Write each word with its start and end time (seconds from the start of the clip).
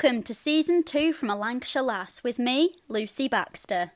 Welcome 0.00 0.22
to 0.24 0.34
season 0.34 0.84
two 0.84 1.12
from 1.12 1.28
a 1.28 1.34
Lancashire 1.34 1.82
Lass 1.82 2.22
with 2.22 2.38
me, 2.38 2.76
Lucy 2.86 3.26
Baxter. 3.26 3.90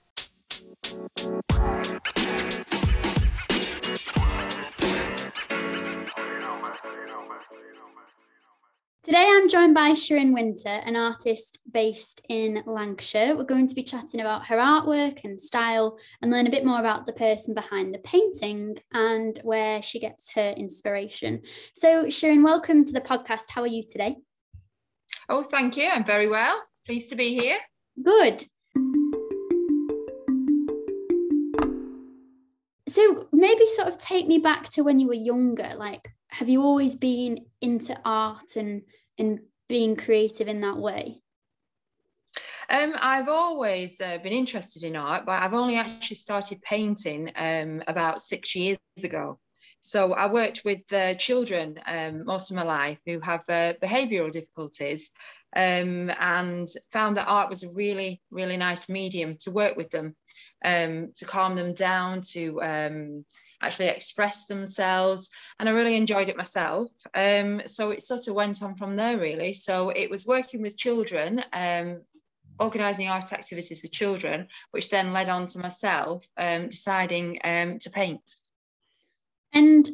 Today 9.04 9.28
I'm 9.30 9.48
joined 9.48 9.74
by 9.74 9.92
Shirin 9.92 10.34
Winter, 10.34 10.70
an 10.70 10.96
artist 10.96 11.60
based 11.70 12.20
in 12.28 12.64
Lancashire. 12.66 13.36
We're 13.36 13.44
going 13.44 13.68
to 13.68 13.74
be 13.76 13.84
chatting 13.84 14.20
about 14.20 14.46
her 14.48 14.56
artwork 14.56 15.22
and 15.22 15.40
style 15.40 15.98
and 16.20 16.32
learn 16.32 16.48
a 16.48 16.50
bit 16.50 16.64
more 16.64 16.80
about 16.80 17.06
the 17.06 17.12
person 17.12 17.54
behind 17.54 17.94
the 17.94 18.00
painting 18.00 18.76
and 18.92 19.38
where 19.44 19.80
she 19.82 20.00
gets 20.00 20.32
her 20.32 20.52
inspiration. 20.56 21.42
So, 21.74 22.06
Shirin, 22.06 22.42
welcome 22.42 22.84
to 22.86 22.92
the 22.92 23.00
podcast. 23.00 23.50
How 23.50 23.60
are 23.62 23.68
you 23.68 23.84
today? 23.88 24.16
Oh, 25.28 25.42
thank 25.42 25.76
you. 25.76 25.88
I'm 25.90 26.04
very 26.04 26.28
well. 26.28 26.60
Pleased 26.86 27.10
to 27.10 27.16
be 27.16 27.38
here. 27.38 27.58
Good. 28.02 28.44
So, 32.88 33.28
maybe 33.32 33.66
sort 33.76 33.88
of 33.88 33.98
take 33.98 34.26
me 34.26 34.38
back 34.38 34.68
to 34.70 34.82
when 34.82 34.98
you 34.98 35.06
were 35.06 35.14
younger. 35.14 35.72
Like, 35.76 36.08
have 36.28 36.48
you 36.48 36.62
always 36.62 36.96
been 36.96 37.46
into 37.60 37.98
art 38.04 38.56
and 38.56 38.82
and 39.18 39.40
being 39.68 39.96
creative 39.96 40.48
in 40.48 40.60
that 40.62 40.76
way? 40.76 41.22
Um, 42.68 42.94
I've 42.98 43.28
always 43.28 44.00
uh, 44.00 44.18
been 44.18 44.32
interested 44.32 44.82
in 44.82 44.96
art, 44.96 45.26
but 45.26 45.42
I've 45.42 45.54
only 45.54 45.76
actually 45.76 46.16
started 46.16 46.62
painting 46.62 47.30
um, 47.36 47.82
about 47.86 48.22
six 48.22 48.54
years 48.54 48.78
ago. 49.02 49.38
So 49.82 50.12
I 50.14 50.32
worked 50.32 50.62
with 50.64 50.82
children 51.18 51.78
um, 51.86 52.24
most 52.24 52.50
of 52.50 52.56
my 52.56 52.62
life 52.62 52.98
who 53.04 53.20
have 53.20 53.40
uh, 53.48 53.74
behavioural 53.82 54.30
difficulties 54.30 55.10
um, 55.54 56.10
and 56.18 56.68
found 56.92 57.16
that 57.16 57.28
art 57.28 57.50
was 57.50 57.62
a 57.62 57.74
really, 57.74 58.20
really 58.30 58.56
nice 58.56 58.88
medium 58.88 59.36
to 59.40 59.50
work 59.50 59.76
with 59.76 59.90
them, 59.90 60.14
um, 60.64 61.12
to 61.16 61.24
calm 61.26 61.56
them 61.56 61.74
down, 61.74 62.22
to 62.32 62.62
um, 62.62 63.24
actually 63.60 63.88
express 63.88 64.46
themselves. 64.46 65.30
And 65.58 65.68
I 65.68 65.72
really 65.72 65.96
enjoyed 65.96 66.28
it 66.28 66.36
myself. 66.36 66.90
Um, 67.14 67.62
so 67.66 67.90
it 67.90 68.02
sort 68.02 68.28
of 68.28 68.34
went 68.34 68.62
on 68.62 68.76
from 68.76 68.96
there, 68.96 69.18
really. 69.18 69.52
So 69.52 69.90
it 69.90 70.10
was 70.10 70.24
working 70.24 70.62
with 70.62 70.78
children 70.78 71.42
um, 71.52 72.02
organising 72.58 73.08
art 73.08 73.32
activities 73.32 73.82
with 73.82 73.92
children, 73.92 74.48
which 74.70 74.90
then 74.90 75.12
led 75.12 75.28
on 75.28 75.46
to 75.46 75.58
myself 75.58 76.24
um, 76.36 76.68
deciding 76.68 77.40
um, 77.44 77.78
to 77.80 77.90
paint. 77.90 78.22
And 79.52 79.88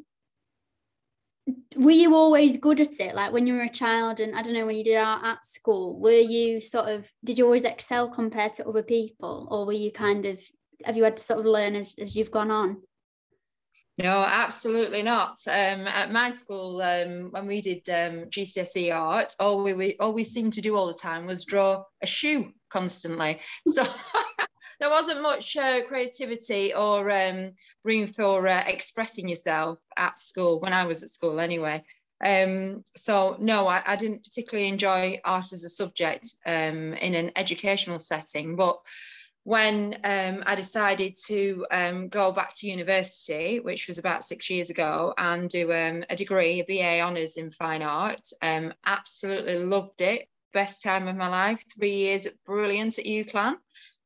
were 1.77 1.91
you 1.91 2.15
always 2.15 2.57
good 2.57 2.81
at 2.81 3.01
it? 3.01 3.15
Like 3.15 3.33
when 3.33 3.47
you 3.47 3.55
were 3.55 3.63
a 3.63 3.69
child, 3.69 4.21
and 4.21 4.35
I 4.35 4.43
don't 4.43 4.55
know, 4.55 4.67
when 4.67 4.77
you 4.77 4.85
did 4.85 4.97
art 4.97 5.25
at 5.25 5.45
school, 5.45 6.01
were 6.01 6.13
you 6.13 6.61
sort 6.61 6.89
of, 6.89 7.11
did 7.25 7.39
you 7.39 7.45
always 7.45 7.65
excel 7.65 8.09
compared 8.09 8.55
to 8.55 8.69
other 8.69 8.83
people? 8.83 9.49
Or 9.51 9.67
were 9.67 9.73
you 9.73 9.93
kind 9.93 10.27
of, 10.27 10.41
have 10.85 10.97
you 10.97 11.05
had 11.05 11.17
to 11.17 11.23
sort 11.23 11.41
of 11.41 11.47
learn 11.47 11.77
as, 11.77 11.95
as 11.99 12.17
you've 12.17 12.31
gone 12.31 12.51
on? 12.51 12.83
No, 13.99 14.25
absolutely 14.25 15.03
not. 15.03 15.39
Um, 15.49 15.89
at 15.89 16.13
my 16.13 16.31
school, 16.31 16.81
um, 16.81 17.31
when 17.33 17.49
we 17.49 17.61
did 17.61 17.89
um, 17.89 18.27
GCSE 18.31 18.95
art, 18.95 19.35
all 19.41 19.65
we, 19.65 19.73
we 19.73 19.97
all 19.99 20.13
we 20.13 20.23
seemed 20.23 20.53
to 20.53 20.61
do 20.61 20.77
all 20.77 20.87
the 20.87 20.95
time 20.95 21.27
was 21.27 21.45
draw 21.45 21.83
a 22.01 22.07
shoe 22.07 22.53
constantly. 22.71 23.41
So 23.67 23.83
there 24.81 24.91
wasn't 24.91 25.23
much 25.23 25.57
uh, 25.57 25.83
creativity 25.87 26.75
or 26.75 27.11
um, 27.11 27.53
room 27.85 28.07
for 28.07 28.47
uh, 28.47 28.63
expressing 28.67 29.29
yourself 29.29 29.79
at 29.97 30.19
school 30.19 30.61
when 30.61 30.73
I 30.73 30.87
was 30.87 31.03
at 31.03 31.09
school 31.09 31.41
anyway. 31.41 31.83
Um, 32.25 32.85
so 32.97 33.37
no, 33.39 33.69
I, 33.69 33.83
I, 33.87 33.97
didn't 33.97 34.25
particularly 34.25 34.69
enjoy 34.69 35.21
art 35.25 35.53
as 35.53 35.63
a 35.63 35.69
subject 35.69 36.29
um, 36.45 36.95
in 36.95 37.15
an 37.15 37.31
educational 37.37 38.01
setting, 38.01 38.57
but 38.57 38.81
when 39.45 39.99
um, 40.05 40.43
I 40.45 40.57
decided 40.57 41.17
to 41.27 41.65
um, 41.71 42.09
go 42.09 42.33
back 42.33 42.55
to 42.57 42.67
university, 42.67 43.61
which 43.61 43.89
was 43.89 43.99
about 43.99 44.25
six 44.25 44.51
years 44.51 44.71
ago, 44.71 45.15
and 45.17 45.49
do 45.49 45.73
um, 45.73 46.05
a 46.11 46.17
degree, 46.17 46.61
a 46.61 46.65
BA 46.65 47.01
honours 47.01 47.37
in 47.37 47.51
fine 47.51 47.83
art, 47.83 48.21
um, 48.43 48.75
absolutely 48.85 49.57
loved 49.57 50.03
it. 50.03 50.29
Best 50.53 50.83
time 50.83 51.09
of 51.09 51.17
my 51.17 51.29
life. 51.29 51.63
Three 51.79 51.95
years 51.95 52.27
brilliant 52.45 52.99
at 52.99 53.07
UCLan. 53.07 53.55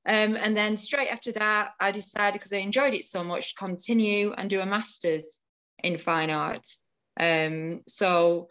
Um, 0.04 0.36
and 0.36 0.56
then 0.56 0.76
straight 0.76 1.08
after 1.08 1.32
that, 1.32 1.72
I 1.78 1.92
decided 1.92 2.34
because 2.34 2.52
I 2.52 2.58
enjoyed 2.58 2.94
it 2.94 3.04
so 3.04 3.22
much, 3.22 3.54
to 3.54 3.64
continue 3.64 4.32
and 4.32 4.50
do 4.50 4.60
a 4.60 4.66
master's 4.66 5.38
in 5.82 5.98
fine 5.98 6.30
art. 6.30 6.66
Um, 7.18 7.82
so 7.86 8.48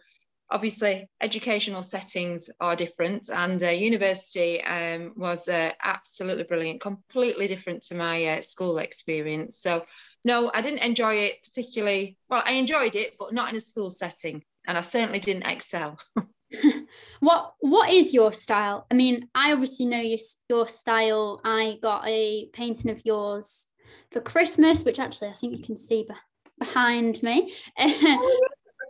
obviously 0.52 1.08
educational 1.20 1.82
settings 1.82 2.50
are 2.60 2.76
different 2.76 3.30
and 3.30 3.62
uh, 3.62 3.68
university 3.68 4.62
um, 4.62 5.12
was 5.16 5.48
uh, 5.48 5.72
absolutely 5.82 6.44
brilliant 6.44 6.80
completely 6.80 7.46
different 7.46 7.82
to 7.82 7.94
my 7.94 8.24
uh, 8.26 8.40
school 8.42 8.78
experience 8.78 9.58
so 9.58 9.84
no 10.24 10.50
i 10.52 10.60
didn't 10.60 10.84
enjoy 10.84 11.14
it 11.14 11.42
particularly 11.42 12.16
well 12.28 12.42
i 12.44 12.52
enjoyed 12.52 12.96
it 12.96 13.16
but 13.18 13.32
not 13.32 13.48
in 13.48 13.56
a 13.56 13.60
school 13.60 13.88
setting 13.88 14.42
and 14.66 14.76
i 14.76 14.82
certainly 14.82 15.20
didn't 15.20 15.46
excel 15.46 15.98
what 17.20 17.54
what 17.60 17.90
is 17.90 18.12
your 18.12 18.32
style? 18.32 18.86
I 18.90 18.94
mean, 18.94 19.28
I 19.34 19.52
obviously 19.52 19.86
know 19.86 20.00
your 20.00 20.18
your 20.48 20.68
style. 20.68 21.40
I 21.44 21.78
got 21.82 22.06
a 22.06 22.48
painting 22.52 22.90
of 22.90 23.02
yours 23.04 23.68
for 24.10 24.20
Christmas, 24.20 24.84
which 24.84 24.98
actually 24.98 25.28
I 25.28 25.32
think 25.32 25.56
you 25.56 25.64
can 25.64 25.76
see 25.76 26.06
be- 26.08 26.14
behind 26.58 27.22
me. 27.22 27.54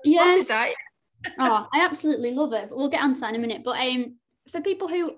yeah. 0.05 0.43
oh, 1.39 1.67
I 1.73 1.85
absolutely 1.85 2.33
love 2.33 2.53
it. 2.53 2.69
But 2.69 2.77
we'll 2.77 2.89
get 2.89 3.03
onto 3.03 3.21
that 3.21 3.31
in 3.31 3.37
a 3.37 3.39
minute. 3.39 3.63
But 3.65 3.81
um, 3.81 4.17
for 4.51 4.61
people 4.61 4.89
who 4.89 5.17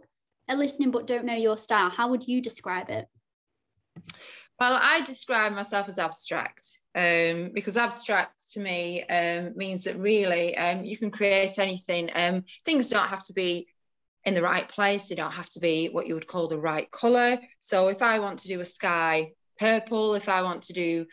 are 0.49 0.56
listening 0.56 0.91
but 0.91 1.06
don't 1.06 1.25
know 1.25 1.34
your 1.34 1.56
style, 1.56 1.91
how 1.91 2.09
would 2.09 2.26
you 2.26 2.43
describe 2.43 2.91
it? 2.91 3.06
Well, 4.60 4.78
I 4.81 5.00
describe 5.00 5.53
myself 5.53 5.88
as 5.88 5.98
abstract 5.98 6.62
um, 6.94 7.50
because 7.53 7.76
abstract 7.76 8.53
to 8.53 8.60
me 8.60 9.03
um, 9.04 9.56
means 9.56 9.84
that 9.84 9.98
really 9.98 10.56
um, 10.56 10.84
you 10.84 10.97
can 10.97 11.10
create 11.10 11.59
anything. 11.59 12.10
Um, 12.15 12.44
things 12.64 12.91
don't 12.91 13.09
have 13.09 13.25
to 13.25 13.32
be 13.32 13.66
in 14.25 14.34
the 14.34 14.43
right 14.43 14.66
place, 14.66 15.09
they 15.09 15.16
don't 15.16 15.34
have 15.34 15.50
to 15.50 15.60
be 15.60 15.88
what 15.88 16.06
you 16.06 16.14
would 16.14 16.26
call 16.26 16.47
the 16.47 16.59
right 16.59 16.91
colour. 16.91 17.38
So 17.60 17.88
if 17.88 18.00
I 18.00 18.20
want 18.20 18.41
to 18.41 18.48
do 18.48 18.60
a 18.60 18.64
sky 18.64 19.32
purple, 19.59 20.14
if 20.14 20.28
I 20.28 20.43
want 20.43 20.62
to 20.64 20.72
do 20.72 21.06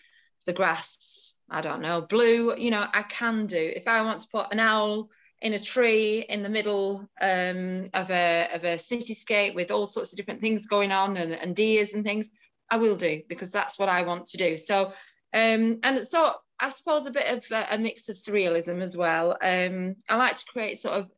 the 0.45 0.53
grass, 0.53 1.35
I 1.49 1.61
don't 1.61 1.81
know, 1.81 2.01
blue, 2.01 2.55
you 2.57 2.71
know, 2.71 2.85
I 2.93 3.03
can 3.03 3.47
do. 3.47 3.57
If 3.57 3.87
I 3.87 4.03
want 4.03 4.21
to 4.21 4.27
put 4.31 4.53
an 4.53 4.59
owl 4.59 5.09
in 5.41 5.53
a 5.53 5.59
tree 5.59 6.19
in 6.29 6.43
the 6.43 6.49
middle 6.49 7.09
um, 7.19 7.85
of 7.93 8.11
a 8.11 8.47
of 8.53 8.63
a 8.63 8.77
cityscape 8.77 9.55
with 9.55 9.71
all 9.71 9.87
sorts 9.87 10.13
of 10.13 10.17
different 10.17 10.39
things 10.39 10.67
going 10.67 10.91
on 10.91 11.17
and, 11.17 11.33
and 11.33 11.55
deers 11.55 11.93
and 11.93 12.05
things, 12.05 12.29
I 12.71 12.77
will 12.77 12.95
do 12.95 13.21
because 13.27 13.51
that's 13.51 13.77
what 13.77 13.89
I 13.89 14.03
want 14.03 14.27
to 14.27 14.37
do. 14.37 14.57
So 14.57 14.93
um, 15.33 15.79
and 15.83 16.07
so 16.07 16.33
I 16.59 16.69
suppose 16.69 17.05
a 17.05 17.11
bit 17.11 17.27
of 17.27 17.45
a, 17.51 17.75
a 17.75 17.77
mix 17.77 18.09
of 18.09 18.15
surrealism 18.15 18.81
as 18.81 18.97
well. 18.97 19.37
Um, 19.41 19.95
I 20.09 20.17
like 20.17 20.35
to 20.35 20.45
create 20.51 20.77
sort 20.77 20.95
of 20.95 21.09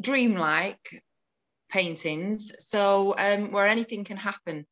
dreamlike 0.00 1.02
paintings, 1.70 2.52
so 2.58 3.14
um, 3.16 3.52
where 3.52 3.66
anything 3.66 4.04
can 4.04 4.16
happen. 4.16 4.66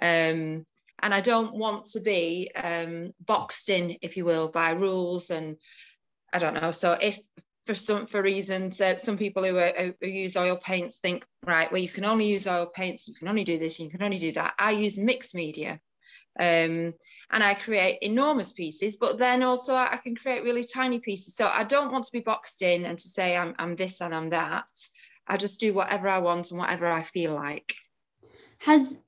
Um, 0.00 0.66
and 1.02 1.12
I 1.12 1.20
don't 1.20 1.54
want 1.54 1.86
to 1.86 2.00
be 2.00 2.50
um, 2.54 3.12
boxed 3.20 3.68
in, 3.68 3.96
if 4.00 4.16
you 4.16 4.24
will, 4.24 4.48
by 4.48 4.70
rules 4.70 5.30
and 5.30 5.56
I 6.32 6.38
don't 6.38 6.60
know. 6.60 6.70
So 6.70 6.92
if 6.92 7.18
for 7.66 7.74
some 7.74 8.06
for 8.06 8.22
reasons, 8.22 8.80
uh, 8.80 8.96
some 8.96 9.18
people 9.18 9.44
who, 9.44 9.58
are, 9.58 9.94
who 10.00 10.08
use 10.08 10.36
oil 10.36 10.56
paints 10.56 10.98
think 10.98 11.26
right, 11.44 11.70
well 11.70 11.82
you 11.82 11.88
can 11.88 12.04
only 12.04 12.26
use 12.26 12.46
oil 12.46 12.66
paints, 12.66 13.08
you 13.08 13.14
can 13.14 13.28
only 13.28 13.44
do 13.44 13.58
this, 13.58 13.80
you 13.80 13.90
can 13.90 14.02
only 14.02 14.18
do 14.18 14.32
that. 14.32 14.54
I 14.58 14.70
use 14.70 14.98
mixed 14.98 15.34
media. 15.34 15.80
Um, 16.38 16.94
and 17.30 17.42
I 17.42 17.54
create 17.54 17.98
enormous 18.02 18.52
pieces, 18.52 18.96
but 18.96 19.18
then 19.18 19.42
also 19.42 19.74
I 19.74 19.98
can 20.00 20.14
create 20.14 20.44
really 20.44 20.62
tiny 20.62 21.00
pieces. 21.00 21.34
So 21.34 21.48
I 21.48 21.64
don't 21.64 21.90
want 21.90 22.04
to 22.04 22.12
be 22.12 22.20
boxed 22.20 22.62
in 22.62 22.86
and 22.86 22.96
to 22.96 23.08
say 23.08 23.36
I'm, 23.36 23.54
I'm 23.58 23.74
this 23.74 24.00
and 24.00 24.14
I'm 24.14 24.30
that. 24.30 24.68
I 25.26 25.36
just 25.36 25.58
do 25.58 25.74
whatever 25.74 26.08
I 26.08 26.18
want 26.18 26.50
and 26.50 26.60
whatever 26.60 26.86
I 26.90 27.02
feel 27.02 27.34
like. 27.34 27.74
Has 28.58 28.98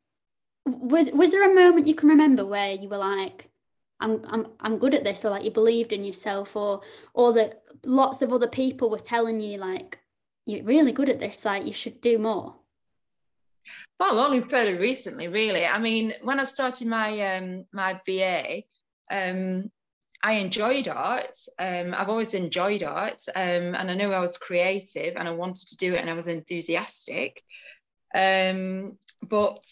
was 0.66 1.10
was 1.12 1.30
there 1.30 1.50
a 1.50 1.54
moment 1.54 1.86
you 1.86 1.94
can 1.94 2.08
remember 2.08 2.44
where 2.44 2.72
you 2.72 2.88
were 2.88 2.98
like, 2.98 3.47
I'm 4.00 4.22
I'm 4.30 4.46
I'm 4.60 4.78
good 4.78 4.94
at 4.94 5.04
this, 5.04 5.24
or 5.24 5.30
like 5.30 5.44
you 5.44 5.50
believed 5.50 5.92
in 5.92 6.04
yourself, 6.04 6.56
or 6.56 6.82
or 7.14 7.32
that 7.34 7.62
lots 7.84 8.22
of 8.22 8.32
other 8.32 8.48
people 8.48 8.90
were 8.90 8.98
telling 8.98 9.40
you 9.40 9.58
like 9.58 9.98
you're 10.48 10.64
really 10.64 10.92
good 10.92 11.10
at 11.10 11.20
this, 11.20 11.44
like 11.44 11.66
you 11.66 11.72
should 11.72 12.00
do 12.00 12.18
more? 12.18 12.56
Well, 14.00 14.18
only 14.18 14.40
fairly 14.40 14.78
recently, 14.78 15.28
really. 15.28 15.66
I 15.66 15.78
mean, 15.78 16.14
when 16.22 16.40
I 16.40 16.44
started 16.44 16.88
my 16.88 17.36
um, 17.36 17.66
my 17.72 18.00
BA, 18.06 18.62
um, 19.10 19.70
I 20.22 20.34
enjoyed 20.34 20.88
art. 20.88 21.38
Um, 21.58 21.94
I've 21.94 22.08
always 22.08 22.34
enjoyed 22.34 22.82
art, 22.82 23.22
um, 23.36 23.74
and 23.74 23.90
I 23.90 23.94
knew 23.94 24.12
I 24.12 24.20
was 24.20 24.38
creative, 24.38 25.16
and 25.16 25.28
I 25.28 25.32
wanted 25.32 25.68
to 25.68 25.76
do 25.76 25.94
it, 25.94 26.00
and 26.00 26.08
I 26.08 26.14
was 26.14 26.28
enthusiastic. 26.28 27.42
Um, 28.14 28.96
but 29.20 29.64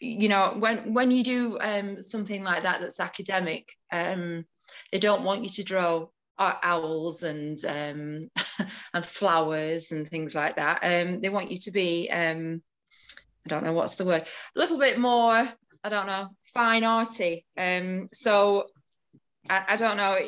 you 0.00 0.28
know, 0.28 0.54
when 0.58 0.92
when 0.94 1.10
you 1.10 1.24
do 1.24 1.58
um, 1.60 2.02
something 2.02 2.42
like 2.42 2.62
that 2.62 2.80
that's 2.80 3.00
academic, 3.00 3.72
they 3.90 4.98
don't 4.98 5.24
want 5.24 5.42
you 5.42 5.48
to 5.50 5.64
draw 5.64 6.06
owls 6.38 7.22
and 7.22 7.58
um, 7.64 8.30
and 8.94 9.06
flowers 9.06 9.92
and 9.92 10.08
things 10.08 10.34
like 10.34 10.56
that. 10.56 10.80
Um, 10.82 11.20
they 11.20 11.28
want 11.28 11.50
you 11.50 11.56
to 11.58 11.70
be 11.70 12.10
um, 12.10 12.62
I 13.44 13.48
don't 13.48 13.64
know 13.64 13.72
what's 13.72 13.94
the 13.96 14.04
word, 14.04 14.26
a 14.54 14.58
little 14.58 14.78
bit 14.78 14.98
more 14.98 15.48
I 15.86 15.88
don't 15.88 16.06
know 16.06 16.28
fine 16.52 16.84
arty. 16.84 17.46
Um, 17.56 18.06
so 18.12 18.66
I, 19.48 19.64
I 19.68 19.76
don't 19.76 19.96
know. 19.96 20.18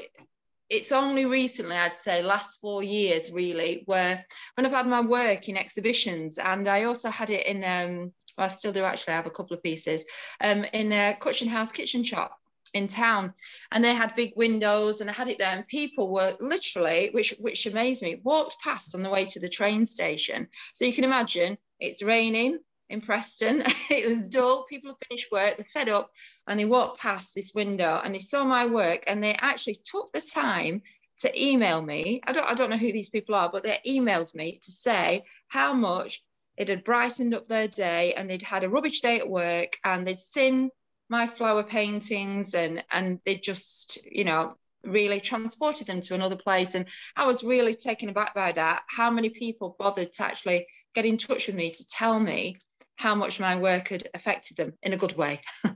It's 0.71 0.93
only 0.93 1.25
recently, 1.25 1.77
I'd 1.77 1.97
say, 1.97 2.23
last 2.23 2.61
four 2.61 2.83
years 2.83 3.33
really, 3.33 3.83
where 3.87 4.23
when 4.55 4.67
I've 4.67 4.73
had 4.73 4.87
my 4.87 5.01
work 5.01 5.49
in 5.49 5.57
exhibitions, 5.57 6.39
and 6.39 6.69
I 6.69 6.85
also 6.85 7.11
had 7.11 7.31
it 7.31 7.47
in. 7.47 8.13
Well, 8.39 8.45
I 8.45 8.49
still 8.49 8.73
do 8.73 8.85
actually. 8.85 9.15
I 9.15 9.17
have 9.17 9.27
a 9.27 9.31
couple 9.31 9.57
of 9.57 9.63
pieces 9.65 10.07
um, 10.41 10.65
in 10.73 10.93
a 10.93 11.17
Kutchenhaus 11.21 11.73
kitchen 11.73 12.05
shop 12.05 12.39
in 12.73 12.87
town 12.87 13.33
and 13.73 13.83
they 13.83 13.95
had 13.95 14.15
big 14.15 14.33
windows 14.37 15.01
and 15.01 15.11
I 15.11 15.13
had 15.13 15.29
it 15.29 15.39
there 15.39 15.49
and 15.49 15.67
people 15.67 16.13
were 16.13 16.35
literally 16.39 17.11
which 17.13 17.35
which 17.41 17.67
amazed 17.67 18.03
me 18.03 18.21
walked 18.23 18.61
past 18.63 18.95
on 18.95 19.03
the 19.03 19.11
way 19.11 19.25
to 19.25 19.41
the 19.41 19.49
train 19.49 19.87
station 19.87 20.49
so 20.75 20.85
you 20.85 20.93
can 20.93 21.05
imagine 21.05 21.57
it's 21.81 22.03
raining 22.03 22.59
in 22.91 23.01
Preston 23.01 23.63
it 23.91 24.07
was 24.07 24.29
dull 24.29 24.65
people 24.65 24.91
have 24.91 25.09
finished 25.09 25.33
work 25.33 25.57
they're 25.57 25.65
fed 25.65 25.89
up 25.89 26.11
and 26.47 26.61
they 26.61 26.67
walked 26.67 27.01
past 27.01 27.35
this 27.35 27.55
window 27.55 28.01
and 28.05 28.15
they 28.15 28.19
saw 28.19 28.45
my 28.45 28.67
work 28.67 29.05
and 29.07 29.23
they 29.23 29.35
actually 29.35 29.77
took 29.91 30.13
the 30.13 30.21
time 30.21 30.83
to 31.21 31.43
email 31.43 31.81
me 31.81 32.21
I 32.25 32.33
don't 32.33 32.47
I 32.47 32.55
don't 32.55 32.71
know 32.71 32.77
who 32.77 32.93
these 32.93 33.11
people 33.11 33.35
are 33.35 33.51
but 33.51 33.63
they 33.63 33.79
emailed 33.87 34.35
me 34.35 34.61
to 34.63 34.71
say 34.71 35.25
how 35.49 35.73
much 35.73 36.21
it 36.59 36.69
had 36.69 36.85
brightened 36.85 37.35
up 37.35 37.49
their 37.49 37.69
day 37.69 38.13
and 38.15 38.29
they'd 38.29 38.43
had 38.43 38.65
a 38.65 38.69
rubbish 38.69 39.01
day 39.01 39.19
at 39.19 39.31
work 39.31 39.77
and 39.85 40.07
they'd 40.07 40.21
seen 40.21 40.71
my 41.09 41.27
flower 41.27 41.63
paintings 41.63 42.55
and 42.55 42.85
and 42.91 43.21
they 43.25 43.37
just 43.37 43.99
you 44.05 44.25
know 44.25 44.55
really 44.85 45.21
transported 45.21 45.87
them 45.87 46.01
to 46.01 46.15
another 46.15 46.37
place. 46.37 46.75
And 46.75 46.87
i 47.17 47.27
was 47.27 47.43
really 47.43 47.75
taken 47.75 48.09
aback 48.09 48.35
by 48.35 48.53
that. 48.53 48.83
How 48.89 49.11
many 49.11 49.29
people 49.31 49.77
bothered 49.79 50.13
to 50.15 50.25
actually 50.25 50.67
get 50.95 51.05
in 51.05 51.17
touch 51.17 51.47
with 51.47 51.57
me 51.57 51.71
to 51.71 51.89
tell 51.89 52.19
me 52.19 52.57
how 52.97 53.15
much 53.15 53.41
my 53.41 53.57
work 53.57 53.89
had 53.89 54.05
affected 54.15 54.57
them 54.57 54.75
in 54.83 54.93
a 54.93 54.99
good 54.99 55.17
way? 55.17 55.41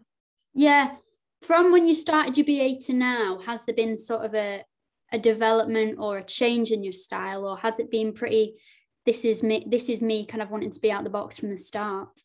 Yeah 0.54 0.96
from 1.42 1.72
when 1.72 1.86
you 1.86 1.94
started 1.94 2.38
your 2.38 2.46
ba 2.46 2.80
to 2.80 2.92
now 2.92 3.38
has 3.38 3.64
there 3.64 3.74
been 3.74 3.96
sort 3.96 4.24
of 4.24 4.34
a 4.34 4.64
a 5.12 5.18
development 5.18 5.98
or 5.98 6.18
a 6.18 6.24
change 6.24 6.70
in 6.70 6.82
your 6.82 6.92
style 6.92 7.44
or 7.46 7.56
has 7.58 7.78
it 7.78 7.90
been 7.90 8.12
pretty 8.14 8.54
this 9.04 9.24
is 9.24 9.42
me 9.42 9.64
this 9.66 9.88
is 9.88 10.02
me 10.02 10.24
kind 10.24 10.42
of 10.42 10.50
wanting 10.50 10.70
to 10.70 10.80
be 10.80 10.92
out 10.92 11.04
the 11.04 11.10
box 11.10 11.38
from 11.38 11.50
the 11.50 11.56
start 11.56 12.22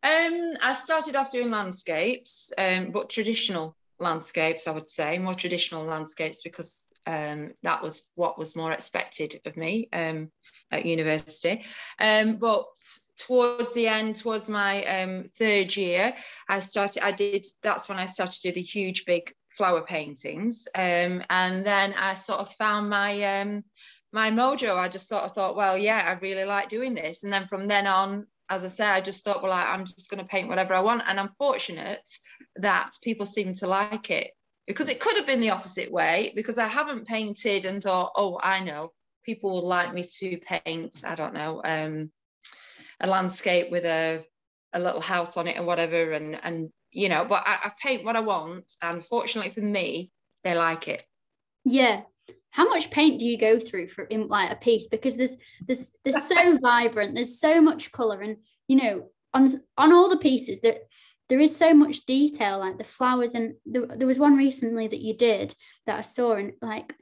um, 0.00 0.54
I 0.62 0.74
started 0.74 1.16
off 1.16 1.32
doing 1.32 1.50
landscapes, 1.50 2.52
um, 2.56 2.92
but 2.92 3.10
traditional 3.10 3.76
landscapes, 3.98 4.68
I 4.68 4.70
would 4.70 4.88
say, 4.88 5.18
more 5.18 5.34
traditional 5.34 5.84
landscapes 5.84 6.40
because 6.42 6.92
um, 7.06 7.52
that 7.62 7.82
was 7.82 8.10
what 8.14 8.38
was 8.38 8.54
more 8.54 8.70
expected 8.70 9.40
of 9.44 9.56
me 9.56 9.88
um, 9.92 10.30
at 10.70 10.86
university. 10.86 11.64
Um, 11.98 12.36
but 12.36 12.66
towards 13.16 13.74
the 13.74 13.88
end, 13.88 14.16
towards 14.16 14.48
my 14.48 14.84
um, 14.84 15.24
third 15.24 15.74
year, 15.76 16.14
I 16.48 16.60
started, 16.60 17.02
I 17.02 17.12
did, 17.12 17.46
that's 17.62 17.88
when 17.88 17.98
I 17.98 18.06
started 18.06 18.40
to 18.42 18.48
do 18.48 18.54
the 18.54 18.60
huge 18.60 19.04
big 19.04 19.32
flower 19.48 19.82
paintings. 19.82 20.68
And 20.74 21.24
then 21.28 21.94
I 21.94 22.14
sort 22.14 22.40
of 22.40 22.54
found 22.54 22.90
my, 22.90 23.62
my 24.12 24.30
mojo. 24.30 24.76
I 24.76 24.88
just 24.88 25.08
thought, 25.08 25.24
I 25.24 25.32
thought, 25.32 25.56
well, 25.56 25.76
yeah, 25.76 26.02
I 26.04 26.12
really 26.20 26.44
like 26.44 26.68
doing 26.68 26.94
this. 26.94 27.24
And 27.24 27.32
then 27.32 27.46
from 27.46 27.68
then 27.68 27.86
on, 27.86 28.26
as 28.50 28.64
I 28.64 28.68
say, 28.68 28.86
I 28.86 29.00
just 29.00 29.24
thought, 29.24 29.42
well, 29.42 29.52
I, 29.52 29.74
am 29.74 29.84
just 29.84 30.10
going 30.10 30.22
to 30.22 30.28
paint 30.28 30.48
whatever 30.48 30.74
I 30.74 30.80
want. 30.80 31.02
And 31.06 31.20
I'm 31.20 31.30
fortunate 31.36 32.08
that 32.56 32.92
people 33.02 33.26
seem 33.26 33.54
to 33.54 33.66
like 33.66 34.10
it 34.10 34.30
because 34.66 34.88
it 34.88 35.00
could 35.00 35.16
have 35.16 35.26
been 35.26 35.40
the 35.40 35.50
opposite 35.50 35.90
way 35.90 36.32
because 36.34 36.58
I 36.58 36.66
haven't 36.66 37.06
painted 37.06 37.64
and 37.64 37.82
thought, 37.82 38.12
oh, 38.16 38.38
I 38.42 38.60
know 38.60 38.90
people 39.24 39.54
would 39.54 39.64
like 39.64 39.92
me 39.92 40.02
to 40.02 40.38
paint, 40.38 41.02
I 41.06 41.14
don't 41.14 41.34
know, 41.34 41.60
um, 41.64 42.10
a 43.00 43.06
landscape 43.06 43.70
with 43.70 43.84
a, 43.84 44.24
a 44.72 44.80
little 44.80 45.02
house 45.02 45.36
on 45.36 45.46
it 45.46 45.58
or 45.58 45.64
whatever. 45.64 46.12
And, 46.12 46.38
and 46.42 46.70
you 46.90 47.10
know, 47.10 47.26
but 47.26 47.42
I, 47.46 47.58
I 47.64 47.72
paint 47.82 48.04
what 48.04 48.16
I 48.16 48.20
want. 48.20 48.64
And 48.82 49.04
fortunately 49.04 49.50
for 49.50 49.60
me, 49.60 50.10
they 50.44 50.54
like 50.54 50.88
it. 50.88 51.04
Yeah, 51.64 52.02
how 52.58 52.68
much 52.68 52.90
paint 52.90 53.20
do 53.20 53.24
you 53.24 53.38
go 53.38 53.60
through 53.60 53.86
for 53.86 54.02
in 54.02 54.26
like 54.26 54.50
a 54.50 54.56
piece? 54.56 54.88
Because 54.88 55.16
there's 55.16 55.38
there's 55.64 55.92
there's 56.04 56.24
so 56.24 56.58
vibrant 56.62 57.14
there's 57.14 57.38
so 57.38 57.60
much 57.60 57.92
color 57.92 58.20
and 58.20 58.38
you 58.66 58.74
know 58.74 59.10
on 59.32 59.48
on 59.76 59.92
all 59.92 60.08
the 60.08 60.16
pieces 60.16 60.60
there 60.60 60.78
there 61.28 61.38
is 61.38 61.54
so 61.54 61.72
much 61.72 62.04
detail 62.04 62.58
like 62.58 62.76
the 62.76 62.82
flowers 62.82 63.34
and 63.34 63.54
there, 63.64 63.86
there 63.86 64.08
was 64.08 64.18
one 64.18 64.36
recently 64.36 64.88
that 64.88 65.02
you 65.02 65.16
did 65.16 65.54
that 65.86 65.98
i 65.98 66.00
saw 66.00 66.32
and 66.32 66.54
like 66.60 66.94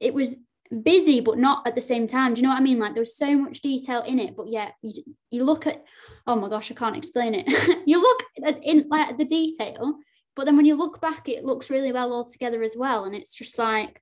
it 0.00 0.14
was 0.14 0.36
busy 0.82 1.20
but 1.20 1.38
not 1.38 1.66
at 1.66 1.74
the 1.74 1.80
same 1.80 2.06
time. 2.06 2.34
Do 2.34 2.40
you 2.40 2.46
know 2.46 2.52
what 2.52 2.60
i 2.60 2.62
mean? 2.62 2.78
Like 2.78 2.94
there 2.94 3.00
was 3.00 3.16
so 3.16 3.36
much 3.36 3.62
detail 3.62 4.02
in 4.02 4.20
it 4.20 4.36
but 4.36 4.46
yeah 4.46 4.70
you, 4.82 5.02
you 5.30 5.42
look 5.42 5.66
at 5.66 5.82
oh 6.28 6.36
my 6.36 6.48
gosh 6.48 6.70
i 6.70 6.74
can't 6.74 6.96
explain 6.96 7.34
it. 7.34 7.48
You 7.86 8.00
look 8.00 8.22
at 8.46 8.62
in 8.62 8.86
like 8.88 9.18
the 9.18 9.24
detail 9.24 9.98
but 10.36 10.44
then 10.44 10.56
when 10.56 10.66
you 10.66 10.76
look 10.76 11.00
back 11.00 11.28
it 11.28 11.44
looks 11.44 11.68
really 11.68 11.90
well 11.90 12.12
all 12.12 12.26
together 12.26 12.62
as 12.62 12.76
well 12.76 13.04
and 13.06 13.14
it's 13.16 13.34
just 13.34 13.58
like 13.58 14.00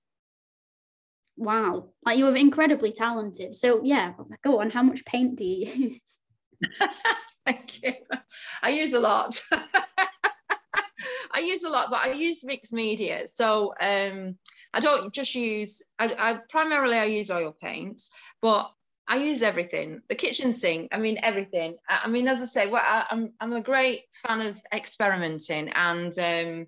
wow. 1.37 1.91
Like 2.05 2.19
you 2.19 2.27
were 2.27 2.35
incredibly 2.35 2.93
talented. 2.93 3.55
So 3.55 3.83
yeah 3.85 4.13
go 4.45 4.61
on. 4.61 4.71
How 4.71 4.83
much 4.83 5.05
paint 5.05 5.37
do 5.37 5.45
you 5.45 5.67
use? 5.67 6.19
Thank 7.47 7.83
you. 7.83 7.95
I 8.63 8.71
use 8.71 8.93
a 8.93 9.01
lot. 9.01 9.41
I 11.35 11.41
use 11.41 11.65
a 11.65 11.71
lot 11.71 11.91
but 11.91 12.05
i 12.05 12.13
use 12.13 12.45
mixed 12.45 12.73
media. 12.73 13.27
So 13.27 13.75
um 13.81 14.39
i 14.75 14.81
don't 14.81 15.13
just 15.13 15.35
use 15.35 15.83
I, 15.99 16.15
I 16.19 16.39
primarily 16.49 16.97
i 16.97 17.05
use 17.05 17.31
oil 17.31 17.55
paints 17.61 18.11
but 18.41 18.71
I 19.13 19.17
use 19.17 19.43
everything. 19.43 20.01
The 20.09 20.15
kitchen 20.15 20.53
sink. 20.53 20.89
I 20.93 20.99
mean 20.99 21.19
everything. 21.23 21.77
I, 21.89 22.09
mean, 22.09 22.29
as 22.29 22.41
I 22.41 22.47
say, 22.47 22.71
well, 22.71 22.83
I, 22.83 23.07
am 23.11 23.33
I'm, 23.41 23.53
I'm 23.53 23.59
a 23.59 23.61
great 23.61 24.05
fan 24.15 24.41
of 24.41 24.61
experimenting, 24.73 25.69
and 25.71 26.17
um, 26.19 26.67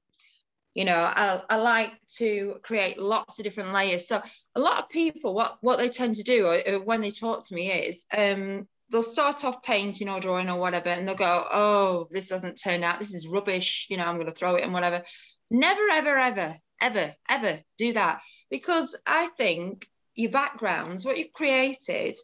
you 0.75 0.85
know 0.85 0.99
I, 0.99 1.43
I 1.49 1.57
like 1.57 1.93
to 2.17 2.57
create 2.63 3.01
lots 3.01 3.39
of 3.39 3.45
different 3.45 3.73
layers. 3.73 4.09
So 4.09 4.21
a 4.57 4.61
lot 4.61 4.79
of 4.79 4.89
people 4.89 5.35
what 5.35 5.59
what 5.61 5.79
they 5.79 5.89
tend 5.89 6.15
to 6.17 6.23
do 6.23 6.47
or, 6.47 6.61
or 6.67 6.81
when 6.81 7.01
they 7.01 7.11
talk 7.11 7.47
to 7.47 7.55
me 7.55 7.71
is 7.73 8.07
um, 8.17 8.67
they'll 8.91 9.03
start 9.03 9.45
off 9.45 9.63
painting 9.63 10.09
or 10.09 10.21
drawing 10.21 10.51
or 10.51 10.59
whatever 10.59 10.91
and 10.91 11.07
they'll 11.07 11.15
go 11.15 11.47
oh 11.51 12.07
this 12.11 12.29
doesn't 12.29 12.61
turn 12.63 12.85
out. 12.85 12.99
This 12.99 13.15
is 13.15 13.29
rubbish. 13.29 13.87
You 13.91 13.97
know 13.97 14.05
i'm 14.05 14.17
going 14.17 14.27
to 14.27 14.33
throw 14.33 14.57
it 14.57 14.65
and 14.65 14.73
whatever. 14.73 15.03
Never 15.51 15.83
ever 15.93 16.19
ever 16.19 16.57
ever 16.81 17.15
ever 17.31 17.61
do 17.79 17.93
that 17.95 18.21
because 18.51 18.99
i 19.07 19.27
think 19.27 19.87
your 20.15 20.31
backgrounds 20.31 21.05
what 21.05 21.19
you've 21.19 21.33
created 21.33 22.15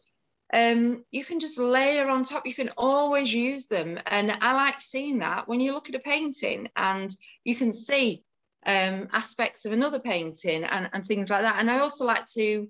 um, 0.53 1.05
you 1.11 1.23
can 1.23 1.39
just 1.39 1.57
layer 1.57 2.09
on 2.09 2.25
top. 2.25 2.45
You 2.45 2.53
can 2.53 2.71
always 2.75 3.33
use 3.33 3.67
them 3.67 3.97
and 4.05 4.29
i 4.29 4.53
like 4.53 4.81
seeing 4.81 5.19
that 5.19 5.47
when 5.47 5.61
you 5.61 5.73
look 5.73 5.87
at 5.87 5.95
a 5.95 5.99
painting 5.99 6.67
and 6.75 7.09
you 7.45 7.55
can 7.55 7.71
see 7.71 8.23
um, 8.65 9.07
aspects 9.11 9.65
of 9.65 9.71
another 9.71 9.99
painting 9.99 10.63
and, 10.63 10.89
and 10.93 11.05
things 11.05 11.29
like 11.29 11.41
that. 11.41 11.59
And 11.59 11.69
I 11.69 11.79
also 11.79 12.05
like 12.05 12.25
to 12.33 12.67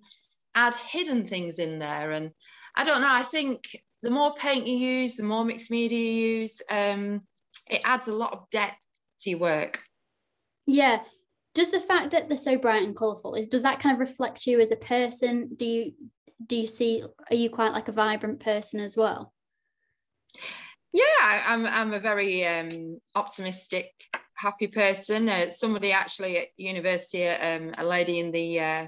add 0.56 0.76
hidden 0.76 1.26
things 1.26 1.60
in 1.60 1.80
there. 1.80 2.12
And 2.12 2.32
I 2.76 2.84
don't 2.84 3.02
know, 3.02 3.12
I 3.12 3.24
think 3.24 3.66
the 4.02 4.12
more 4.12 4.34
paint 4.34 4.68
you 4.68 4.76
use, 4.76 5.16
the 5.16 5.24
more 5.24 5.46
mixed 5.46 5.72
media 5.72 6.00
you 6.00 6.40
use, 6.40 6.62
um, 6.70 7.22
it 7.70 7.82
adds 7.84 8.08
a 8.08 8.16
lot 8.16 8.34
of 8.34 8.50
depth 8.50 8.86
to 9.22 9.30
your 9.30 9.40
work. 9.40 9.80
Yeah. 10.66 11.02
Does 11.54 11.70
the 11.70 11.82
fact 11.82 12.12
that 12.12 12.30
they're 12.30 12.38
so 12.38 12.58
bright 12.58 12.84
and 12.84 12.96
colourful 12.96 13.36
is 13.36 13.48
does 13.48 13.64
that 13.64 13.82
kind 13.82 13.94
of 13.94 14.00
reflect 14.00 14.48
you 14.48 14.62
as 14.62 14.72
a 14.72 14.78
person? 14.78 15.50
Do 15.56 15.66
you 15.66 15.94
do 16.48 16.56
you 16.56 16.68
see 16.68 17.04
are 17.30 17.36
you 17.36 17.50
quite 17.50 17.74
like 17.74 17.90
a 17.90 17.94
vibrant 17.94 18.40
person 18.40 18.80
as 18.80 18.96
well? 18.96 19.34
Yeah, 20.94 21.04
I'm 21.22 21.66
I'm 21.66 21.94
a 21.94 22.00
very 22.00 22.46
um, 22.46 22.98
optimistic 23.16 23.92
happy 24.42 24.68
person. 24.68 25.30
Uh, 25.30 25.50
somebody 25.50 25.92
actually 25.92 26.38
at 26.38 26.48
university, 26.58 27.28
um, 27.28 27.72
a 27.78 27.86
lady 27.86 28.20
in 28.20 28.32
the 28.32 28.60
uh, 28.60 28.88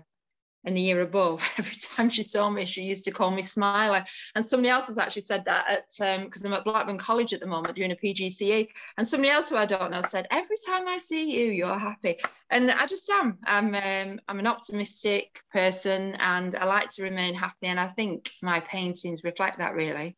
in 0.66 0.76
the 0.76 0.82
year 0.82 1.02
above, 1.02 1.42
every 1.58 1.76
time 1.76 2.10
she 2.10 2.24
saw 2.24 2.50
me, 2.50 2.66
she 2.66 2.84
used 2.84 3.06
to 3.06 3.12
call 3.12 3.32
me 3.32 3.42
Smiler. 3.42 4.06
And 4.36 4.46
somebody 4.46 4.70
else 4.70 4.88
has 4.88 4.98
actually 4.98 5.24
said 5.24 5.46
that 5.46 5.66
at 5.70 6.24
because 6.24 6.46
um, 6.46 6.54
I'm 6.54 6.58
at 6.58 6.64
Blackburn 6.64 6.98
College 6.98 7.34
at 7.34 7.40
the 7.40 7.48
moment 7.48 7.76
doing 7.76 7.92
a 7.92 7.96
PGCE. 7.96 8.70
And 8.98 9.08
somebody 9.08 9.30
else 9.30 9.50
who 9.50 9.58
I 9.58 9.66
don't 9.66 9.92
know 9.92 10.02
said, 10.02 10.28
every 10.32 10.56
time 10.66 10.88
I 10.88 10.98
see 10.98 11.32
you, 11.38 11.52
you're 11.52 11.78
happy. 11.78 12.18
And 12.50 12.72
I 12.72 12.86
just 12.86 13.10
am. 13.10 13.40
I'm 13.44 13.76
um, 13.76 14.22
I'm 14.28 14.40
an 14.40 14.48
optimistic 14.48 15.40
person, 15.52 16.16
and 16.16 16.56
I 16.56 16.66
like 16.66 16.90
to 16.92 17.04
remain 17.04 17.34
happy. 17.34 17.68
And 17.68 17.80
I 17.80 17.88
think 17.88 18.30
my 18.42 18.60
paintings 18.62 19.24
reflect 19.24 19.60
that 19.60 19.76
really. 19.76 20.16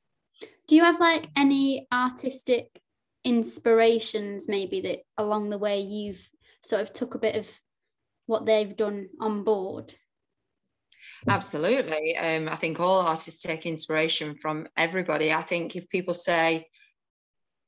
Do 0.68 0.76
you 0.76 0.84
have 0.84 1.00
like 1.00 1.28
any 1.36 1.88
artistic 1.94 2.70
inspirations 3.26 4.48
maybe 4.48 4.82
that 4.82 5.00
along 5.18 5.50
the 5.50 5.58
way 5.58 5.82
you've 5.82 6.30
sort 6.62 6.82
of 6.82 6.94
took 6.94 7.16
a 7.16 7.20
bit 7.20 7.36
of 7.36 7.62
what 8.28 8.46
they've 8.46 8.78
done 8.78 9.10
on 9.20 9.44
board? 9.44 9.94
Absolutely. 11.28 12.18
Um, 12.18 12.48
i 12.50 12.56
think 12.56 12.80
all 12.80 13.02
artists 13.02 13.44
take 13.44 13.66
inspiration 13.66 14.36
from 14.36 14.68
everybody. 14.78 15.34
I 15.34 15.42
think 15.42 15.76
if 15.76 15.90
people 15.90 16.14
say 16.14 16.68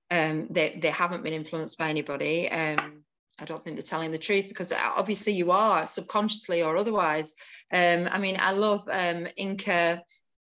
um, 0.10 0.48
they, 0.50 0.80
they 0.82 0.90
haven't 0.90 1.24
been 1.24 1.34
influenced 1.34 1.78
by 1.78 1.90
anybody 1.90 2.50
um, 2.50 3.04
I 3.40 3.46
don't 3.46 3.64
think 3.64 3.76
they're 3.76 3.84
telling 3.84 4.12
the 4.12 4.18
truth 4.18 4.48
because 4.48 4.74
obviously 4.74 5.34
you 5.34 5.52
are 5.52 5.86
subconsciously 5.86 6.64
or 6.64 6.76
otherwise. 6.76 7.36
Um, 7.72 8.08
I 8.10 8.18
mean, 8.18 8.38
I 8.40 8.52
love 8.52 8.88
um, 8.92 9.28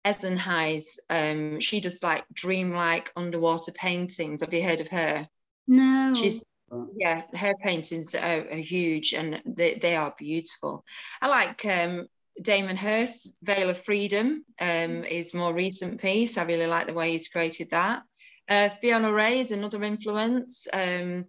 Inka 0.05 0.39
Essenhigh. 0.39 0.99
Um, 1.11 1.61
she 1.61 1.81
does 1.81 2.03
like 2.03 2.25
dreamlike 2.33 3.13
underwater 3.17 3.73
paintings. 3.73 4.43
Have 4.43 4.55
you 4.55 4.63
heard 4.63 4.81
of 4.81 4.89
her? 4.89 5.29
No. 5.67 6.15
She's 6.15 6.45
yeah, 6.97 7.23
her 7.35 7.55
paintings 7.63 8.15
are, 8.15 8.47
are 8.51 8.57
huge 8.57 9.13
and 9.13 9.43
they, 9.45 9.75
they 9.75 9.95
are 9.95 10.15
beautiful. 10.17 10.85
I 11.21 11.29
like 11.29 11.65
um, 11.67 12.07
Damien 12.41 12.77
Hirst, 12.79 13.37
Veil 13.43 13.69
of 13.69 13.85
Freedom 13.85 14.45
um, 14.61 15.05
is 15.05 15.35
more 15.35 15.53
recent 15.53 16.01
piece. 16.01 16.39
I 16.39 16.45
really 16.45 16.67
like 16.67 16.87
the 16.87 16.95
way 16.95 17.13
he's 17.13 17.29
created 17.29 17.71
that. 17.71 18.03
Uh, 18.49 18.69
Fiona 18.71 19.13
Rae 19.13 19.41
is 19.41 19.51
another 19.51 19.83
influence, 19.83 20.67
um, 20.73 21.25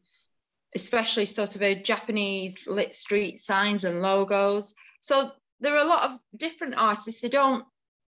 especially 0.73 1.25
sort 1.25 1.55
of 1.55 1.61
a 1.61 1.75
Japanese 1.75 2.67
lit 2.67 2.93
street 2.93 3.37
signs 3.37 3.83
and 3.83 4.01
logos. 4.01 4.73
So 5.01 5.29
there 5.59 5.75
are 5.75 5.85
a 5.85 5.89
lot 5.89 6.09
of 6.09 6.19
different 6.35 6.75
artists. 6.77 7.21
They 7.21 7.29
don't 7.29 7.65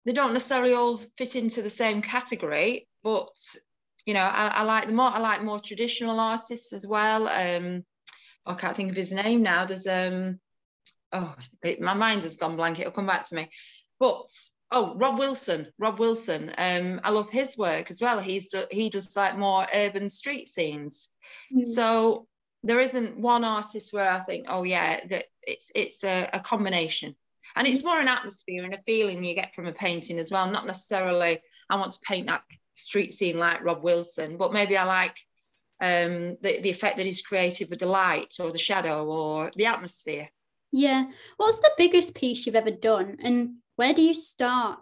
they 0.05 0.13
don't 0.13 0.33
necessarily 0.33 0.73
all 0.73 0.97
fit 1.17 1.35
into 1.35 1.61
the 1.61 1.69
same 1.69 2.01
category, 2.01 2.87
but 3.03 3.29
you 4.05 4.13
know, 4.13 4.19
I, 4.19 4.47
I 4.47 4.63
like 4.63 4.87
the 4.87 4.93
more 4.93 5.09
I 5.09 5.19
like 5.19 5.43
more 5.43 5.59
traditional 5.59 6.19
artists 6.19 6.73
as 6.73 6.85
well. 6.85 7.27
Um, 7.27 7.85
I 8.45 8.53
can't 8.55 8.75
think 8.75 8.91
of 8.91 8.97
his 8.97 9.13
name 9.13 9.43
now. 9.43 9.65
There's 9.65 9.87
um 9.87 10.39
oh 11.11 11.35
it, 11.63 11.81
my 11.81 11.93
mind 11.93 12.23
has 12.23 12.37
gone 12.37 12.57
blank. 12.57 12.79
It'll 12.79 12.91
come 12.91 13.07
back 13.07 13.25
to 13.25 13.35
me. 13.35 13.49
But 13.99 14.23
oh 14.71 14.95
Rob 14.97 15.19
Wilson, 15.19 15.71
Rob 15.77 15.99
Wilson. 15.99 16.53
Um, 16.57 16.99
I 17.03 17.11
love 17.11 17.29
his 17.29 17.57
work 17.57 17.89
as 17.89 18.01
well. 18.01 18.19
He's 18.19 18.53
he 18.71 18.89
does 18.89 19.15
like 19.15 19.37
more 19.37 19.65
urban 19.73 20.09
street 20.09 20.49
scenes. 20.49 21.09
Mm. 21.55 21.65
So 21.65 22.27
there 22.63 22.79
isn't 22.79 23.19
one 23.19 23.43
artist 23.43 23.93
where 23.93 24.09
I 24.09 24.19
think, 24.19 24.47
oh 24.49 24.63
yeah, 24.63 25.05
that 25.07 25.25
it's 25.41 25.71
it's 25.75 26.03
a, 26.03 26.29
a 26.33 26.39
combination. 26.39 27.15
And 27.55 27.67
it's 27.67 27.83
more 27.83 27.99
an 27.99 28.07
atmosphere 28.07 28.63
and 28.63 28.73
a 28.73 28.81
feeling 28.85 29.23
you 29.23 29.35
get 29.35 29.53
from 29.53 29.67
a 29.67 29.73
painting 29.73 30.19
as 30.19 30.31
well. 30.31 30.49
Not 30.49 30.65
necessarily 30.65 31.41
I 31.69 31.75
want 31.77 31.91
to 31.93 31.99
paint 32.07 32.27
that 32.27 32.43
street 32.75 33.13
scene 33.13 33.37
like 33.37 33.63
Rob 33.63 33.83
Wilson, 33.83 34.37
but 34.37 34.53
maybe 34.53 34.77
I 34.77 34.83
like 34.85 35.17
um, 35.81 36.37
the, 36.41 36.61
the 36.61 36.69
effect 36.69 36.97
that 36.97 37.05
he's 37.05 37.21
created 37.21 37.69
with 37.69 37.79
the 37.79 37.85
light 37.85 38.33
or 38.39 38.51
the 38.51 38.57
shadow 38.57 39.05
or 39.05 39.51
the 39.55 39.65
atmosphere. 39.65 40.29
Yeah. 40.71 41.05
What's 41.37 41.59
the 41.59 41.71
biggest 41.77 42.15
piece 42.15 42.45
you've 42.45 42.55
ever 42.55 42.71
done? 42.71 43.17
And 43.21 43.55
where 43.75 43.93
do 43.93 44.01
you 44.01 44.13
start? 44.13 44.79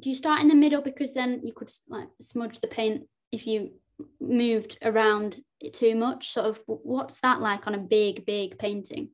Do 0.00 0.10
you 0.10 0.16
start 0.16 0.40
in 0.40 0.48
the 0.48 0.54
middle 0.54 0.82
because 0.82 1.14
then 1.14 1.40
you 1.44 1.52
could 1.52 1.70
like 1.88 2.08
smudge 2.20 2.60
the 2.60 2.66
paint 2.66 3.06
if 3.30 3.46
you 3.46 3.74
moved 4.20 4.78
around 4.82 5.40
too 5.72 5.94
much? 5.94 6.30
Sort 6.30 6.46
of 6.46 6.60
what's 6.66 7.20
that 7.20 7.40
like 7.40 7.66
on 7.66 7.74
a 7.74 7.78
big, 7.78 8.26
big 8.26 8.58
painting? 8.58 9.10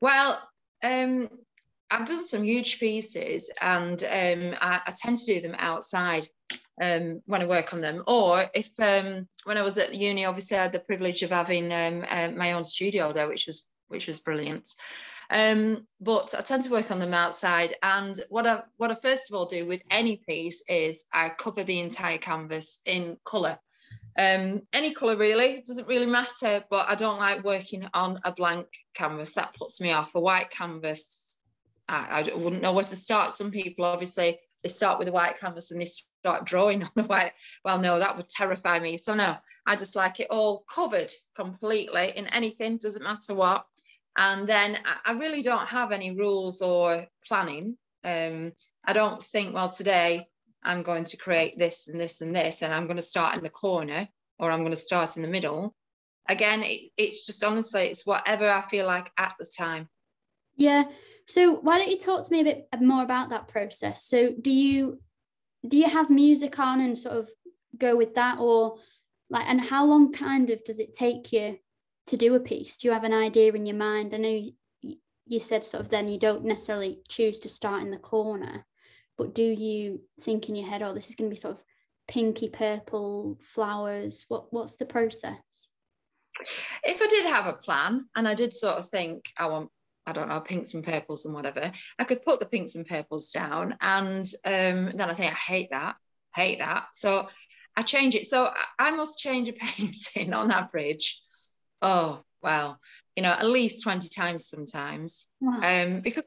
Well, 0.00 0.40
um, 0.82 1.28
I've 1.90 2.06
done 2.06 2.22
some 2.22 2.44
huge 2.44 2.78
pieces 2.80 3.50
and 3.60 4.02
um, 4.02 4.54
I, 4.60 4.80
I, 4.86 4.92
tend 4.96 5.16
to 5.16 5.26
do 5.26 5.40
them 5.40 5.56
outside 5.58 6.26
um, 6.80 7.22
when 7.26 7.42
I 7.42 7.46
work 7.46 7.72
on 7.72 7.80
them. 7.80 8.02
Or 8.06 8.44
if 8.54 8.70
um, 8.78 9.26
when 9.44 9.56
I 9.56 9.62
was 9.62 9.78
at 9.78 9.94
uni, 9.94 10.24
obviously 10.24 10.58
I 10.58 10.62
had 10.64 10.72
the 10.72 10.80
privilege 10.80 11.22
of 11.22 11.30
having 11.30 11.72
um, 11.72 12.04
uh, 12.08 12.30
my 12.36 12.52
own 12.52 12.64
studio 12.64 13.12
there, 13.12 13.28
which 13.28 13.46
was 13.46 13.70
which 13.88 14.06
was 14.06 14.18
brilliant. 14.18 14.68
Um, 15.30 15.86
but 16.00 16.34
I 16.36 16.42
tend 16.42 16.62
to 16.62 16.70
work 16.70 16.90
on 16.90 17.00
them 17.00 17.14
outside. 17.14 17.74
And 17.82 18.18
what 18.28 18.46
I 18.46 18.62
what 18.76 18.90
I 18.90 18.94
first 18.94 19.30
of 19.30 19.36
all 19.36 19.46
do 19.46 19.66
with 19.66 19.82
any 19.90 20.20
piece 20.28 20.62
is 20.68 21.04
I 21.12 21.30
cover 21.30 21.64
the 21.64 21.80
entire 21.80 22.18
canvas 22.18 22.80
in 22.84 23.16
colour. 23.24 23.58
Um, 24.18 24.62
any 24.72 24.94
colour 24.94 25.16
really, 25.16 25.62
doesn't 25.64 25.88
really 25.88 26.06
matter, 26.06 26.64
but 26.70 26.88
I 26.88 26.96
don't 26.96 27.18
like 27.18 27.44
working 27.44 27.86
on 27.94 28.18
a 28.24 28.32
blank 28.32 28.66
canvas. 28.94 29.34
That 29.34 29.54
puts 29.54 29.80
me 29.80 29.92
off. 29.92 30.16
A 30.16 30.20
white 30.20 30.50
canvas, 30.50 31.38
I, 31.88 32.24
I 32.28 32.34
wouldn't 32.34 32.62
know 32.62 32.72
where 32.72 32.84
to 32.84 32.96
start. 32.96 33.30
Some 33.30 33.52
people 33.52 33.84
obviously 33.84 34.40
they 34.62 34.68
start 34.68 34.98
with 34.98 35.08
a 35.08 35.12
white 35.12 35.38
canvas 35.38 35.70
and 35.70 35.80
they 35.80 35.84
start 35.84 36.44
drawing 36.44 36.82
on 36.84 36.90
the 36.94 37.04
white. 37.04 37.32
Well, 37.64 37.78
no, 37.78 37.98
that 37.98 38.16
would 38.16 38.28
terrify 38.28 38.78
me. 38.78 38.96
So 38.96 39.14
no, 39.14 39.36
I 39.66 39.76
just 39.76 39.96
like 39.96 40.20
it 40.20 40.28
all 40.30 40.64
covered 40.72 41.12
completely 41.36 42.12
in 42.16 42.26
anything, 42.26 42.78
doesn't 42.78 43.02
matter 43.02 43.34
what. 43.34 43.64
And 44.16 44.48
then 44.48 44.76
I 45.04 45.12
really 45.12 45.42
don't 45.42 45.68
have 45.68 45.92
any 45.92 46.10
rules 46.10 46.60
or 46.60 47.06
planning. 47.24 47.76
Um, 48.02 48.52
I 48.84 48.92
don't 48.92 49.22
think, 49.22 49.54
well, 49.54 49.68
today 49.68 50.26
I'm 50.68 50.82
going 50.82 51.04
to 51.04 51.16
create 51.16 51.58
this 51.58 51.88
and 51.88 51.98
this 51.98 52.20
and 52.20 52.36
this, 52.36 52.60
and 52.60 52.74
I'm 52.74 52.84
going 52.84 52.98
to 52.98 53.02
start 53.02 53.36
in 53.38 53.42
the 53.42 53.48
corner 53.48 54.06
or 54.38 54.50
I'm 54.50 54.60
going 54.60 54.70
to 54.70 54.76
start 54.76 55.16
in 55.16 55.22
the 55.22 55.28
middle. 55.28 55.74
Again, 56.28 56.62
it, 56.62 56.90
it's 56.98 57.24
just 57.26 57.42
honestly, 57.42 57.84
it's 57.84 58.04
whatever 58.04 58.48
I 58.48 58.60
feel 58.60 58.86
like 58.86 59.10
at 59.16 59.34
the 59.38 59.46
time. 59.46 59.88
Yeah. 60.56 60.84
So 61.26 61.54
why 61.54 61.78
don't 61.78 61.90
you 61.90 61.98
talk 61.98 62.24
to 62.24 62.32
me 62.32 62.40
a 62.40 62.44
bit 62.44 62.68
more 62.80 63.02
about 63.02 63.30
that 63.30 63.48
process? 63.48 64.04
So 64.04 64.34
do 64.40 64.50
you 64.50 65.00
do 65.66 65.78
you 65.78 65.88
have 65.88 66.10
music 66.10 66.58
on 66.58 66.82
and 66.82 66.96
sort 66.96 67.16
of 67.16 67.30
go 67.76 67.96
with 67.96 68.14
that, 68.14 68.38
or 68.38 68.76
like, 69.30 69.48
and 69.48 69.60
how 69.60 69.86
long 69.86 70.12
kind 70.12 70.50
of 70.50 70.62
does 70.64 70.78
it 70.78 70.92
take 70.92 71.32
you 71.32 71.58
to 72.06 72.16
do 72.16 72.34
a 72.34 72.40
piece? 72.40 72.76
Do 72.76 72.88
you 72.88 72.94
have 72.94 73.04
an 73.04 73.14
idea 73.14 73.52
in 73.52 73.64
your 73.64 73.76
mind? 73.76 74.14
I 74.14 74.18
know 74.18 74.52
you, 74.82 74.96
you 75.26 75.40
said 75.40 75.64
sort 75.64 75.82
of 75.82 75.88
then 75.88 76.08
you 76.08 76.18
don't 76.18 76.44
necessarily 76.44 77.00
choose 77.08 77.38
to 77.40 77.48
start 77.48 77.82
in 77.82 77.90
the 77.90 77.98
corner 77.98 78.66
but 79.18 79.34
do 79.34 79.42
you 79.42 80.00
think 80.22 80.48
in 80.48 80.54
your 80.54 80.68
head 80.68 80.82
oh 80.82 80.94
this 80.94 81.08
is 81.08 81.14
going 81.14 81.28
to 81.28 81.34
be 81.34 81.40
sort 81.40 81.54
of 81.54 81.62
pinky 82.06 82.48
purple 82.48 83.36
flowers 83.42 84.24
what 84.28 84.52
what's 84.52 84.76
the 84.76 84.86
process 84.86 85.70
if 86.84 87.02
i 87.02 87.06
did 87.06 87.26
have 87.26 87.46
a 87.46 87.52
plan 87.52 88.06
and 88.16 88.26
i 88.26 88.34
did 88.34 88.52
sort 88.52 88.76
of 88.76 88.88
think 88.88 89.26
i 89.36 89.46
want 89.46 89.70
I 90.08 90.12
don't 90.12 90.30
know, 90.30 90.40
pinks 90.40 90.72
and 90.72 90.82
purples 90.82 91.26
and 91.26 91.34
whatever. 91.34 91.70
I 91.98 92.04
could 92.04 92.22
put 92.22 92.40
the 92.40 92.46
pinks 92.46 92.76
and 92.76 92.86
purples 92.86 93.30
down, 93.30 93.76
and 93.82 94.24
um, 94.42 94.88
then 94.88 95.10
I 95.10 95.12
think 95.12 95.30
I 95.30 95.34
hate 95.34 95.68
that, 95.70 95.96
hate 96.34 96.60
that. 96.60 96.86
So 96.94 97.28
I 97.76 97.82
change 97.82 98.14
it. 98.14 98.24
So 98.26 98.50
I 98.78 98.90
must 98.92 99.18
change 99.18 99.50
a 99.50 99.52
painting 99.76 100.32
on 100.32 100.50
average. 100.50 101.20
Oh 101.82 102.22
well, 102.42 102.78
you 103.16 103.22
know, 103.22 103.32
at 103.32 103.44
least 103.44 103.82
twenty 103.82 104.08
times 104.08 104.48
sometimes, 104.48 105.28
wow. 105.42 105.60
um, 105.62 106.00
because 106.00 106.26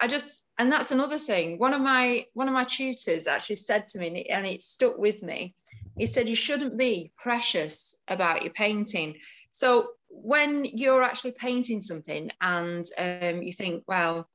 I 0.00 0.06
just 0.06 0.44
and 0.58 0.70
that's 0.70 0.90
another 0.90 1.18
thing. 1.18 1.58
One 1.58 1.74
of 1.74 1.80
my 1.80 2.26
one 2.34 2.48
of 2.48 2.54
my 2.54 2.64
tutors 2.64 3.26
actually 3.26 3.56
said 3.56 3.88
to 3.88 3.98
me, 3.98 4.24
and 4.24 4.46
it 4.46 4.62
stuck 4.62 4.98
with 4.98 5.22
me. 5.22 5.54
He 5.96 6.06
said 6.06 6.28
you 6.28 6.36
shouldn't 6.36 6.76
be 6.76 7.12
precious 7.16 7.96
about 8.08 8.42
your 8.42 8.52
painting. 8.52 9.16
So 9.52 9.90
when 10.08 10.64
you're 10.64 11.02
actually 11.02 11.32
painting 11.32 11.80
something 11.80 12.30
and 12.40 12.84
um, 12.98 13.42
you 13.42 13.52
think, 13.52 13.84
well, 13.86 14.28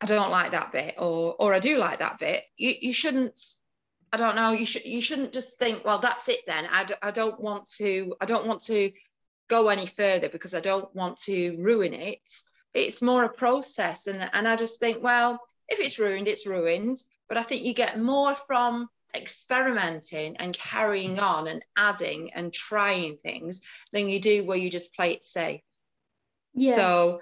I 0.00 0.06
don't 0.06 0.30
like 0.30 0.50
that 0.52 0.72
bit, 0.72 0.96
or 0.98 1.34
or 1.38 1.54
I 1.54 1.60
do 1.60 1.78
like 1.78 1.98
that 1.98 2.18
bit, 2.18 2.42
you, 2.56 2.74
you 2.80 2.92
shouldn't. 2.92 3.38
I 4.12 4.16
don't 4.16 4.36
know. 4.36 4.52
You 4.52 4.66
should 4.66 4.84
you 4.84 5.00
shouldn't 5.00 5.32
just 5.32 5.58
think, 5.58 5.84
well, 5.84 5.98
that's 5.98 6.28
it 6.28 6.40
then. 6.46 6.66
I 6.70 6.84
d- 6.84 6.94
I 7.02 7.10
don't 7.10 7.40
want 7.40 7.68
to. 7.78 8.14
I 8.20 8.26
don't 8.26 8.46
want 8.46 8.64
to 8.64 8.92
go 9.48 9.68
any 9.68 9.86
further 9.86 10.28
because 10.28 10.54
I 10.54 10.60
don't 10.60 10.94
want 10.94 11.18
to 11.18 11.56
ruin 11.58 11.94
it 11.94 12.20
it's 12.74 13.02
more 13.02 13.24
a 13.24 13.32
process. 13.32 14.06
And, 14.06 14.28
and 14.32 14.46
I 14.46 14.56
just 14.56 14.80
think, 14.80 15.02
well, 15.02 15.40
if 15.68 15.80
it's 15.80 15.98
ruined, 15.98 16.28
it's 16.28 16.46
ruined. 16.46 16.98
But 17.28 17.38
I 17.38 17.42
think 17.42 17.64
you 17.64 17.74
get 17.74 17.98
more 17.98 18.34
from 18.34 18.88
experimenting 19.16 20.36
and 20.36 20.56
carrying 20.56 21.18
on 21.20 21.46
and 21.46 21.64
adding 21.76 22.32
and 22.34 22.52
trying 22.52 23.16
things 23.16 23.62
than 23.92 24.08
you 24.08 24.20
do 24.20 24.44
where 24.44 24.58
you 24.58 24.70
just 24.70 24.94
play 24.94 25.12
it 25.12 25.24
safe. 25.24 25.62
Yeah. 26.52 26.74
So 26.74 27.20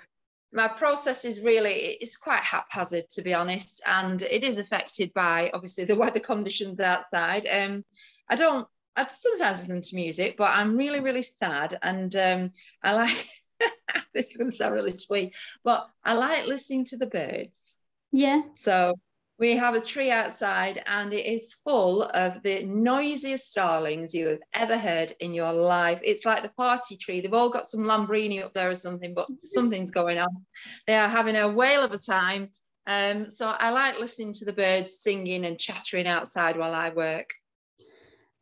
my 0.53 0.69
process 0.69 1.25
is 1.25 1.43
really 1.43 1.97
it's 2.01 2.17
quite 2.17 2.43
haphazard 2.43 3.09
to 3.11 3.23
be 3.23 3.35
honest 3.35 3.83
and 3.87 4.21
it 4.23 4.45
is 4.45 4.59
affected 4.59 5.13
by 5.15 5.51
obviously 5.55 5.85
the 5.85 5.97
weather 6.03 6.21
conditions 6.21 6.79
outside 6.79 7.47
um 7.51 7.85
i 8.29 8.37
don't 8.37 8.69
i 8.95 9.07
sometimes 9.07 9.61
listen 9.61 9.81
to 9.81 9.97
music 9.97 10.37
but 10.37 10.51
i'm 10.51 10.77
really 10.77 11.01
really 11.01 11.23
sad 11.23 11.79
and 11.83 12.15
um 12.17 12.51
i 12.83 12.93
like 12.93 13.27
this 14.15 14.31
is 14.31 14.37
going 14.37 14.51
to 14.51 14.57
sound 14.57 14.75
really 14.75 14.93
sweet, 14.93 15.37
but 15.65 15.87
I 16.05 16.15
like 16.15 16.47
listening 16.47 16.85
to 16.87 16.97
the 16.97 17.07
birds. 17.07 17.79
Yeah. 18.13 18.43
So 18.55 18.95
we 19.39 19.57
have 19.57 19.75
a 19.75 19.81
tree 19.81 20.11
outside 20.11 20.81
and 20.87 21.13
it 21.13 21.27
is 21.27 21.55
full 21.65 22.05
of 22.05 22.43
the 22.43 22.63
noisiest 22.63 23.51
starlings 23.51 24.15
you 24.15 24.29
have 24.29 24.41
ever 24.55 24.79
heard 24.79 25.13
in 25.19 25.35
your 25.35 25.53
life. 25.53 26.01
It's 26.05 26.25
like 26.25 26.43
the 26.43 26.51
party 26.51 26.97
tree. 26.97 27.21
They've 27.21 27.35
all 27.35 27.51
got 27.51 27.69
some 27.69 27.83
Lambrini 27.83 28.43
up 28.43 28.53
there 28.53 28.71
or 28.71 28.77
something, 28.77 29.15
but 29.15 29.29
something's 29.39 29.91
going 29.91 30.19
on. 30.19 30.47
They 30.87 30.95
are 30.95 31.09
having 31.09 31.37
a 31.37 31.49
whale 31.49 31.83
of 31.83 31.93
a 31.93 31.99
time. 31.99 32.51
Um, 32.87 33.31
so 33.31 33.49
I 33.49 33.71
like 33.71 33.99
listening 33.99 34.33
to 34.35 34.45
the 34.45 34.53
birds 34.53 35.01
singing 35.01 35.45
and 35.45 35.59
chattering 35.59 36.07
outside 36.07 36.57
while 36.57 36.75
I 36.75 36.91
work. 36.91 37.31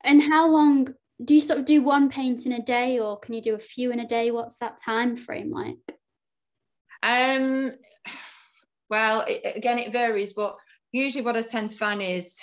And 0.04 0.22
how 0.22 0.50
long 0.50 0.94
do 1.22 1.34
you 1.34 1.40
sort 1.40 1.58
of 1.58 1.66
do 1.66 1.82
one 1.82 2.08
paint 2.08 2.46
in 2.46 2.52
a 2.52 2.62
day 2.62 2.98
or 2.98 3.18
can 3.18 3.34
you 3.34 3.42
do 3.42 3.54
a 3.54 3.58
few 3.58 3.92
in 3.92 4.00
a 4.00 4.08
day? 4.08 4.30
What's 4.30 4.56
that 4.58 4.78
time 4.78 5.16
frame 5.16 5.50
like? 5.52 5.76
Um 7.02 7.72
well 8.88 9.24
it, 9.26 9.56
again 9.56 9.78
it 9.78 9.92
varies 9.92 10.34
but 10.34 10.56
usually 10.92 11.24
what 11.24 11.36
i 11.36 11.40
tend 11.40 11.68
to 11.68 11.78
find 11.78 12.02
is 12.02 12.40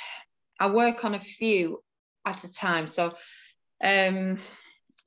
i 0.59 0.69
work 0.69 1.03
on 1.03 1.13
a 1.13 1.19
few 1.19 1.83
at 2.25 2.43
a 2.43 2.53
time. 2.53 2.87
So 2.87 3.13
um 3.83 4.39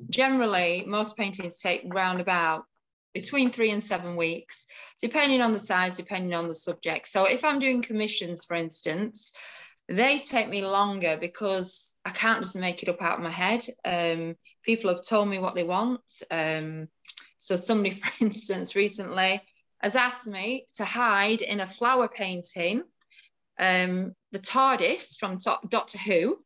generally, 0.08 0.84
most 0.86 1.16
paintings 1.16 1.58
take 1.58 1.82
round 1.92 2.20
about 2.20 2.64
between 3.12 3.50
three 3.50 3.70
and 3.70 3.82
seven 3.82 4.16
weeks, 4.16 4.66
depending 5.02 5.42
on 5.42 5.52
the 5.52 5.58
size, 5.58 5.96
depending 5.96 6.32
on 6.32 6.46
the 6.46 6.54
subject. 6.54 7.08
So 7.08 7.26
if 7.26 7.44
I'm 7.44 7.58
doing 7.58 7.82
commissions, 7.82 8.44
for 8.44 8.54
instance, 8.54 9.32
they 9.90 10.18
take 10.18 10.48
me 10.48 10.62
longer 10.62 11.18
because 11.20 11.98
I 12.04 12.10
can't 12.10 12.44
just 12.44 12.56
make 12.56 12.82
it 12.82 12.88
up 12.88 13.02
out 13.02 13.18
of 13.18 13.24
my 13.24 13.30
head. 13.30 13.64
Um, 13.84 14.36
people 14.62 14.88
have 14.88 15.04
told 15.04 15.28
me 15.28 15.40
what 15.40 15.56
they 15.56 15.64
want. 15.64 16.00
Um, 16.30 16.88
so 17.40 17.56
somebody, 17.56 17.90
for 17.90 18.24
instance, 18.24 18.76
recently 18.76 19.42
has 19.80 19.96
asked 19.96 20.28
me 20.28 20.66
to 20.76 20.84
hide 20.84 21.42
in 21.42 21.58
a 21.58 21.66
flower 21.66 22.06
painting 22.06 22.84
um, 23.58 24.14
the 24.30 24.38
TARDIS 24.38 25.18
from 25.18 25.38
Doctor 25.68 25.98
Who, 25.98 26.38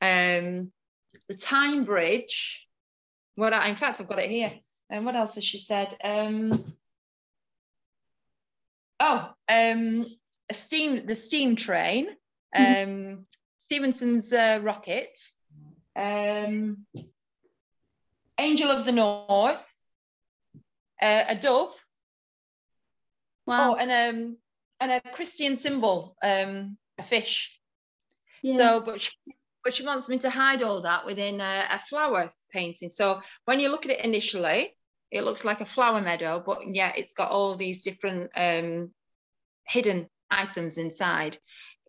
um, 0.00 0.70
the 1.28 1.34
Tyne 1.38 1.82
Bridge. 1.82 2.66
What 3.34 3.52
I, 3.52 3.70
in 3.70 3.76
fact, 3.76 4.00
I've 4.00 4.08
got 4.08 4.20
it 4.20 4.30
here. 4.30 4.52
And 4.88 5.04
what 5.04 5.16
else 5.16 5.34
has 5.34 5.44
she 5.44 5.58
said? 5.58 5.94
Um, 6.04 6.52
oh, 9.00 9.30
um, 9.48 10.06
a 10.48 10.54
steam, 10.54 11.06
the 11.06 11.16
steam 11.16 11.56
train. 11.56 12.06
Um, 12.54 13.26
Stephenson's 13.58 14.32
uh, 14.32 14.60
rocket, 14.62 15.18
um, 15.96 16.86
Angel 18.38 18.70
of 18.70 18.84
the 18.84 18.92
North, 18.92 19.58
uh, 21.00 21.24
a 21.28 21.34
dove. 21.34 21.72
Wow. 23.46 23.72
Oh, 23.72 23.76
and 23.76 23.90
um, 23.90 24.36
and 24.80 24.92
a 24.92 25.00
Christian 25.12 25.56
symbol, 25.56 26.16
um, 26.22 26.76
a 26.98 27.02
fish. 27.02 27.58
Yeah. 28.42 28.56
So, 28.56 28.80
but 28.80 29.00
she, 29.00 29.12
but 29.64 29.74
she 29.74 29.84
wants 29.84 30.08
me 30.08 30.18
to 30.18 30.30
hide 30.30 30.62
all 30.62 30.82
that 30.82 31.06
within 31.06 31.40
a, 31.40 31.64
a 31.70 31.78
flower 31.78 32.32
painting. 32.50 32.90
So 32.90 33.20
when 33.44 33.60
you 33.60 33.70
look 33.70 33.86
at 33.86 33.92
it 33.92 34.04
initially, 34.04 34.76
it 35.10 35.24
looks 35.24 35.44
like 35.44 35.60
a 35.60 35.66
flower 35.66 36.00
meadow, 36.00 36.42
but 36.44 36.60
yeah, 36.66 36.92
it's 36.96 37.14
got 37.14 37.30
all 37.30 37.54
these 37.54 37.84
different 37.84 38.30
um, 38.34 38.92
hidden 39.66 40.08
items 40.32 40.78
inside. 40.78 41.38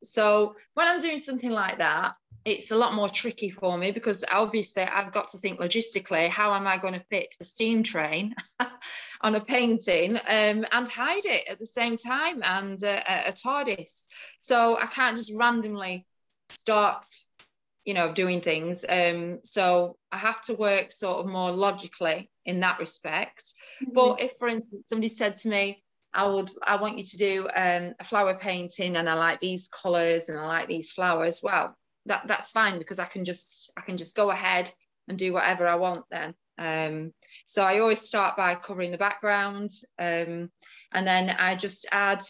So 0.03 0.55
when 0.73 0.88
I'm 0.88 1.00
doing 1.00 1.19
something 1.19 1.50
like 1.50 1.77
that, 1.77 2.15
it's 2.45 2.71
a 2.71 2.75
lot 2.75 2.93
more 2.93 3.07
tricky 3.07 3.50
for 3.50 3.77
me 3.77 3.91
because 3.91 4.25
obviously 4.29 4.83
I've 4.83 5.13
got 5.13 5.29
to 5.29 5.38
think 5.38 5.62
logistically 5.62 6.27
how 6.27 6.53
am 6.53 6.67
I 6.67 6.77
going 6.77 6.93
to 6.93 7.00
fit 7.00 7.35
a 7.39 7.45
steam 7.45 7.83
train 7.83 8.35
on 9.21 9.35
a 9.35 9.39
painting 9.39 10.17
um, 10.17 10.65
and 10.71 10.89
hide 10.89 11.25
it 11.25 11.47
at 11.47 11.59
the 11.59 11.65
same 11.65 11.95
time 11.95 12.41
and 12.43 12.83
uh, 12.83 13.01
a 13.07 13.31
TARDIS. 13.31 14.07
So 14.39 14.77
I 14.77 14.88
can't 14.88 15.15
just 15.15 15.31
randomly 15.38 16.05
start 16.50 17.05
you 17.85 17.93
know 17.93 18.13
doing 18.13 18.39
things 18.39 18.85
um 18.88 19.39
so 19.43 19.97
i 20.12 20.17
have 20.17 20.41
to 20.41 20.53
work 20.53 20.91
sort 20.91 21.19
of 21.19 21.25
more 21.25 21.51
logically 21.51 22.29
in 22.45 22.62
that 22.62 22.79
respect 22.79 23.43
mm-hmm. 23.83 23.93
but 23.93 24.21
if 24.21 24.31
for 24.38 24.47
instance 24.47 24.83
somebody 24.88 25.09
said 25.09 25.35
to 25.38 25.50
me 25.50 25.82
i 26.13 26.27
would 26.27 26.50
i 26.63 26.75
want 26.75 26.98
you 26.98 27.03
to 27.03 27.17
do 27.17 27.48
um, 27.55 27.93
a 28.00 28.03
flower 28.03 28.36
painting 28.36 28.96
and 28.96 29.10
i 29.10 29.13
like 29.13 29.39
these 29.39 29.67
colors 29.67 30.29
and 30.29 30.39
i 30.39 30.46
like 30.46 30.67
these 30.67 30.91
flowers 30.91 31.41
well 31.43 31.75
that 32.05 32.27
that's 32.27 32.51
fine 32.51 32.77
because 32.79 33.00
i 33.00 33.05
can 33.05 33.25
just 33.25 33.72
i 33.77 33.82
can 33.82 33.98
just 33.98 34.15
go 34.15 34.29
ahead 34.29 34.70
and 35.08 35.17
do 35.17 35.34
whatever 35.34 35.67
i 35.67 35.75
want 35.75 36.03
then 36.12 36.34
um, 36.60 37.12
so 37.46 37.63
i 37.63 37.79
always 37.79 38.00
start 38.00 38.38
by 38.38 38.55
covering 38.55 38.91
the 38.91 38.98
background 38.98 39.70
um, 40.00 40.50
and 40.91 41.08
then 41.08 41.29
i 41.29 41.55
just 41.55 41.88
add 41.91 42.22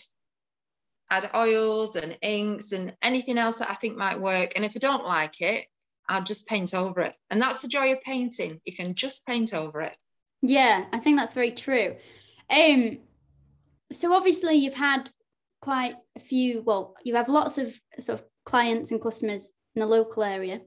add 1.13 1.30
oils 1.36 1.96
and 1.96 2.18
inks 2.22 2.72
and 2.72 2.94
anything 3.02 3.38
else 3.38 3.60
that 3.60 3.70
I 3.70 3.75
think 3.75 3.96
might 3.96 4.20
work. 4.20 4.54
And 4.56 4.66
if 4.66 4.74
I 4.75 4.80
don't 4.80 5.06
like 5.06 5.42
it, 5.42 5.66
I'll 6.10 6.24
just 6.24 6.48
paint 6.48 6.74
over 6.74 7.02
it. 7.02 7.16
And 7.30 7.42
that's 7.42 7.62
the 7.62 7.68
joy 7.68 7.92
of 7.92 8.02
painting. 8.02 8.60
You 8.66 8.74
can 8.74 8.96
just 8.96 9.25
paint 9.25 9.54
over 9.54 9.82
it. 9.82 9.96
Yeah, 10.42 10.86
I 10.92 11.00
think 11.00 11.18
that's 11.18 11.34
very 11.34 11.52
true. 11.52 11.96
Um, 12.50 12.98
so 13.93 14.13
obviously 14.13 14.55
you've 14.55 14.73
had 14.73 15.09
quite 15.62 15.95
a 16.15 16.19
few, 16.19 16.62
well, 16.62 16.95
you 17.03 17.15
have 17.15 17.29
lots 17.29 17.57
of 17.57 17.79
sort 18.00 18.19
of 18.19 18.25
clients 18.45 18.91
and 18.91 19.01
customers 19.01 19.51
in 19.75 19.79
the 19.79 19.85
local 19.85 20.23
area 20.23 20.59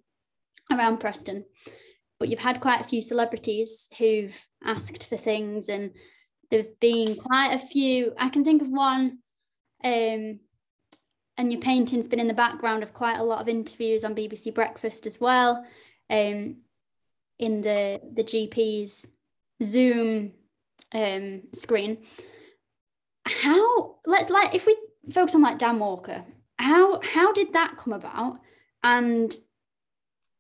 around 0.72 0.98
Preston, 0.98 1.44
but 2.18 2.28
you've 2.28 2.38
had 2.38 2.60
quite 2.60 2.80
a 2.80 2.88
few 2.88 3.02
celebrities 3.02 3.88
who've 3.98 4.40
asked 4.64 5.08
for 5.08 5.16
things 5.16 5.68
and 5.68 5.90
there've 6.50 6.80
been 6.80 7.14
quite 7.14 7.52
a 7.52 7.58
few. 7.58 8.12
I 8.18 8.28
can 8.30 8.44
think 8.44 8.62
of 8.62 8.68
one 8.68 9.18
um, 9.84 10.40
and 11.38 11.52
your 11.52 11.60
painting's 11.60 12.08
been 12.08 12.20
in 12.20 12.28
the 12.28 12.34
background 12.34 12.82
of 12.82 12.94
quite 12.94 13.18
a 13.18 13.24
lot 13.24 13.40
of 13.40 13.48
interviews 13.48 14.04
on 14.04 14.14
BBC 14.14 14.54
Breakfast 14.54 15.06
as 15.06 15.20
well, 15.20 15.64
um, 16.08 16.56
in 17.38 17.60
the 17.60 18.00
the 18.14 18.24
GP's 18.24 19.08
Zoom 19.62 20.32
um, 20.92 21.42
screen. 21.54 21.98
How 23.26 23.96
let's 24.06 24.30
like 24.30 24.54
if 24.54 24.66
we 24.66 24.76
focus 25.10 25.34
on 25.34 25.42
like 25.42 25.58
Dan 25.58 25.78
Walker, 25.78 26.24
how 26.58 27.00
how 27.02 27.32
did 27.32 27.52
that 27.52 27.76
come 27.76 27.92
about? 27.92 28.38
And 28.82 29.36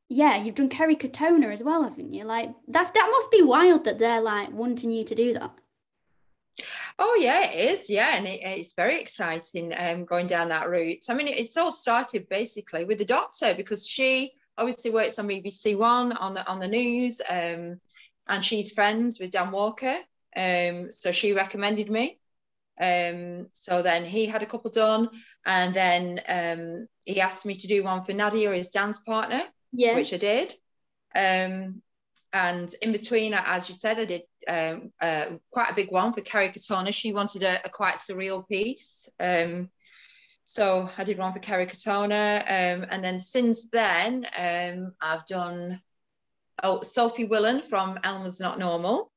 yeah, 0.08 0.36
you've 0.36 0.54
done 0.54 0.68
Kerry 0.68 0.96
Katona 0.96 1.52
as 1.52 1.62
well, 1.62 1.82
haven't 1.82 2.12
you? 2.12 2.24
Like 2.24 2.50
that's 2.68 2.92
that 2.92 3.08
must 3.10 3.30
be 3.30 3.42
wild 3.42 3.84
that 3.84 3.98
they're 3.98 4.20
like 4.20 4.52
wanting 4.52 4.90
you 4.90 5.04
to 5.04 5.14
do 5.14 5.34
that. 5.34 5.58
Oh 6.98 7.18
yeah, 7.20 7.50
it 7.50 7.72
is. 7.72 7.90
Yeah, 7.90 8.16
and 8.16 8.26
it, 8.26 8.40
it's 8.42 8.74
very 8.74 9.00
exciting 9.00 9.74
um, 9.76 10.04
going 10.04 10.26
down 10.26 10.48
that 10.48 10.70
route. 10.70 11.04
I 11.10 11.14
mean, 11.14 11.28
it's 11.28 11.56
all 11.56 11.70
started 11.70 12.28
basically 12.28 12.84
with 12.84 12.98
the 12.98 13.04
doctor 13.04 13.54
because 13.54 13.86
she 13.86 14.32
obviously 14.56 14.90
works 14.90 15.18
on 15.18 15.28
BBC 15.28 15.76
One 15.76 16.12
on 16.12 16.34
the 16.34 16.46
on 16.46 16.60
the 16.60 16.68
news, 16.68 17.20
um, 17.28 17.80
and 18.26 18.44
she's 18.44 18.72
friends 18.72 19.20
with 19.20 19.32
Dan 19.32 19.50
Walker. 19.50 19.96
Um, 20.34 20.90
so 20.90 21.12
she 21.12 21.32
recommended 21.32 21.90
me. 21.90 22.18
Um, 22.80 23.48
so 23.52 23.82
then 23.82 24.04
he 24.04 24.26
had 24.26 24.42
a 24.42 24.46
couple 24.46 24.70
done, 24.70 25.08
and 25.44 25.74
then 25.74 26.20
um, 26.28 26.88
he 27.04 27.20
asked 27.20 27.46
me 27.46 27.54
to 27.54 27.66
do 27.66 27.82
one 27.82 28.04
for 28.04 28.12
Nadia, 28.12 28.52
his 28.52 28.70
dance 28.70 29.00
partner, 29.00 29.42
yeah. 29.72 29.94
which 29.94 30.12
I 30.12 30.18
did. 30.18 30.52
Um, 31.14 31.82
and 32.32 32.70
in 32.82 32.92
between, 32.92 33.32
as 33.34 33.68
you 33.68 33.74
said, 33.74 33.98
I 33.98 34.04
did 34.04 34.22
um, 34.46 34.92
uh, 35.00 35.26
quite 35.50 35.70
a 35.70 35.74
big 35.74 35.90
one 35.90 36.12
for 36.12 36.20
Kerry 36.20 36.50
Katona. 36.50 36.92
She 36.92 37.14
wanted 37.14 37.42
a, 37.42 37.66
a 37.66 37.70
quite 37.70 37.96
surreal 37.96 38.46
piece. 38.46 39.08
Um, 39.18 39.70
so 40.44 40.88
I 40.96 41.04
did 41.04 41.18
one 41.18 41.32
for 41.32 41.38
Kerry 41.38 41.66
Katona. 41.66 42.40
Um, 42.40 42.86
and 42.90 43.02
then 43.02 43.18
since 43.18 43.70
then, 43.70 44.26
um, 44.36 44.92
I've 45.00 45.26
done 45.26 45.80
oh, 46.62 46.82
Sophie 46.82 47.26
Willan 47.26 47.64
from 47.64 47.98
Alma's 48.04 48.40
Not 48.40 48.58
Normal. 48.58 49.10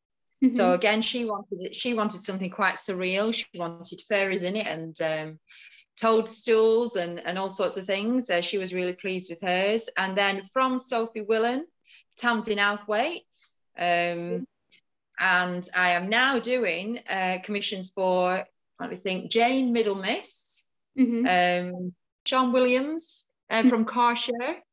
Mm-hmm. 0.44 0.56
So 0.56 0.74
again, 0.74 1.02
she 1.02 1.26
wanted 1.26 1.76
she 1.76 1.94
wanted 1.94 2.20
something 2.20 2.50
quite 2.50 2.76
surreal. 2.76 3.34
She 3.34 3.46
wanted 3.56 4.02
fairies 4.08 4.44
in 4.44 4.56
it 4.56 4.68
and 4.68 4.96
um, 5.02 5.40
toadstools 6.00 6.96
and, 6.96 7.20
and 7.26 7.38
all 7.38 7.50
sorts 7.50 7.78
of 7.78 7.86
things. 7.86 8.30
Uh, 8.30 8.42
she 8.42 8.58
was 8.58 8.74
really 8.74 8.94
pleased 8.94 9.30
with 9.30 9.42
hers. 9.42 9.90
And 9.98 10.18
then 10.18 10.44
from 10.44 10.78
Sophie 10.78 11.26
Willan, 11.26 11.64
Tamsin 12.18 12.58
Outhwaite. 12.58 13.22
Um, 13.78 14.46
and 15.20 15.68
I 15.76 15.92
am 15.92 16.10
now 16.10 16.40
doing 16.40 17.00
uh, 17.10 17.40
commissions 17.44 17.92
for, 17.92 18.46
let 18.80 18.90
me 18.90 18.96
think, 18.96 19.30
Jayne 19.30 19.76
Middlemiss, 19.76 20.64
mm-hmm. 20.98 21.26
um, 21.76 21.94
Sian 22.26 22.54
Williams 22.54 23.28
um, 23.50 23.68
from 23.68 23.84
Car 23.84 24.16
Share 24.16 24.64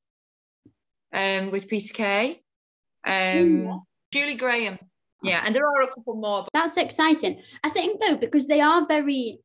um, 1.12 1.50
with 1.50 1.68
Peter 1.68 1.94
Kay, 1.94 2.40
um, 3.04 3.14
mm-hmm. 3.14 3.76
Julie 4.12 4.36
Graham. 4.36 4.78
Yeah, 5.22 5.42
and 5.44 5.54
there 5.54 5.66
are 5.66 5.82
a 5.82 5.88
couple 5.88 6.14
more. 6.14 6.42
But- 6.42 6.50
That's 6.52 6.76
exciting. 6.76 7.42
I 7.64 7.70
think 7.70 8.00
though, 8.00 8.16
because 8.16 8.46
they 8.46 8.60
are 8.60 8.86
very 8.86 9.40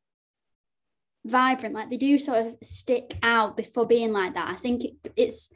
vibrant, 1.24 1.74
like 1.74 1.90
they 1.90 1.96
do 1.96 2.18
sort 2.18 2.46
of 2.46 2.54
stick 2.62 3.16
out 3.22 3.56
before 3.56 3.86
being 3.86 4.12
like 4.12 4.34
that. 4.34 4.48
I 4.48 4.54
think 4.54 4.84
it, 4.84 5.12
it's 5.16 5.50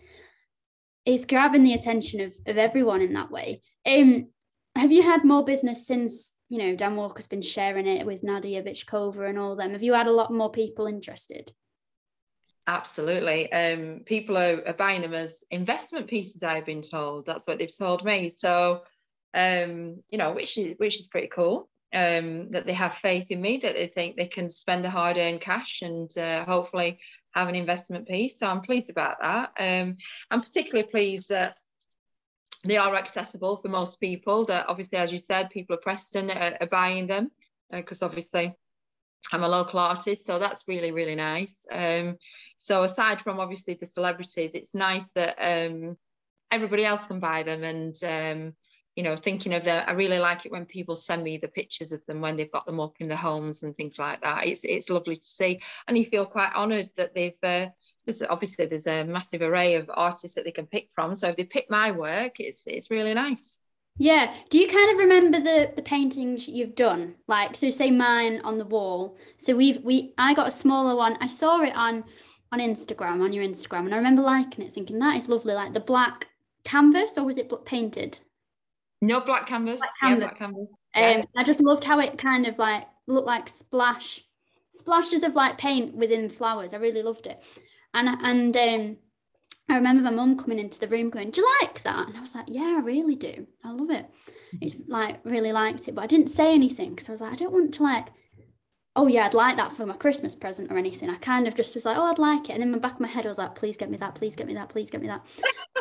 it's 1.05 1.25
grabbing 1.25 1.63
the 1.63 1.75
attention 1.75 2.21
of, 2.21 2.35
of 2.47 2.59
everyone 2.59 3.01
in 3.01 3.13
that 3.13 3.31
way. 3.31 3.63
Um, 3.87 4.29
have 4.75 4.91
you 4.91 5.03
had 5.03 5.25
more 5.25 5.45
business 5.45 5.87
since 5.87 6.33
you 6.49 6.59
know 6.59 6.77
Dan 6.77 6.97
Walker's 6.97 7.29
been 7.29 7.43
sharing 7.43 7.87
it 7.87 8.07
with 8.07 8.25
Nadia 8.25 8.63
Bychkova 8.63 9.29
and 9.29 9.39
all 9.39 9.57
them? 9.57 9.73
Have 9.73 9.83
you 9.83 9.95
had 9.95 10.07
a 10.07 10.13
lot 10.13 10.33
more 10.33 10.51
people 10.51 10.87
interested? 10.87 11.53
Absolutely. 12.69 13.53
Um, 13.53 14.01
people 14.05 14.37
are, 14.37 14.61
are, 14.67 14.73
buying 14.73 15.03
them 15.03 15.15
as 15.15 15.45
investment 15.53 16.09
pieces. 16.09 16.43
I've 16.43 16.67
been 16.67 16.83
told 16.83 17.25
that's 17.25 17.47
what 17.47 17.59
they've 17.59 17.79
told 17.79 18.05
me. 18.05 18.29
So, 18.29 18.83
um, 19.37 20.01
you 20.11 20.19
know, 20.19 20.33
which 20.33 20.59
is 20.59 20.75
which 20.79 20.99
is 20.99 21.09
pretty 21.09 21.29
cool. 21.29 21.69
Um, 21.95 22.51
that 22.51 22.67
they 22.67 22.73
have 22.73 22.97
faith 22.97 23.27
in 23.31 23.41
me, 23.41 23.59
that 23.59 23.75
they 23.75 23.87
think 23.87 24.17
they 24.17 24.27
can 24.27 24.51
spend 24.51 24.85
the 24.85 24.91
hard-earned 24.91 25.41
cash 25.41 25.83
and 25.83 26.11
uh, 26.19 26.45
hopefully 26.45 26.99
have 27.31 27.49
an 27.49 27.55
investment 27.55 28.09
piece. 28.09 28.39
So 28.41 28.49
I'm 28.49 28.61
pleased 28.61 28.91
about 28.91 29.19
that. 29.23 29.53
Um, 29.59 29.97
I'm 30.31 30.43
particularly 30.43 30.89
pleased 30.89 31.29
that 31.29 31.55
they 32.65 32.77
are 32.77 32.97
accessible 32.97 33.59
for 33.59 33.69
most 33.69 34.01
people 34.01 34.45
that 34.47 34.67
obviously 34.69 34.99
as 34.99 35.13
you 35.13 35.19
said 35.19 35.51
people 35.51 35.77
of 35.77 35.83
preston 35.83 36.31
are, 36.31 36.57
are 36.61 36.67
buying 36.67 37.07
them 37.07 37.31
because 37.71 38.03
uh, 38.03 38.07
obviously 38.07 38.53
i'm 39.33 39.43
a 39.43 39.49
local 39.49 39.79
artist 39.79 40.27
so 40.27 40.39
that's 40.39 40.65
really 40.67 40.91
really 40.91 41.15
nice 41.15 41.67
um, 41.71 42.17
so 42.59 42.83
aside 42.83 43.21
from 43.21 43.39
obviously 43.39 43.75
the 43.75 43.87
celebrities 43.87 44.53
it's 44.55 44.75
nice 44.75 45.11
that 45.11 45.37
um, 45.39 45.97
everybody 46.51 46.85
else 46.85 47.07
can 47.07 47.21
buy 47.21 47.43
them 47.43 47.63
and 47.63 47.95
um, 48.05 48.55
you 48.97 49.03
know 49.03 49.15
thinking 49.15 49.53
of 49.53 49.63
them 49.63 49.85
i 49.87 49.93
really 49.93 50.19
like 50.19 50.47
it 50.47 50.53
when 50.53 50.65
people 50.65 50.97
send 50.97 51.23
me 51.23 51.37
the 51.37 51.47
pictures 51.47 51.93
of 51.93 52.05
them 52.07 52.21
when 52.21 52.37
they've 52.37 52.51
got 52.51 52.67
them 52.67 52.81
up 52.81 52.97
in 52.99 53.09
their 53.09 53.17
homes 53.17 53.63
and 53.63 53.77
things 53.77 53.99
like 53.99 54.23
that. 54.23 54.47
It's 54.47 54.65
it's 54.65 54.91
lovely 54.91 55.17
to 55.17 55.23
see. 55.23 55.61
And 55.87 55.97
you 55.97 56.05
feel 56.05 56.27
quite 56.27 56.53
honored 56.55 56.89
that 56.97 57.15
they've 57.15 57.39
uh, 57.43 57.69
there's 58.05 58.23
obviously 58.23 58.67
there's 58.67 58.87
a 58.87 59.05
massive 59.05 59.43
array 59.43 59.75
of 59.75 59.91
artists 59.93 60.35
that 60.37 60.45
they 60.45 60.53
can 60.53 60.67
pick 60.67 60.89
from. 60.93 61.15
So 61.15 61.29
if 61.29 61.37
they 61.37 61.45
pick 61.45 61.71
my 61.71 61.93
work 61.93 62.41
it's 62.41 62.67
it's 62.67 62.91
really 62.91 63.15
nice. 63.15 63.59
Yeah. 63.99 64.33
Do 64.51 64.59
you 64.59 64.69
kind 64.69 64.91
of 64.91 64.99
remember 64.99 65.41
the 65.41 65.73
the 65.75 65.83
paintings 65.83 66.49
you've 66.49 66.75
done? 66.75 67.17
Like 67.27 67.57
so 67.57 67.71
say 67.71 67.91
mine 67.91 68.41
on 68.45 68.59
the 68.59 68.65
wall. 68.65 69.17
So 69.39 69.57
we've 69.57 69.83
we 69.83 70.15
i 70.19 70.35
got 70.35 70.49
a 70.49 70.53
smaller 70.63 70.97
one. 70.97 71.17
I 71.21 71.27
saw 71.27 71.61
it 71.63 71.75
on 71.75 72.05
on 72.53 72.61
instagram 72.61 73.23
on 73.23 73.33
your 73.33 73.45
instagram 73.45 73.87
and 73.87 73.93
i 73.93 73.97
remember 73.97 74.23
liking 74.23 74.65
it 74.65 74.73
thinking 74.73 75.01
that 75.01 75.17
is 75.17 75.29
lovely. 75.29 75.55
Like 75.55 75.75
the 75.75 75.81
black 75.81 76.29
canvas 76.65 77.19
or 77.19 77.25
was 77.25 77.39
it 77.39 77.53
painted 77.65 78.19
no 79.01 79.21
black 79.21 79.47
canvas. 79.47 79.79
Black 79.79 79.91
canvas. 80.01 80.23
Yeah, 80.23 80.29
black 80.29 80.39
canvas. 80.39 80.69
Um, 80.95 81.03
yeah. 81.03 81.25
I 81.39 81.45
just 81.45 81.61
loved 81.61 81.85
how 81.85 81.99
it 81.99 82.19
kind 82.19 82.47
of 82.47 82.59
like 82.59 82.87
looked 83.07 83.27
like 83.27 83.49
splash 83.49 84.23
splashes 84.73 85.23
of 85.23 85.35
like 85.35 85.59
paint 85.59 85.95
within 85.95 86.29
flowers. 86.29 86.73
I 86.73 86.77
really 86.77 87.03
loved 87.03 87.27
it. 87.27 87.43
And 87.95 88.09
and 88.09 88.57
um, 88.57 88.97
I 89.69 89.77
remember 89.77 90.03
my 90.03 90.11
mum 90.11 90.39
coming 90.39 90.59
into 90.59 90.79
the 90.79 90.89
room 90.89 91.11
going, 91.11 91.31
"Do 91.31 91.41
you 91.41 91.49
like 91.63 91.83
that?" 91.83 92.09
And 92.09 92.17
I 92.17 92.21
was 92.21 92.35
like, 92.35 92.47
"Yeah, 92.49 92.77
I 92.79 92.81
really 92.81 93.17
do. 93.17 93.47
I 93.65 93.73
love 93.73 93.91
it." 93.91 94.07
It's 94.61 94.77
like 94.87 95.21
really 95.25 95.53
liked 95.53 95.89
it, 95.89 95.95
but 95.95 96.03
I 96.03 96.07
didn't 96.07 96.29
say 96.29 96.55
anything 96.55 96.91
because 96.91 97.09
I 97.09 97.13
was 97.13 97.21
like, 97.21 97.33
I 97.33 97.37
don't 97.37 97.53
want 97.53 97.75
to 97.75 97.83
like 97.83 98.09
oh 98.97 99.07
yeah, 99.07 99.27
I'd 99.27 99.35
like 99.35 99.57
that 99.59 99.77
for 99.77 99.85
my 99.85 99.95
Christmas 99.95 100.35
present 100.35 100.73
or 100.73 100.79
anything. 100.79 101.11
I 101.11 101.17
kind 101.17 101.47
of 101.47 101.55
just 101.55 101.75
was 101.75 101.85
like, 101.85 101.99
oh, 101.99 102.05
I'd 102.05 102.19
like 102.19 102.49
it. 102.49 102.55
And 102.55 102.63
then 102.63 102.69
in 102.69 102.73
the 102.73 102.79
back 102.79 102.95
of 102.95 103.01
my 103.01 103.09
head, 103.09 103.27
I 103.27 103.29
was 103.29 103.39
like, 103.39 103.55
please 103.55 103.77
get 103.77 103.91
me 103.91 103.99
that, 103.99 104.15
please 104.15 104.35
get 104.35 104.47
me 104.47 104.55
that, 104.55 104.71
please 104.71 104.91
get 104.91 105.03
me 105.03 105.07
that. 105.07 105.25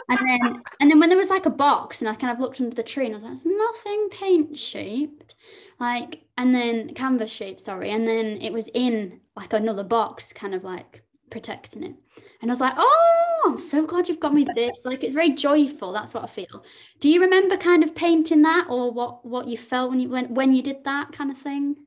and 0.10 0.20
then 0.20 0.62
and 0.82 0.92
then 0.92 1.00
when 1.00 1.10
there 1.10 1.18
was 1.18 1.30
like 1.30 1.46
a 1.46 1.50
box 1.52 2.02
and 2.02 2.10
I 2.10 2.16
kind 2.16 2.32
of 2.32 2.40
looked 2.40 2.60
under 2.60 2.76
the 2.76 2.84
tree 2.84 3.06
and 3.06 3.14
I 3.14 3.18
was 3.18 3.24
like, 3.24 3.34
it's 3.34 3.46
nothing 3.46 4.10
paint 4.12 4.58
shaped. 4.58 5.36
Like, 5.80 6.24
and 6.38 6.54
then 6.54 6.94
canvas 6.94 7.32
shaped, 7.32 7.62
sorry. 7.62 7.90
And 7.90 8.08
then 8.08 8.42
it 8.42 8.52
was 8.52 8.70
in 8.74 9.22
like 9.36 9.54
another 9.54 9.84
box, 9.84 10.34
kind 10.34 10.54
of 10.54 10.64
like 10.64 11.04
protecting 11.30 11.84
it. 11.84 11.96
And 12.42 12.52
I 12.52 12.54
was 12.54 12.62
like, 12.62 12.76
oh, 12.76 13.44
I'm 13.46 13.58
so 13.58 13.86
glad 13.86 14.10
you've 14.10 14.20
got 14.20 14.34
me 14.34 14.46
this. 14.56 14.82
Like 14.84 15.06
it's 15.06 15.14
very 15.14 15.32
joyful. 15.32 15.94
That's 15.94 16.14
what 16.14 16.24
I 16.24 16.28
feel. 16.28 16.66
Do 17.00 17.10
you 17.10 17.22
remember 17.22 17.56
kind 17.56 17.84
of 17.84 17.96
painting 17.96 18.42
that 18.42 18.68
or 18.70 18.92
what 18.92 19.26
what 19.26 19.48
you 19.48 19.58
felt 19.58 19.90
when 19.90 20.02
you 20.02 20.10
went 20.10 20.32
when 20.32 20.52
you 20.52 20.62
did 20.62 20.84
that 20.84 21.14
kind 21.14 21.32
of 21.32 21.38
thing? 21.38 21.78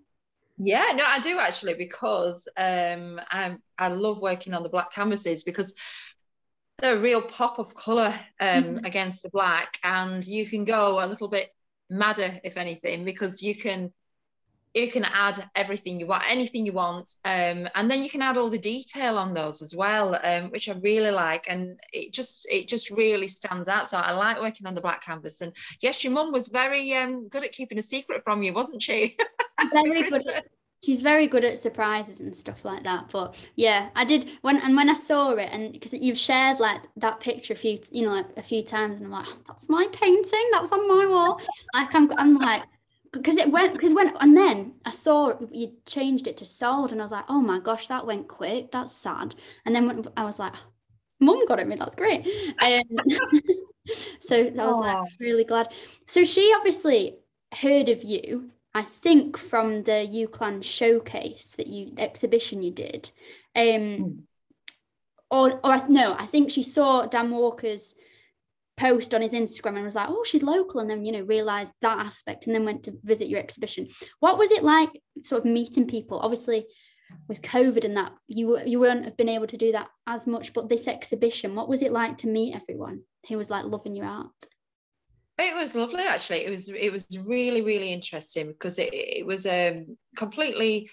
Yeah, 0.58 0.92
no, 0.94 1.04
I 1.06 1.20
do 1.20 1.38
actually 1.38 1.74
because 1.74 2.48
um, 2.56 3.20
I 3.30 3.56
I 3.78 3.88
love 3.88 4.20
working 4.20 4.54
on 4.54 4.62
the 4.62 4.68
black 4.68 4.92
canvases 4.92 5.44
because 5.44 5.74
they're 6.78 6.96
a 6.96 7.00
real 7.00 7.22
pop 7.22 7.58
of 7.58 7.74
color 7.74 8.18
um, 8.40 8.64
mm-hmm. 8.64 8.84
against 8.84 9.22
the 9.22 9.30
black, 9.30 9.78
and 9.84 10.26
you 10.26 10.46
can 10.46 10.64
go 10.64 11.04
a 11.04 11.06
little 11.06 11.28
bit 11.28 11.54
madder 11.90 12.40
if 12.44 12.56
anything 12.56 13.04
because 13.04 13.42
you 13.42 13.54
can 13.54 13.92
you 14.74 14.90
can 14.90 15.04
add 15.04 15.34
everything 15.54 15.98
you 15.98 16.06
want, 16.06 16.30
anything 16.30 16.66
you 16.66 16.72
want, 16.72 17.10
um, 17.24 17.68
and 17.74 17.90
then 17.90 18.02
you 18.02 18.10
can 18.10 18.22
add 18.22 18.36
all 18.36 18.50
the 18.50 18.58
detail 18.58 19.18
on 19.18 19.32
those 19.32 19.62
as 19.62 19.74
well, 19.74 20.18
um, 20.22 20.50
which 20.50 20.68
I 20.68 20.74
really 20.74 21.10
like, 21.10 21.46
and 21.48 21.78
it 21.92 22.12
just 22.12 22.46
it 22.50 22.68
just 22.68 22.90
really 22.90 23.28
stands 23.28 23.68
out. 23.68 23.88
So 23.88 23.98
I 23.98 24.12
like 24.12 24.40
working 24.40 24.66
on 24.66 24.74
the 24.74 24.80
black 24.80 25.02
canvas. 25.02 25.40
And 25.40 25.52
yes, 25.80 26.04
your 26.04 26.12
mum 26.12 26.32
was 26.32 26.48
very 26.48 26.94
um, 26.94 27.28
good 27.28 27.44
at 27.44 27.52
keeping 27.52 27.78
a 27.78 27.82
secret 27.82 28.22
from 28.24 28.42
you, 28.42 28.52
wasn't 28.52 28.82
she? 28.82 29.16
very 29.72 30.02
good. 30.10 30.22
She's 30.84 31.00
very 31.00 31.26
good 31.26 31.44
at 31.44 31.58
surprises 31.58 32.20
and 32.20 32.36
stuff 32.36 32.64
like 32.64 32.84
that. 32.84 33.08
But 33.10 33.34
yeah, 33.56 33.88
I 33.96 34.04
did 34.04 34.28
when 34.42 34.58
and 34.58 34.76
when 34.76 34.88
I 34.88 34.94
saw 34.94 35.32
it, 35.32 35.48
and 35.50 35.72
because 35.72 35.92
you've 35.92 36.18
shared 36.18 36.60
like 36.60 36.82
that 36.98 37.18
picture 37.18 37.54
a 37.54 37.56
few, 37.56 37.78
you 37.90 38.02
know, 38.02 38.12
like 38.12 38.26
a 38.36 38.42
few 38.42 38.62
times, 38.62 38.96
and 38.96 39.06
I'm 39.06 39.10
like, 39.10 39.26
that's 39.46 39.68
my 39.68 39.86
painting, 39.92 40.48
that's 40.52 40.70
on 40.70 40.86
my 40.86 41.06
wall. 41.06 41.40
Like 41.74 41.92
I'm, 41.94 42.12
I'm 42.16 42.38
like, 42.38 42.62
because 43.18 43.36
it 43.36 43.50
went 43.50 43.74
because 43.74 43.92
when 43.92 44.16
and 44.20 44.36
then 44.36 44.74
I 44.84 44.90
saw 44.90 45.34
you 45.52 45.72
changed 45.86 46.26
it 46.26 46.36
to 46.38 46.44
sold, 46.44 46.92
and 46.92 47.00
I 47.00 47.04
was 47.04 47.12
like, 47.12 47.26
oh 47.28 47.40
my 47.40 47.58
gosh, 47.60 47.88
that 47.88 48.06
went 48.06 48.28
quick. 48.28 48.72
That's 48.72 48.92
sad. 48.92 49.34
And 49.64 49.74
then 49.74 49.86
when 49.86 50.06
I 50.16 50.24
was 50.24 50.38
like, 50.38 50.54
mum 51.20 51.46
got 51.46 51.60
it 51.60 51.68
me. 51.68 51.76
That's 51.76 51.94
great. 51.94 52.26
Um, 52.62 52.82
so 54.20 54.36
I 54.36 54.50
was 54.50 54.76
Aww. 54.76 54.80
like 54.80 55.08
really 55.20 55.44
glad. 55.44 55.68
So 56.06 56.24
she 56.24 56.52
obviously 56.56 57.18
heard 57.52 57.88
of 57.88 58.02
you 58.02 58.50
I 58.74 58.82
think 58.82 59.36
from 59.36 59.82
the 59.82 60.06
UCLan 60.08 60.62
showcase 60.62 61.54
that 61.56 61.66
you 61.66 61.94
exhibition 61.98 62.62
you 62.62 62.70
did, 62.70 63.10
um, 63.56 63.64
mm. 63.64 64.18
or 65.30 65.58
or 65.64 65.88
no, 65.88 66.14
I 66.18 66.26
think 66.26 66.50
she 66.50 66.62
saw 66.62 67.06
Dan 67.06 67.30
Walker's 67.30 67.94
post 68.78 69.12
on 69.12 69.20
his 69.20 69.34
Instagram 69.34 69.76
and 69.76 69.84
was 69.84 69.96
like, 69.96 70.08
oh, 70.08 70.24
she's 70.24 70.42
local, 70.42 70.80
and 70.80 70.88
then 70.88 71.04
you 71.04 71.12
know 71.12 71.22
realized 71.22 71.72
that 71.82 71.98
aspect, 71.98 72.46
and 72.46 72.54
then 72.54 72.64
went 72.64 72.84
to 72.84 72.94
visit 73.02 73.28
your 73.28 73.40
exhibition. 73.40 73.88
What 74.20 74.38
was 74.38 74.50
it 74.50 74.62
like, 74.62 74.90
sort 75.22 75.40
of 75.40 75.50
meeting 75.50 75.86
people? 75.86 76.18
Obviously, 76.20 76.66
with 77.26 77.42
COVID 77.42 77.84
and 77.84 77.96
that, 77.96 78.12
you 78.26 78.58
you 78.64 78.78
wouldn't 78.78 79.04
have 79.04 79.16
been 79.16 79.28
able 79.28 79.48
to 79.48 79.56
do 79.56 79.72
that 79.72 79.88
as 80.06 80.26
much. 80.26 80.52
But 80.52 80.68
this 80.68 80.88
exhibition, 80.88 81.54
what 81.54 81.68
was 81.68 81.82
it 81.82 81.92
like 81.92 82.18
to 82.18 82.28
meet 82.28 82.54
everyone 82.54 83.02
who 83.28 83.36
was 83.36 83.50
like 83.50 83.64
loving 83.64 83.94
your 83.94 84.06
art? 84.06 84.30
It 85.38 85.54
was 85.54 85.76
lovely, 85.76 86.02
actually. 86.02 86.46
It 86.46 86.50
was 86.50 86.68
it 86.68 86.90
was 86.90 87.26
really 87.28 87.62
really 87.62 87.92
interesting 87.92 88.48
because 88.48 88.78
it, 88.78 88.90
it 88.92 89.26
was 89.26 89.46
um, 89.46 89.98
completely 90.16 90.88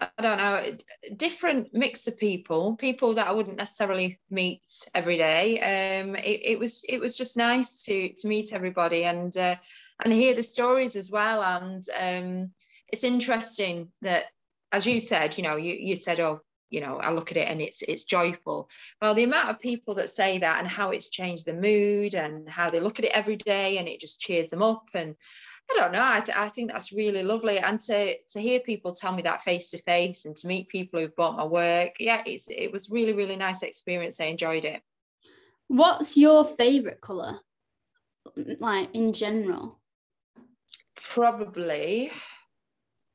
I 0.00 0.22
don't 0.22 0.38
know 0.38 0.76
different 1.16 1.72
mix 1.72 2.08
of 2.08 2.18
people, 2.18 2.76
people 2.76 3.14
that 3.14 3.28
I 3.28 3.32
wouldn't 3.32 3.56
necessarily 3.56 4.18
meet 4.28 4.66
every 4.94 5.16
day. 5.16 6.00
Um, 6.00 6.16
it, 6.16 6.40
it 6.44 6.58
was 6.58 6.84
it 6.88 7.00
was 7.00 7.16
just 7.16 7.36
nice 7.36 7.84
to 7.84 8.08
to 8.08 8.28
meet 8.28 8.52
everybody 8.52 9.04
and 9.04 9.36
uh, 9.36 9.56
and 10.02 10.12
hear 10.12 10.34
the 10.34 10.42
stories 10.42 10.96
as 10.96 11.10
well. 11.10 11.42
And 11.42 11.84
um, 11.98 12.50
it's 12.88 13.04
interesting 13.04 13.88
that, 14.02 14.24
as 14.72 14.86
you 14.86 14.98
said, 15.00 15.36
you 15.36 15.44
know, 15.44 15.56
you 15.56 15.74
you 15.74 15.96
said, 15.96 16.18
oh, 16.20 16.40
you 16.70 16.80
know 16.80 16.98
i 16.98 17.12
look 17.12 17.30
at 17.30 17.36
it 17.36 17.48
and 17.48 17.60
it's 17.60 17.82
it's 17.82 18.04
joyful 18.04 18.68
well 19.00 19.14
the 19.14 19.22
amount 19.22 19.48
of 19.48 19.60
people 19.60 19.94
that 19.94 20.10
say 20.10 20.38
that 20.38 20.58
and 20.58 20.66
how 20.66 20.90
it's 20.90 21.08
changed 21.08 21.46
the 21.46 21.52
mood 21.52 22.14
and 22.14 22.48
how 22.48 22.68
they 22.68 22.80
look 22.80 22.98
at 22.98 23.04
it 23.04 23.12
every 23.12 23.36
day 23.36 23.78
and 23.78 23.86
it 23.86 24.00
just 24.00 24.20
cheers 24.20 24.48
them 24.48 24.62
up 24.62 24.88
and 24.92 25.14
i 25.70 25.74
don't 25.78 25.92
know 25.92 26.02
i, 26.02 26.20
th- 26.20 26.36
I 26.36 26.48
think 26.48 26.70
that's 26.70 26.92
really 26.92 27.22
lovely 27.22 27.58
and 27.58 27.80
to 27.82 28.16
to 28.32 28.40
hear 28.40 28.60
people 28.60 28.92
tell 28.92 29.14
me 29.14 29.22
that 29.22 29.42
face 29.42 29.70
to 29.70 29.78
face 29.78 30.24
and 30.24 30.36
to 30.36 30.46
meet 30.46 30.68
people 30.68 31.00
who've 31.00 31.16
bought 31.16 31.36
my 31.36 31.44
work 31.44 31.94
yeah 31.98 32.22
it's 32.26 32.48
it 32.48 32.72
was 32.72 32.90
really 32.90 33.12
really 33.12 33.36
nice 33.36 33.62
experience 33.62 34.20
i 34.20 34.24
enjoyed 34.24 34.64
it 34.64 34.82
what's 35.68 36.16
your 36.16 36.44
favorite 36.44 37.00
color 37.00 37.38
like 38.60 38.94
in 38.94 39.12
general 39.12 39.78
probably 40.96 42.10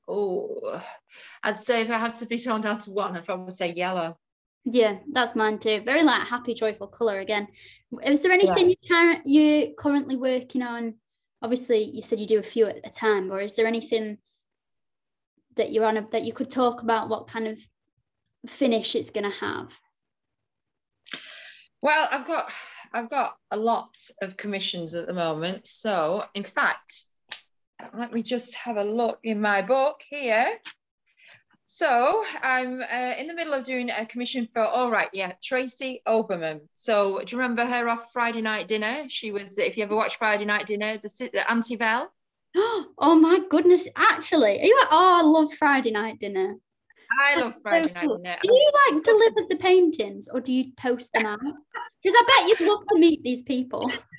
oh, 0.10 0.82
I'd 1.44 1.60
say 1.60 1.82
if 1.82 1.90
I 1.90 1.98
had 1.98 2.16
to 2.16 2.26
be 2.26 2.38
toned 2.38 2.64
down 2.64 2.80
to 2.80 2.92
one, 2.92 3.12
I 3.12 3.20
would 3.20 3.26
probably 3.26 3.54
say 3.54 3.74
yellow. 3.74 4.18
Yeah, 4.66 4.98
that's 5.12 5.36
mine 5.36 5.60
too. 5.60 5.82
Very 5.86 6.04
like 6.04 6.28
happy, 6.28 6.54
joyful 6.54 6.88
color 6.88 7.20
again. 7.20 7.48
Is 8.04 8.22
there 8.22 8.32
anything 8.32 8.70
yeah. 8.70 8.76
you 8.82 8.88
can 8.88 9.22
you 9.26 9.74
currently 9.78 10.18
working 10.18 10.62
on? 10.62 10.96
Obviously, 11.42 11.84
you 11.84 12.02
said 12.02 12.20
you 12.20 12.28
do 12.28 12.40
a 12.40 12.44
few 12.44 12.66
at 12.66 12.86
a 12.86 12.90
time, 12.90 13.32
or 13.32 13.40
is 13.40 13.56
there 13.56 13.68
anything 13.68 14.18
that 15.56 15.72
you're 15.72 15.86
on 15.86 15.98
a, 15.98 16.08
that 16.12 16.24
you 16.24 16.34
could 16.34 16.50
talk 16.50 16.82
about? 16.82 17.10
What 17.10 17.28
kind 17.28 17.48
of 17.48 17.60
finish 18.48 18.96
it's 18.96 19.12
going 19.12 19.24
to 19.24 19.38
have? 19.38 19.78
Well, 21.82 22.08
I've 22.12 22.28
got 22.28 22.52
I've 22.92 23.10
got 23.10 23.36
a 23.52 23.58
lot 23.58 23.96
of 24.22 24.36
commissions 24.36 24.94
at 24.94 25.08
the 25.08 25.14
moment. 25.14 25.68
So, 25.68 26.24
in 26.34 26.44
fact, 26.44 27.04
let 27.94 28.12
me 28.14 28.22
just 28.24 28.56
have 28.56 28.78
a 28.78 28.84
look 28.84 29.20
in 29.24 29.40
my 29.40 29.62
book 29.62 30.02
here. 30.10 30.58
So 31.72 32.26
I'm 32.42 32.82
uh, 32.82 33.14
in 33.20 33.28
the 33.28 33.36
middle 33.36 33.54
of 33.54 33.64
doing 33.64 33.92
a 33.92 34.04
commission 34.08 34.48
for, 34.52 34.64
all 34.64 34.90
right, 34.90 35.08
yeah, 35.14 35.34
Tracy 35.42 36.02
Oberman. 36.08 36.62
So 36.74 37.20
do 37.20 37.36
you 37.36 37.40
remember 37.40 37.64
her 37.64 37.88
off 37.88 38.12
Friday 38.12 38.42
Night 38.42 38.68
Dinner? 38.68 39.04
She 39.08 39.32
was, 39.32 39.60
if 39.60 39.78
you 39.78 39.84
ever 39.84 39.96
watched 39.96 40.16
Friday 40.16 40.46
Night 40.46 40.66
Dinner, 40.66 40.98
the, 40.98 41.30
the 41.32 41.50
Auntie 41.50 41.76
Val. 41.76 42.12
Oh 43.02 43.16
my 43.16 43.40
goodness, 43.50 43.88
actually, 43.96 44.60
are 44.60 44.66
you 44.66 44.78
oh, 44.92 45.20
I 45.20 45.22
love 45.22 45.54
Friday 45.54 45.92
Night 45.92 46.20
Dinner. 46.20 46.56
I 47.24 47.40
love 47.40 47.56
Friday 47.62 47.94
Night. 47.94 48.08
Dinner. 48.08 48.38
Do 48.42 48.52
you 48.52 48.72
like 48.92 49.04
deliver 49.04 49.42
the 49.48 49.58
paintings 49.58 50.28
or 50.28 50.42
do 50.42 50.52
you 50.52 50.72
post 50.76 51.14
them 51.14 51.28
out? 51.28 51.40
Because 51.40 52.18
I 52.20 52.24
bet 52.28 52.50
you'd 52.50 52.68
love 52.68 52.80
to 52.92 53.00
meet 53.00 53.22
these 53.24 53.44
people 53.44 53.94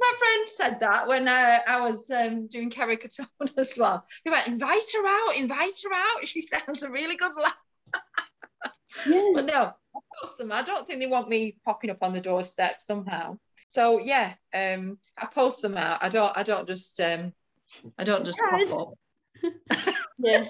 my 0.00 0.12
friend 0.18 0.46
said 0.46 0.80
that 0.80 1.08
when 1.08 1.28
uh, 1.28 1.58
I 1.66 1.80
was 1.82 2.10
um, 2.10 2.46
doing 2.46 2.70
Kerry 2.70 2.96
Katona 2.96 3.28
as 3.56 3.72
well. 3.78 4.04
They 4.24 4.30
went, 4.30 4.48
invite 4.48 4.82
her 4.94 5.06
out, 5.06 5.36
invite 5.36 5.72
her 5.84 5.94
out. 5.94 6.26
She 6.26 6.42
sounds 6.42 6.82
a 6.82 6.90
really 6.90 7.16
good 7.16 7.32
laugh. 7.36 7.56
yeah. 9.06 9.26
But 9.34 9.46
no, 9.46 9.72
them. 10.38 10.52
I 10.52 10.62
don't 10.62 10.86
think 10.86 11.00
they 11.00 11.06
want 11.06 11.28
me 11.28 11.56
popping 11.64 11.90
up 11.90 12.02
on 12.02 12.12
the 12.12 12.20
doorstep 12.20 12.80
somehow. 12.80 13.38
So 13.68 14.00
yeah, 14.00 14.34
um, 14.54 14.98
I 15.16 15.26
post 15.26 15.62
them 15.62 15.76
out. 15.76 16.02
I 16.02 16.08
don't. 16.08 16.36
I 16.36 16.42
don't 16.42 16.66
just. 16.66 16.98
Um, 17.00 17.32
I 17.98 18.04
don't 18.04 18.24
just 18.24 18.40
pop 18.40 18.80
up. 18.80 18.94
yeah. 20.18 20.44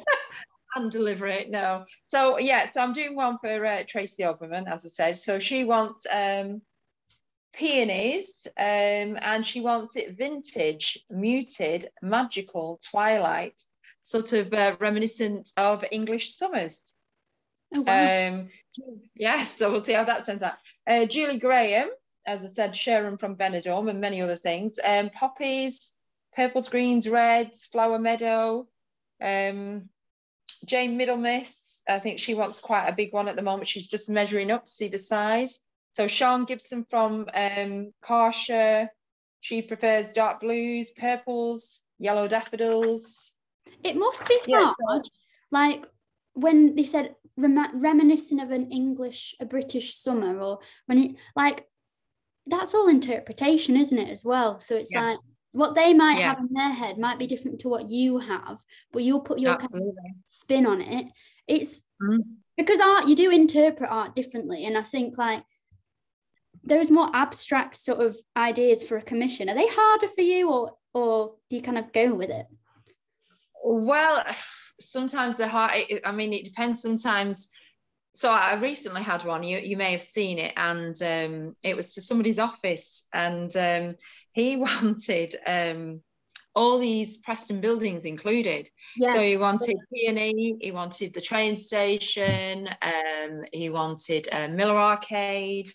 and 0.74 0.90
deliver 0.90 1.26
it. 1.26 1.50
No. 1.50 1.84
So 2.06 2.38
yeah. 2.38 2.70
So 2.70 2.80
I'm 2.80 2.92
doing 2.92 3.14
one 3.14 3.38
for 3.38 3.64
uh, 3.64 3.82
Tracy 3.86 4.22
Oberman, 4.22 4.70
as 4.70 4.84
I 4.86 4.88
said. 4.88 5.18
So 5.18 5.38
she 5.38 5.64
wants 5.64 6.06
um, 6.10 6.62
peonies, 7.52 8.46
um, 8.56 9.18
and 9.20 9.44
she 9.44 9.60
wants 9.60 9.96
it 9.96 10.16
vintage, 10.16 10.98
muted, 11.10 11.86
magical, 12.02 12.80
twilight, 12.90 13.60
sort 14.02 14.32
of 14.32 14.52
uh, 14.52 14.76
reminiscent 14.78 15.50
of 15.56 15.84
English 15.90 16.34
summers. 16.34 16.94
Oh, 17.76 17.82
wow. 17.82 18.28
Um, 18.28 18.48
yes, 19.14 19.56
so 19.56 19.70
we'll 19.70 19.80
see 19.80 19.92
how 19.92 20.04
that 20.04 20.26
turns 20.26 20.42
out. 20.42 20.54
Uh, 20.86 21.06
Julie 21.06 21.38
Graham, 21.38 21.88
as 22.26 22.44
I 22.44 22.48
said, 22.48 22.76
Sharon 22.76 23.16
from 23.18 23.36
Benidorm, 23.36 23.88
and 23.88 24.00
many 24.00 24.22
other 24.22 24.36
things. 24.36 24.78
Um, 24.84 25.10
poppies, 25.10 25.94
purples, 26.34 26.68
greens, 26.68 27.08
reds, 27.08 27.66
flower 27.66 27.98
meadow. 27.98 28.66
Um, 29.20 29.88
Jayne 30.64 30.98
Middlemiss, 30.98 31.82
I 31.88 31.98
think 31.98 32.18
she 32.18 32.34
wants 32.34 32.60
quite 32.60 32.88
a 32.88 32.94
big 32.94 33.12
one 33.12 33.28
at 33.28 33.36
the 33.36 33.42
moment. 33.42 33.68
She's 33.68 33.88
just 33.88 34.10
measuring 34.10 34.50
up 34.50 34.64
to 34.64 34.70
see 34.70 34.88
the 34.88 34.98
size. 34.98 35.60
So 35.92 36.06
Sian 36.06 36.44
Gibson 36.44 36.86
from 36.88 37.26
um, 37.34 37.92
Car 38.00 38.32
Share, 38.32 38.90
she 39.40 39.62
prefers 39.62 40.12
dark 40.12 40.40
blues, 40.40 40.90
purples, 40.92 41.82
yellow 41.98 42.28
daffodils. 42.28 43.32
It 43.82 43.96
must 43.96 44.26
be 44.28 44.38
Yeah, 44.46 44.72
hard. 44.86 45.08
Like 45.50 45.84
when 46.34 46.76
they 46.76 46.84
said 46.84 47.16
rem- 47.36 47.80
reminiscent 47.80 48.40
of 48.40 48.50
an 48.50 48.70
English, 48.70 49.34
a 49.40 49.46
British 49.46 49.96
summer, 49.96 50.38
or 50.40 50.60
when 50.86 50.98
it 50.98 51.16
like 51.34 51.66
that's 52.46 52.74
all 52.74 52.88
interpretation, 52.88 53.76
isn't 53.76 53.98
it, 53.98 54.08
as 54.08 54.24
well? 54.24 54.60
So 54.60 54.76
it's 54.76 54.92
Yeah. 54.92 55.10
like 55.10 55.18
what 55.52 55.74
they 55.74 55.92
might 55.92 56.18
Yeah. 56.18 56.28
have 56.30 56.38
in 56.38 56.48
their 56.52 56.70
head 56.72 56.98
might 56.98 57.18
be 57.18 57.26
different 57.26 57.60
to 57.60 57.68
what 57.68 57.90
you 57.90 58.18
have, 58.18 58.58
but 58.92 59.02
you'll 59.02 59.20
put 59.20 59.40
your 59.40 59.56
kind 59.56 59.74
of 59.74 59.94
spin 60.28 60.66
on 60.66 60.80
it. 60.80 61.06
It's 61.48 61.82
Mhm. 62.00 62.36
because 62.56 62.80
art, 62.80 63.08
you 63.08 63.16
do 63.16 63.30
interpret 63.30 63.90
art 63.90 64.14
differently. 64.14 64.64
And 64.66 64.78
I 64.78 64.82
think 64.82 65.18
like 65.18 65.44
there's 66.62 66.90
more 66.90 67.08
abstract 67.12 67.76
sort 67.76 68.00
of 68.00 68.16
ideas 68.36 68.82
for 68.82 68.96
a 68.96 69.02
commission. 69.02 69.48
Are 69.48 69.54
they 69.54 69.68
harder 69.68 70.08
for 70.08 70.22
you 70.22 70.50
or 70.50 70.76
or 70.92 71.34
do 71.48 71.56
you 71.56 71.62
kind 71.62 71.78
of 71.78 71.92
go 71.92 72.14
with 72.14 72.30
it? 72.30 72.46
Well, 73.62 74.24
sometimes 74.80 75.36
they're 75.36 75.48
hard. 75.48 75.72
I- 76.04 76.12
mean, 76.12 76.32
it 76.32 76.44
depends. 76.44 76.82
Sometimes. 76.82 77.48
So 78.12 78.30
I 78.30 78.54
recently 78.60 79.02
had 79.02 79.24
one. 79.24 79.44
You 79.44 79.58
you 79.58 79.76
may 79.76 79.92
have 79.92 80.02
seen 80.02 80.38
it, 80.38 80.52
and 80.56 81.00
um, 81.02 81.52
it 81.62 81.76
was 81.76 81.94
to 81.94 82.02
somebody's 82.02 82.40
office, 82.40 83.06
and 83.12 83.54
um, 83.56 83.94
he 84.32 84.56
wanted 84.82 85.36
um, 85.46 86.00
all 86.54 86.78
these 86.78 87.18
Preston 87.18 87.60
buildings 87.60 88.04
included. 88.04 88.68
Yeah. 88.96 89.14
So 89.14 89.20
he 89.20 89.36
wanted 89.36 89.76
Peony, 89.94 90.56
he 90.60 90.72
wanted 90.72 91.14
the 91.14 91.20
train 91.20 91.56
station, 91.56 92.68
um, 92.82 93.44
he 93.52 93.70
wanted 93.70 94.28
uh, 94.32 94.48
Miller 94.48 94.76
Arcade, 94.76 95.68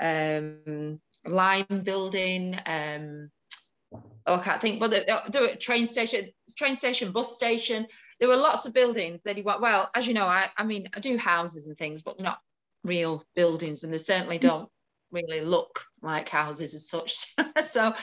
um, 0.00 1.00
Lime 1.26 1.82
Building. 1.84 2.58
Um, 2.66 3.30
oh, 4.26 4.36
I 4.36 4.42
can't 4.42 4.60
think, 4.60 4.80
but 4.80 4.90
the, 4.90 5.10
uh, 5.10 5.28
the 5.28 5.56
train 5.56 5.88
station, 5.88 6.30
train 6.56 6.76
station, 6.76 7.12
bus 7.12 7.36
station. 7.36 7.86
There 8.20 8.28
were 8.28 8.36
lots 8.36 8.66
of 8.66 8.74
buildings 8.74 9.20
that 9.24 9.36
he 9.36 9.42
want. 9.42 9.60
Well, 9.60 9.90
as 9.94 10.06
you 10.06 10.14
know, 10.14 10.26
I, 10.26 10.48
I 10.56 10.64
mean, 10.64 10.88
I 10.94 11.00
do 11.00 11.16
houses 11.16 11.68
and 11.68 11.76
things, 11.78 12.02
but 12.02 12.20
not 12.20 12.38
real 12.84 13.24
buildings, 13.36 13.84
and 13.84 13.92
they 13.92 13.98
certainly 13.98 14.38
don't 14.38 14.68
really 15.12 15.40
look 15.40 15.80
like 16.02 16.28
houses 16.28 16.74
as 16.74 16.88
such. 16.88 17.34
so, 17.62 17.94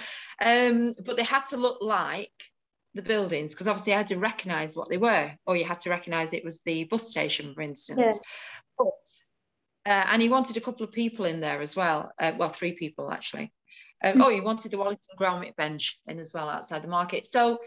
um, 0.41 0.93
but 1.05 1.17
they 1.17 1.23
had 1.23 1.45
to 1.47 1.57
look 1.57 1.79
like 1.81 2.31
the 2.93 3.01
buildings 3.01 3.53
because 3.53 3.67
obviously 3.67 3.93
I 3.93 3.97
had 3.97 4.07
to 4.07 4.17
recognise 4.17 4.75
what 4.75 4.89
they 4.89 4.97
were, 4.97 5.31
or 5.45 5.55
you 5.55 5.65
had 5.65 5.79
to 5.79 5.89
recognise 5.89 6.33
it 6.33 6.45
was 6.45 6.61
the 6.61 6.85
bus 6.85 7.09
station, 7.09 7.53
for 7.53 7.61
instance. 7.61 7.99
Yeah. 7.99 8.11
But 8.77 8.93
uh, 9.85 10.07
and 10.11 10.21
he 10.21 10.29
wanted 10.29 10.57
a 10.57 10.61
couple 10.61 10.83
of 10.83 10.91
people 10.91 11.25
in 11.25 11.39
there 11.39 11.61
as 11.61 11.75
well. 11.75 12.11
Uh, 12.19 12.31
well, 12.37 12.49
three 12.49 12.73
people 12.73 13.11
actually. 13.11 13.51
Um, 14.03 14.21
oh, 14.21 14.29
he 14.29 14.41
wanted 14.41 14.71
the 14.71 14.77
Wallace 14.77 15.07
and 15.09 15.19
Gromit 15.19 15.55
bench 15.55 15.99
in 16.07 16.19
as 16.19 16.33
well 16.33 16.49
outside 16.49 16.83
the 16.83 16.87
market. 16.87 17.25
So 17.25 17.59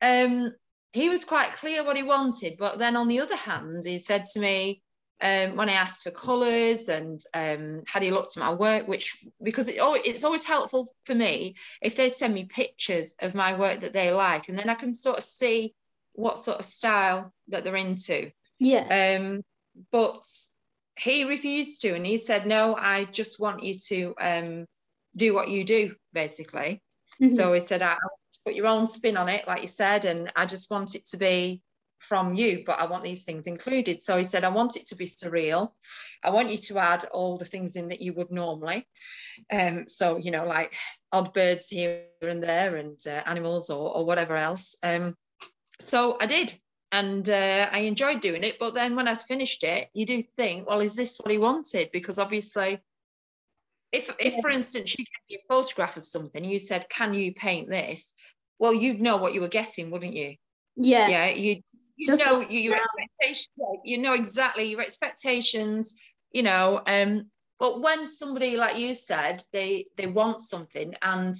um, 0.00 0.52
he 0.92 1.08
was 1.08 1.24
quite 1.24 1.52
clear 1.52 1.84
what 1.84 1.96
he 1.96 2.02
wanted. 2.02 2.56
But 2.58 2.78
then 2.78 2.96
on 2.96 3.08
the 3.08 3.20
other 3.20 3.36
hand, 3.36 3.84
he 3.84 3.98
said 3.98 4.26
to 4.32 4.40
me, 4.40 4.82
um, 5.20 5.56
when 5.56 5.70
I 5.70 5.74
asked 5.74 6.04
for 6.04 6.10
colours 6.10 6.88
and 6.88 7.20
um, 7.32 7.82
had 7.86 8.02
he 8.02 8.10
looked 8.10 8.36
at 8.36 8.42
my 8.42 8.52
work, 8.52 8.86
which 8.86 9.16
because 9.42 9.68
it, 9.68 9.78
oh, 9.80 9.94
it's 9.94 10.24
always 10.24 10.44
helpful 10.44 10.88
for 11.04 11.14
me 11.14 11.56
if 11.80 11.96
they 11.96 12.10
send 12.10 12.34
me 12.34 12.44
pictures 12.44 13.14
of 13.22 13.34
my 13.34 13.58
work 13.58 13.80
that 13.80 13.94
they 13.94 14.12
like, 14.12 14.48
and 14.48 14.58
then 14.58 14.68
I 14.68 14.74
can 14.74 14.92
sort 14.92 15.16
of 15.16 15.24
see 15.24 15.74
what 16.12 16.38
sort 16.38 16.58
of 16.58 16.66
style 16.66 17.32
that 17.48 17.64
they're 17.64 17.76
into. 17.76 18.30
Yeah. 18.58 19.18
Um, 19.18 19.42
but 19.90 20.22
he 20.98 21.24
refused 21.24 21.82
to, 21.82 21.94
and 21.94 22.06
he 22.06 22.18
said, 22.18 22.46
"No, 22.46 22.74
I 22.74 23.04
just 23.04 23.40
want 23.40 23.62
you 23.62 23.74
to 23.88 24.14
um, 24.20 24.66
do 25.14 25.34
what 25.34 25.48
you 25.48 25.64
do, 25.64 25.94
basically." 26.12 26.82
Mhm. 27.20 27.34
So 27.34 27.52
he 27.52 27.60
said, 27.60 27.82
I 27.82 27.92
I 27.92 27.98
want 28.02 28.20
to 28.32 28.40
put 28.44 28.54
your 28.54 28.66
own 28.66 28.86
spin 28.86 29.16
on 29.16 29.28
it, 29.28 29.46
like 29.46 29.62
you 29.62 29.68
said, 29.68 30.04
and 30.04 30.32
I 30.36 30.46
just 30.46 30.70
want 30.70 30.94
it 30.94 31.06
to 31.06 31.16
be 31.16 31.62
from 31.98 32.34
you, 32.34 32.62
but 32.66 32.78
I 32.78 32.86
want 32.86 33.02
these 33.02 33.24
things 33.24 33.46
included. 33.46 34.02
So 34.02 34.18
he 34.18 34.24
said, 34.24 34.44
I 34.44 34.50
want 34.50 34.76
it 34.76 34.86
to 34.88 34.96
be 34.96 35.06
surreal. 35.06 35.72
I 36.22 36.30
want 36.30 36.50
you 36.50 36.58
to 36.58 36.78
add 36.78 37.04
all 37.06 37.36
the 37.36 37.44
things 37.44 37.76
in 37.76 37.88
that 37.88 38.02
you 38.02 38.12
would 38.14 38.30
normally. 38.30 38.86
Um, 39.50 39.88
so, 39.88 40.16
you 40.18 40.30
know, 40.30 40.44
like 40.44 40.74
odd 41.10 41.32
birds 41.32 41.68
here 41.68 42.04
and 42.20 42.42
there 42.42 42.76
and 42.76 42.98
uh, 43.06 43.22
animals 43.24 43.70
or, 43.70 43.96
or 43.96 44.04
whatever 44.04 44.36
else. 44.36 44.76
Um, 44.82 45.16
so 45.80 46.16
I 46.20 46.26
did. 46.26 46.54
And 46.92 47.28
uh, 47.28 47.68
I 47.72 47.80
enjoyed 47.80 48.20
doing 48.20 48.44
it. 48.44 48.58
But 48.58 48.74
then 48.74 48.96
when 48.96 49.08
I 49.08 49.14
finished 49.14 49.64
it, 49.64 49.88
you 49.92 50.06
do 50.06 50.22
think, 50.22 50.68
well, 50.68 50.80
is 50.80 50.94
this 50.94 51.18
what 51.18 51.32
he 51.32 51.38
wanted? 51.38 51.90
Because 51.92 52.18
obviously, 52.18 52.80
if, 53.92 54.08
if 54.18 54.40
for 54.40 54.50
instance, 54.50 54.96
you 54.98 55.04
gave 55.04 55.38
me 55.38 55.42
a 55.42 55.52
photograph 55.52 55.96
of 55.96 56.06
something, 56.06 56.44
you 56.44 56.58
said, 56.58 56.88
can 56.88 57.12
you 57.12 57.34
paint 57.34 57.68
this? 57.68 58.14
Well, 58.58 58.72
you'd 58.72 59.00
know 59.00 59.16
what 59.16 59.34
you 59.34 59.40
were 59.40 59.48
getting, 59.48 59.90
wouldn't 59.90 60.14
you? 60.14 60.36
yeah. 60.76 61.08
yeah 61.08 61.28
you 61.28 61.62
you 61.96 62.06
Just 62.06 62.24
know 62.24 62.38
like 62.38 62.50
you, 62.50 62.60
your 62.60 62.76
now. 62.76 62.82
expectations 62.82 63.48
you 63.84 63.98
know 63.98 64.14
exactly 64.14 64.64
your 64.64 64.80
expectations 64.80 65.98
you 66.30 66.42
know 66.42 66.82
um 66.86 67.30
but 67.58 67.80
when 67.80 68.04
somebody 68.04 68.56
like 68.56 68.78
you 68.78 68.94
said 68.94 69.42
they 69.52 69.86
they 69.96 70.06
want 70.06 70.42
something 70.42 70.94
and 71.02 71.34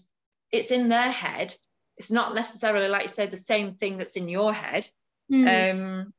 it's 0.51 0.71
in 0.71 0.89
their 0.89 1.11
head 1.11 1.55
it's 1.99 2.11
not 2.11 2.35
necessarily 2.35 2.89
like 2.89 3.03
you 3.03 3.09
said 3.09 3.31
the 3.31 3.37
same 3.37 3.75
thing 3.75 3.99
that's 3.99 4.17
in 4.17 4.29
your 4.29 4.53
head 4.53 4.87
Mm. 5.33 5.75
um 5.75 6.13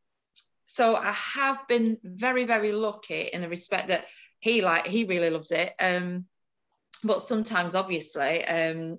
so 0.65 0.95
i 0.95 1.13
have 1.13 1.65
been 1.69 1.97
very 2.03 2.43
very 2.43 2.73
lucky 2.73 3.29
in 3.31 3.39
the 3.39 3.47
respect 3.47 3.87
that 3.87 4.05
he 4.39 4.61
like 4.61 4.87
he 4.87 5.05
really 5.05 5.29
loved 5.29 5.51
it. 5.51 5.73
Um 5.79 6.25
but 7.03 7.21
sometimes 7.21 7.75
obviously 7.75 8.43
um 8.45 8.97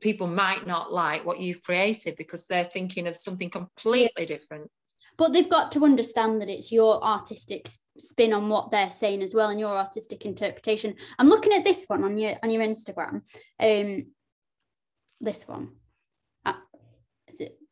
people 0.00 0.26
might 0.26 0.66
not 0.66 0.92
like 0.92 1.24
what 1.24 1.40
you've 1.40 1.62
created 1.62 2.16
because 2.16 2.46
they're 2.46 2.64
thinking 2.64 3.06
of 3.06 3.16
something 3.16 3.50
completely 3.50 4.26
different. 4.26 4.70
But 5.16 5.32
they've 5.32 5.48
got 5.48 5.72
to 5.72 5.84
understand 5.84 6.42
that 6.42 6.50
it's 6.50 6.70
your 6.70 7.02
artistic 7.02 7.70
spin 7.98 8.34
on 8.34 8.50
what 8.50 8.70
they're 8.70 8.90
saying 8.90 9.22
as 9.22 9.34
well 9.34 9.48
and 9.48 9.58
your 9.58 9.74
artistic 9.74 10.26
interpretation. 10.26 10.94
I'm 11.18 11.28
looking 11.28 11.54
at 11.54 11.64
this 11.64 11.86
one 11.86 12.04
on 12.04 12.18
your 12.18 12.36
on 12.42 12.50
your 12.50 12.62
instagram. 12.62 13.22
Um 13.60 14.06
this 15.20 15.48
one 15.48 15.70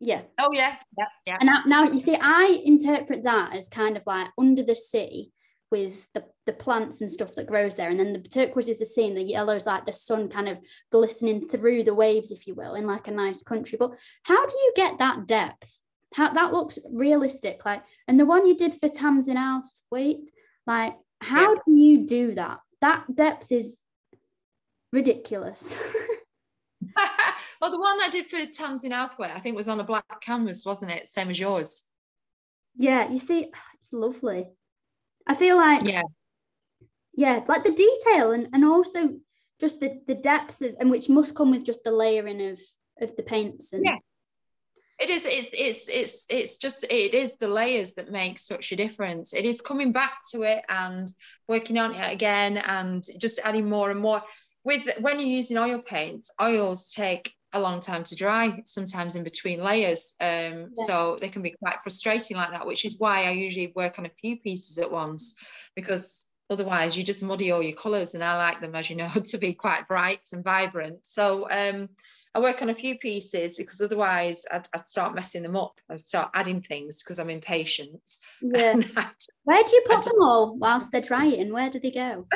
yeah. 0.04 0.22
Oh 0.38 0.50
yeah, 0.52 0.76
yeah, 0.98 1.04
yeah. 1.26 1.36
and 1.40 1.46
now, 1.46 1.62
now 1.66 1.82
you 1.90 1.98
see 1.98 2.16
i 2.20 2.60
interpret 2.64 3.22
that 3.24 3.54
as 3.54 3.68
kind 3.68 3.96
of 3.96 4.04
like 4.06 4.28
under 4.38 4.62
the 4.62 4.74
sea 4.74 5.32
with 5.70 6.06
the, 6.14 6.22
the 6.46 6.52
plants 6.52 7.00
and 7.00 7.10
stuff 7.10 7.34
that 7.34 7.48
grows 7.48 7.74
there. 7.74 7.90
And 7.90 7.98
then 7.98 8.12
the 8.12 8.20
turquoise 8.20 8.68
is 8.68 8.78
the 8.78 8.86
sea 8.86 9.08
and 9.08 9.16
the 9.16 9.22
yellow 9.22 9.56
is 9.56 9.66
like 9.66 9.86
the 9.86 9.92
sun 9.92 10.28
kind 10.28 10.48
of 10.48 10.58
glistening 10.92 11.48
through 11.48 11.82
the 11.82 11.94
waves 11.94 12.30
if 12.30 12.46
you 12.46 12.54
will 12.54 12.74
in 12.74 12.86
like 12.86 13.08
a 13.08 13.10
nice 13.10 13.42
country. 13.42 13.76
But 13.76 13.92
how 14.22 14.46
do 14.46 14.54
you 14.54 14.72
get 14.76 14.98
that 14.98 15.26
depth? 15.26 15.80
How 16.14 16.30
that 16.32 16.52
looks 16.52 16.78
realistic 16.88 17.64
like 17.64 17.82
and 18.06 18.20
the 18.20 18.26
one 18.26 18.46
you 18.46 18.56
did 18.56 18.74
for 18.78 18.88
Tamsin 18.88 19.36
Outhwaite 19.36 20.28
like 20.64 20.94
how 21.20 21.54
Yeah. 21.54 21.60
do 21.66 21.72
you 21.74 22.06
do 22.06 22.34
that? 22.34 22.60
That 22.80 23.02
depth 23.12 23.50
is 23.50 23.78
ridiculous 24.92 25.76
well, 27.60 27.70
the 27.70 27.80
one 27.80 28.00
I 28.00 28.08
did 28.10 28.26
for 28.26 28.44
Tamsin 28.44 28.92
Outhwaite, 28.92 29.30
I 29.34 29.38
think 29.40 29.56
was 29.56 29.68
on 29.68 29.80
a 29.80 29.84
black 29.84 30.20
canvas, 30.20 30.64
wasn't 30.66 30.92
it? 30.92 31.08
Same 31.08 31.30
as 31.30 31.38
yours. 31.40 31.84
yeah 32.76 33.08
you 33.10 33.18
see 33.18 33.50
it's 33.78 33.92
lovely 33.92 34.46
i 35.28 35.34
feel 35.34 35.56
like 35.56 35.84
Yeah, 35.84 36.02
yeah 37.16 37.44
like 37.46 37.62
the 37.62 37.72
detail 37.72 38.32
and, 38.32 38.48
and 38.52 38.64
also 38.64 39.16
just 39.60 39.80
the 39.80 40.00
the 40.06 40.14
depth 40.16 40.60
of, 40.62 40.74
and 40.80 40.90
which 40.90 41.08
must 41.08 41.34
come 41.36 41.50
with 41.52 41.64
just 41.64 41.84
the 41.84 41.92
layering 41.92 42.42
of 42.50 42.58
of 43.00 43.14
the 43.16 43.22
paints 43.22 43.72
and 43.72 43.84
Yeah. 43.84 43.98
it 44.98 45.10
is. 45.10 45.26
It's 45.26 45.52
it's 45.52 45.88
it's 45.88 46.26
it's 46.30 46.56
just 46.58 46.84
it 46.84 47.14
is 47.14 47.36
the 47.36 47.48
layers 47.48 47.94
that 47.94 48.10
make 48.10 48.38
such 48.38 48.72
a 48.72 48.76
difference. 48.76 49.34
It 49.34 49.44
is 49.44 49.60
coming 49.60 49.92
back 49.92 50.14
to 50.32 50.42
it 50.42 50.64
and 50.68 51.06
working 51.48 51.78
on 51.78 51.94
it 51.94 52.12
again 52.12 52.56
and 52.58 53.04
just 53.20 53.40
adding 53.44 53.68
more 53.68 53.90
and 53.90 54.00
more. 54.00 54.22
With 54.64 54.88
when 55.00 55.20
you're 55.20 55.28
using 55.28 55.58
oil 55.58 55.82
paints, 55.82 56.30
oils 56.40 56.92
take 56.92 57.34
a 57.52 57.60
long 57.60 57.80
time 57.80 58.02
to 58.04 58.16
dry, 58.16 58.62
sometimes 58.64 59.14
in 59.14 59.22
between 59.22 59.62
layers. 59.62 60.14
Um, 60.20 60.72
Yeah. 60.76 60.86
So 60.86 61.16
they 61.20 61.28
can 61.28 61.42
be 61.42 61.54
quite 61.62 61.80
frustrating 61.82 62.36
like 62.36 62.50
that, 62.50 62.66
which 62.66 62.84
is 62.84 62.98
why 62.98 63.24
I 63.24 63.30
usually 63.30 63.72
work 63.74 63.98
on 63.98 64.06
a 64.06 64.10
few 64.10 64.38
pieces 64.38 64.78
at 64.78 64.90
once 64.90 65.36
because 65.76 66.26
otherwise 66.50 66.96
you 66.96 67.04
just 67.04 67.22
muddy 67.22 67.50
all 67.50 67.62
your 67.62 67.76
colours 67.76 68.14
and 68.14 68.22
I 68.22 68.36
like 68.36 68.60
them 68.60 68.74
as 68.74 68.90
you 68.90 68.96
know 68.96 69.10
to 69.26 69.38
be 69.38 69.54
quite 69.54 69.88
bright 69.88 70.28
and 70.32 70.44
vibrant 70.44 71.06
so 71.06 71.48
um, 71.50 71.88
I 72.34 72.40
work 72.40 72.62
on 72.62 72.68
a 72.68 72.74
few 72.74 72.98
pieces 72.98 73.56
because 73.56 73.80
otherwise 73.80 74.44
I'd, 74.50 74.68
I'd 74.74 74.86
start 74.86 75.14
messing 75.14 75.42
them 75.42 75.56
up 75.56 75.80
I'd 75.90 76.00
start 76.00 76.30
adding 76.34 76.60
things 76.60 77.02
because 77.02 77.18
I'm 77.18 77.30
impatient 77.30 78.02
yeah. 78.42 78.74
where 79.44 79.62
do 79.64 79.76
you 79.76 79.82
put 79.86 79.96
just, 79.96 80.10
them 80.10 80.22
all 80.22 80.56
whilst 80.56 80.92
they're 80.92 81.00
drying 81.00 81.52
where 81.52 81.70
do 81.70 81.80
they 81.80 81.90
go 81.90 82.26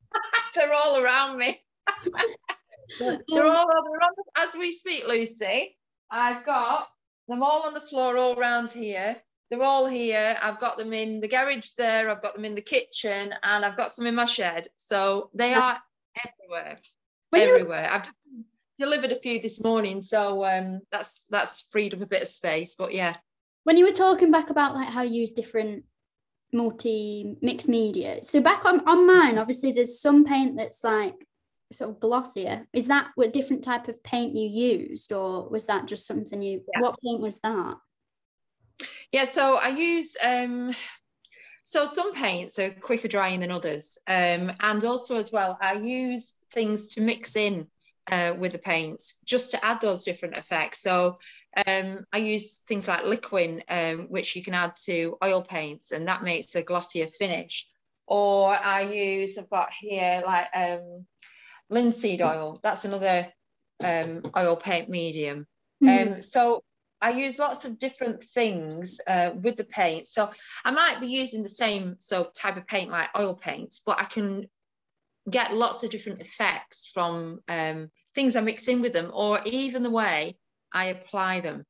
they're 0.54 0.72
all 0.72 1.02
around 1.02 1.38
me 1.38 1.58
they're 3.00 3.46
all 3.46 3.66
over 3.66 3.98
as 4.36 4.54
we 4.58 4.70
speak 4.70 5.06
Lucy 5.06 5.76
I've 6.10 6.44
got 6.44 6.88
them 7.28 7.42
all 7.42 7.62
on 7.62 7.74
the 7.74 7.80
floor 7.80 8.16
all 8.16 8.38
around 8.38 8.70
here 8.70 9.16
they're 9.50 9.62
all 9.62 9.86
here. 9.86 10.36
I've 10.40 10.58
got 10.58 10.78
them 10.78 10.92
in 10.92 11.20
the 11.20 11.28
garage 11.28 11.70
there, 11.76 12.10
I've 12.10 12.22
got 12.22 12.34
them 12.34 12.44
in 12.44 12.54
the 12.54 12.62
kitchen, 12.62 13.34
and 13.42 13.64
I've 13.64 13.76
got 13.76 13.92
some 13.92 14.06
in 14.06 14.14
my 14.14 14.24
shed. 14.24 14.66
So 14.76 15.30
they 15.34 15.54
are 15.54 15.78
everywhere. 16.24 16.76
When 17.30 17.42
everywhere. 17.42 17.88
I've 17.90 18.04
just 18.04 18.16
delivered 18.78 19.12
a 19.12 19.16
few 19.16 19.40
this 19.40 19.62
morning, 19.62 20.00
so 20.00 20.44
um, 20.44 20.80
that's 20.90 21.24
that's 21.30 21.68
freed 21.70 21.94
up 21.94 22.00
a 22.00 22.06
bit 22.06 22.22
of 22.22 22.28
space. 22.28 22.74
But 22.76 22.94
yeah. 22.94 23.14
When 23.64 23.76
you 23.76 23.86
were 23.86 23.92
talking 23.92 24.30
back 24.30 24.50
about 24.50 24.74
like 24.74 24.88
how 24.88 25.02
you 25.02 25.20
use 25.20 25.30
different 25.30 25.84
multi 26.52 27.36
mixed 27.40 27.68
media, 27.68 28.24
so 28.24 28.40
back 28.40 28.64
on 28.64 28.80
on 28.88 29.06
mine, 29.06 29.38
obviously 29.38 29.72
there's 29.72 30.00
some 30.00 30.24
paint 30.24 30.56
that's 30.56 30.82
like 30.82 31.14
sort 31.72 31.90
of 31.90 32.00
glossier. 32.00 32.66
Is 32.72 32.86
that 32.88 33.10
what 33.14 33.32
different 33.32 33.64
type 33.64 33.88
of 33.88 34.02
paint 34.02 34.36
you 34.36 34.48
used, 34.48 35.12
or 35.12 35.48
was 35.48 35.66
that 35.66 35.86
just 35.86 36.06
something 36.06 36.42
you? 36.42 36.62
Yeah. 36.74 36.80
What 36.80 36.98
paint 37.02 37.20
was 37.20 37.38
that? 37.40 37.76
Yeah, 39.12 39.24
so 39.24 39.56
I 39.56 39.68
use 39.68 40.16
um, 40.24 40.74
so 41.64 41.86
some 41.86 42.12
paints 42.12 42.58
are 42.58 42.70
quicker 42.70 43.08
drying 43.08 43.40
than 43.40 43.50
others, 43.50 43.98
um, 44.06 44.52
and 44.60 44.84
also 44.84 45.16
as 45.16 45.32
well 45.32 45.56
I 45.60 45.74
use 45.74 46.34
things 46.52 46.94
to 46.94 47.00
mix 47.00 47.36
in 47.36 47.68
uh, 48.10 48.34
with 48.38 48.52
the 48.52 48.58
paints 48.58 49.18
just 49.24 49.52
to 49.52 49.64
add 49.64 49.80
those 49.80 50.04
different 50.04 50.36
effects. 50.36 50.80
So 50.80 51.18
um, 51.66 52.04
I 52.12 52.18
use 52.18 52.60
things 52.60 52.88
like 52.88 53.04
Liquin, 53.04 53.62
um, 53.68 54.06
which 54.10 54.36
you 54.36 54.42
can 54.42 54.54
add 54.54 54.76
to 54.84 55.16
oil 55.22 55.42
paints, 55.42 55.90
and 55.92 56.08
that 56.08 56.22
makes 56.22 56.54
a 56.54 56.62
glossier 56.62 57.06
finish. 57.06 57.68
Or 58.06 58.54
I 58.54 58.82
use 58.82 59.38
I've 59.38 59.48
got 59.48 59.70
here 59.72 60.22
like 60.24 60.48
um, 60.54 61.06
linseed 61.70 62.22
oil. 62.22 62.60
That's 62.62 62.84
another 62.84 63.26
um, 63.82 64.22
oil 64.36 64.56
paint 64.56 64.88
medium. 64.88 65.46
Mm. 65.82 66.14
Um, 66.14 66.22
so 66.22 66.62
I 67.00 67.10
use 67.10 67.38
lots 67.38 67.64
of 67.64 67.78
different 67.78 68.22
things 68.22 69.00
uh, 69.06 69.32
with 69.34 69.56
the 69.56 69.64
paint. 69.64 70.06
So 70.06 70.30
I 70.64 70.70
might 70.70 71.00
be 71.00 71.08
using 71.08 71.42
the 71.42 71.48
same 71.48 71.96
so 71.98 72.30
type 72.34 72.56
of 72.56 72.66
paint 72.66 72.90
like 72.90 73.10
oil 73.18 73.34
paint, 73.34 73.74
but 73.84 74.00
I 74.00 74.04
can 74.04 74.48
get 75.28 75.52
lots 75.52 75.82
of 75.84 75.90
different 75.90 76.20
effects 76.20 76.90
from 76.92 77.40
um, 77.48 77.90
things 78.14 78.36
I 78.36 78.40
mix 78.40 78.68
in 78.68 78.80
with 78.80 78.92
them, 78.92 79.10
or 79.12 79.40
even 79.44 79.82
the 79.82 79.90
way 79.90 80.38
I 80.72 80.86
apply 80.86 81.40
them. 81.40 81.64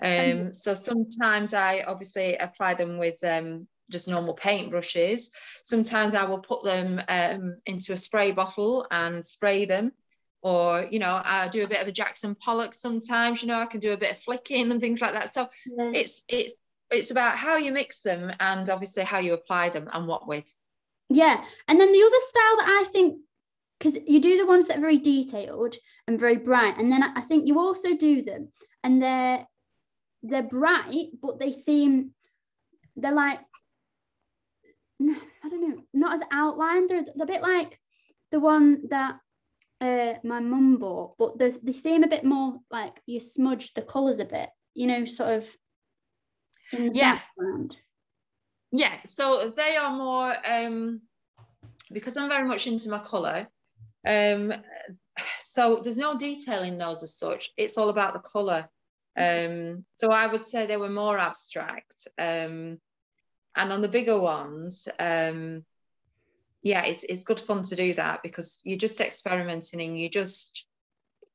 Um, 0.00 0.52
so 0.52 0.74
sometimes 0.74 1.54
I 1.54 1.80
obviously 1.80 2.36
apply 2.36 2.74
them 2.74 2.98
with 2.98 3.16
um, 3.24 3.66
just 3.90 4.08
normal 4.08 4.34
paint 4.34 4.70
brushes. 4.70 5.30
Sometimes 5.62 6.14
I 6.14 6.24
will 6.24 6.40
put 6.40 6.62
them 6.62 7.00
um, 7.08 7.56
into 7.66 7.92
a 7.92 7.96
spray 7.96 8.32
bottle 8.32 8.86
and 8.90 9.24
spray 9.24 9.64
them 9.64 9.92
or 10.42 10.86
you 10.90 10.98
know 10.98 11.20
i 11.24 11.48
do 11.48 11.64
a 11.64 11.68
bit 11.68 11.80
of 11.80 11.88
a 11.88 11.92
jackson 11.92 12.34
pollock 12.34 12.74
sometimes 12.74 13.42
you 13.42 13.48
know 13.48 13.58
i 13.58 13.66
can 13.66 13.80
do 13.80 13.92
a 13.92 13.96
bit 13.96 14.12
of 14.12 14.18
flicking 14.18 14.70
and 14.70 14.80
things 14.80 15.00
like 15.00 15.12
that 15.12 15.28
so 15.28 15.48
yeah. 15.66 15.90
it's 15.94 16.24
it's 16.28 16.60
it's 16.90 17.10
about 17.10 17.36
how 17.36 17.56
you 17.56 17.72
mix 17.72 18.00
them 18.00 18.30
and 18.40 18.70
obviously 18.70 19.02
how 19.02 19.18
you 19.18 19.34
apply 19.34 19.68
them 19.68 19.88
and 19.92 20.06
what 20.06 20.28
with 20.28 20.52
yeah 21.08 21.42
and 21.66 21.80
then 21.80 21.92
the 21.92 22.02
other 22.02 22.16
style 22.20 22.56
that 22.56 22.82
i 22.82 22.88
think 22.90 23.18
because 23.78 23.98
you 24.06 24.20
do 24.20 24.38
the 24.38 24.46
ones 24.46 24.68
that 24.68 24.78
are 24.78 24.82
very 24.82 24.98
detailed 24.98 25.74
and 26.06 26.20
very 26.20 26.36
bright 26.36 26.78
and 26.78 26.90
then 26.90 27.02
i 27.02 27.20
think 27.20 27.46
you 27.46 27.58
also 27.58 27.96
do 27.96 28.22
them 28.22 28.48
and 28.84 29.02
they're 29.02 29.46
they're 30.22 30.42
bright 30.42 31.08
but 31.20 31.38
they 31.38 31.52
seem 31.52 32.12
they're 32.96 33.12
like 33.12 33.40
i 35.00 35.48
don't 35.48 35.68
know 35.68 35.82
not 35.94 36.14
as 36.14 36.22
outlined 36.32 36.88
they're, 36.88 37.02
they're 37.02 37.24
a 37.24 37.26
bit 37.26 37.42
like 37.42 37.78
the 38.30 38.40
one 38.40 38.88
that 38.88 39.18
uh, 39.80 40.14
my 40.24 40.40
mum 40.40 40.76
bought, 40.76 41.16
but 41.18 41.38
they 41.38 41.72
seem 41.72 42.02
a 42.02 42.08
bit 42.08 42.24
more 42.24 42.58
like 42.70 43.00
you 43.06 43.20
smudge 43.20 43.74
the 43.74 43.82
colours 43.82 44.18
a 44.18 44.24
bit, 44.24 44.50
you 44.74 44.86
know, 44.86 45.04
sort 45.04 45.30
of 45.36 45.56
yeah. 46.72 47.20
Background. 47.36 47.76
Yeah, 48.70 48.94
so 49.06 49.52
they 49.56 49.76
are 49.76 49.96
more 49.96 50.34
um 50.44 51.00
because 51.90 52.16
I'm 52.16 52.28
very 52.28 52.46
much 52.46 52.66
into 52.66 52.90
my 52.90 52.98
colour. 52.98 53.48
Um 54.06 54.52
so 55.42 55.80
there's 55.82 55.96
no 55.96 56.18
detail 56.18 56.62
in 56.62 56.76
those 56.76 57.02
as 57.02 57.16
such. 57.16 57.50
It's 57.56 57.78
all 57.78 57.88
about 57.88 58.12
the 58.12 58.20
colour. 58.20 58.68
Um 59.16 59.84
so 59.94 60.10
I 60.10 60.26
would 60.26 60.42
say 60.42 60.66
they 60.66 60.76
were 60.76 60.90
more 60.90 61.18
abstract. 61.18 62.08
Um 62.18 62.78
and 63.58 63.72
on 63.72 63.82
the 63.82 63.88
bigger 63.88 64.18
ones, 64.18 64.88
um 64.98 65.64
yeah, 66.62 66.84
it's 66.84 67.04
it's 67.04 67.24
good 67.24 67.40
fun 67.40 67.62
to 67.64 67.76
do 67.76 67.94
that 67.94 68.22
because 68.22 68.60
you're 68.64 68.78
just 68.78 69.00
experimenting 69.00 69.80
and 69.80 69.98
you 69.98 70.08
just 70.08 70.64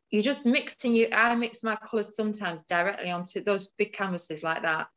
you're 0.09 0.21
just 0.21 0.45
mixing 0.45 0.95
you 0.95 1.09
I 1.11 1.35
mix 1.35 1.63
my 1.63 1.75
colours 1.75 2.15
sometimes 2.15 2.65
directly 2.65 3.11
onto 3.11 3.43
those 3.43 3.67
big 3.77 3.93
canvases 3.93 4.43
like 4.43 4.63
that. 4.63 4.87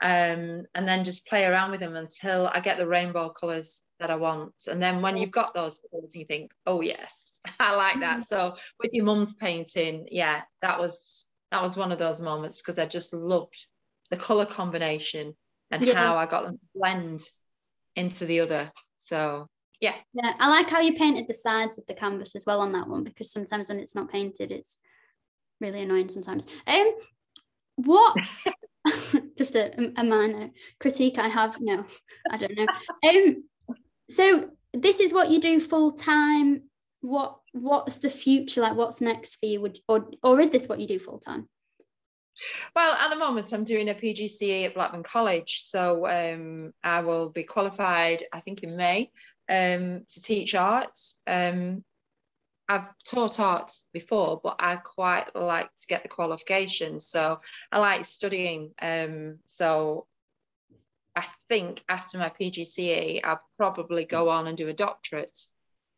Um, 0.00 0.64
and 0.74 0.88
then 0.88 1.04
just 1.04 1.28
play 1.28 1.44
around 1.44 1.70
with 1.70 1.78
them 1.78 1.94
until 1.94 2.50
I 2.52 2.58
get 2.58 2.76
the 2.76 2.88
rainbow 2.88 3.28
colours 3.28 3.84
that 4.00 4.10
I 4.10 4.16
want. 4.16 4.54
And 4.68 4.82
then 4.82 5.00
when 5.00 5.16
you've 5.16 5.30
got 5.30 5.54
those 5.54 5.80
colours, 5.88 6.16
you 6.16 6.24
think, 6.24 6.50
oh 6.66 6.80
yes, 6.80 7.38
I 7.60 7.76
like 7.76 8.00
that. 8.00 8.24
So 8.24 8.56
with 8.80 8.92
your 8.94 9.04
mum's 9.04 9.34
painting, 9.34 10.08
yeah, 10.10 10.42
that 10.60 10.80
was 10.80 11.30
that 11.52 11.62
was 11.62 11.76
one 11.76 11.92
of 11.92 11.98
those 11.98 12.20
moments 12.20 12.58
because 12.58 12.78
I 12.78 12.86
just 12.86 13.12
loved 13.12 13.66
the 14.10 14.16
colour 14.16 14.46
combination 14.46 15.36
and 15.72 15.86
yeah. 15.86 15.94
how 15.94 16.16
I 16.16 16.26
got 16.26 16.44
them 16.44 16.54
to 16.54 16.66
blend 16.74 17.20
into 17.96 18.24
the 18.26 18.40
other. 18.40 18.70
So 18.98 19.48
yeah. 19.80 19.94
Yeah 20.14 20.32
i 20.38 20.48
like 20.48 20.70
how 20.70 20.80
you 20.80 20.94
painted 20.94 21.26
the 21.26 21.34
sides 21.34 21.76
of 21.76 21.86
the 21.86 21.94
canvas 21.94 22.36
as 22.36 22.46
well 22.46 22.60
on 22.60 22.72
that 22.72 22.88
one 22.88 23.02
because 23.02 23.32
sometimes 23.32 23.68
when 23.68 23.80
it's 23.80 23.96
not 23.96 24.12
painted 24.12 24.52
it's 24.52 24.78
really 25.60 25.82
annoying 25.82 26.08
sometimes. 26.08 26.46
Um 26.66 26.92
what 27.76 28.16
just 29.36 29.54
a, 29.54 29.92
a 29.96 30.02
minor 30.02 30.50
critique 30.80 31.16
i 31.16 31.28
have 31.28 31.60
no 31.60 31.84
i 32.30 32.36
don't 32.36 32.56
know. 32.56 32.66
Um 33.08 33.44
so 34.08 34.50
this 34.72 35.00
is 35.00 35.12
what 35.12 35.30
you 35.30 35.40
do 35.40 35.60
full 35.60 35.92
time 35.92 36.62
what 37.00 37.38
what's 37.52 37.98
the 37.98 38.10
future? 38.10 38.60
Like 38.60 38.76
what's 38.76 39.00
next 39.00 39.36
for 39.36 39.46
you? 39.46 39.60
Would 39.60 39.78
or 39.88 40.08
or 40.22 40.40
is 40.40 40.50
this 40.50 40.68
what 40.68 40.80
you 40.80 40.86
do 40.86 40.98
full 40.98 41.18
time 41.18 41.48
well, 42.74 42.94
at 42.94 43.10
the 43.10 43.18
moment, 43.18 43.52
I'm 43.52 43.64
doing 43.64 43.88
a 43.88 43.94
PGCE 43.94 44.66
at 44.66 44.74
Blackburn 44.74 45.02
College, 45.02 45.60
so 45.62 46.06
um, 46.06 46.72
I 46.82 47.00
will 47.00 47.28
be 47.28 47.44
qualified, 47.44 48.22
I 48.32 48.40
think, 48.40 48.62
in 48.62 48.76
May 48.76 49.10
um, 49.48 50.04
to 50.08 50.22
teach 50.22 50.54
art. 50.54 50.98
Um, 51.26 51.84
I've 52.68 52.88
taught 53.04 53.40
art 53.40 53.72
before, 53.92 54.40
but 54.42 54.56
I 54.60 54.76
quite 54.76 55.34
like 55.34 55.66
to 55.66 55.86
get 55.88 56.02
the 56.02 56.08
qualification. 56.08 57.00
So 57.00 57.40
I 57.70 57.78
like 57.78 58.04
studying. 58.04 58.72
Um, 58.80 59.40
so 59.44 60.06
I 61.14 61.22
think 61.48 61.82
after 61.88 62.18
my 62.18 62.30
PGCE, 62.30 63.20
I'll 63.24 63.42
probably 63.58 64.04
go 64.04 64.30
on 64.30 64.46
and 64.46 64.56
do 64.56 64.68
a 64.68 64.72
doctorate. 64.72 65.38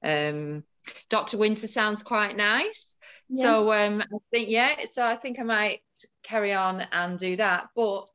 Um, 0.03 0.65
Dr. 1.09 1.39
Winter 1.39 1.69
sounds 1.69 2.03
quite 2.03 2.37
nice. 2.37 2.97
Yeah. 3.29 3.45
So 3.45 3.73
um, 3.73 4.01
I 4.03 4.19
think 4.33 4.51
yeah. 4.51 4.77
So 4.91 5.07
I 5.07 5.17
think 5.17 5.39
I 5.39 5.45
might 5.45 5.81
carry 6.23 6.53
on 6.53 6.83
and 6.93 7.19
do 7.19 7.37
that. 7.37 7.69
But 7.75 8.09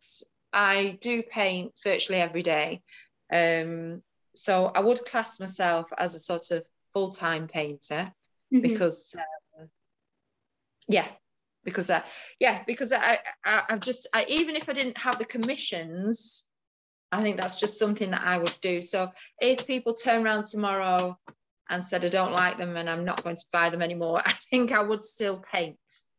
I 0.51 0.97
do 1.01 1.23
paint 1.23 1.79
virtually 1.84 2.19
every 2.19 2.41
day. 2.41 2.82
Um, 3.32 4.01
so 4.36 4.71
I 4.73 4.79
would 4.79 5.05
class 5.05 5.39
myself 5.39 5.91
as 5.97 6.15
a 6.15 6.19
sort 6.19 6.51
of 6.51 6.63
full 6.93 7.10
time 7.10 7.47
painter 7.47 8.12
mm-hmm. 8.53 8.62
because, 8.62 9.15
uh, 9.17 9.65
yeah, 10.88 11.08
because 11.63 11.89
I, 11.89 12.03
yeah, 12.39 12.63
because 12.65 12.93
I, 12.93 13.19
I, 13.45 13.63
I've 13.69 13.82
just, 13.82 14.08
I, 14.13 14.25
even 14.29 14.55
if 14.55 14.69
I 14.69 14.73
didn't 14.73 14.97
have 14.97 15.19
the 15.19 15.25
commissions, 15.25 16.45
I 17.11 17.22
think 17.22 17.39
that's 17.39 17.59
just 17.59 17.80
something 17.80 18.11
that 18.11 18.22
I 18.24 18.38
would 18.38 18.53
do. 18.61 18.82
So 18.82 19.11
if 19.39 19.67
people 19.67 19.93
turn 19.93 20.24
around 20.24 20.45
tomorrow 20.45 21.17
and 21.70 21.84
said 21.84 22.03
I 22.03 22.09
don't 22.09 22.34
like 22.34 22.57
them 22.57 22.76
and 22.76 22.89
I'm 22.89 23.05
not 23.05 23.24
going 23.24 23.36
to 23.36 23.45
buy 23.53 23.70
them 23.70 23.82
anymore, 23.82 24.22
I 24.26 24.32
think 24.32 24.72
I 24.72 24.82
would 24.82 25.01
still 25.01 25.43
paint 25.51 25.78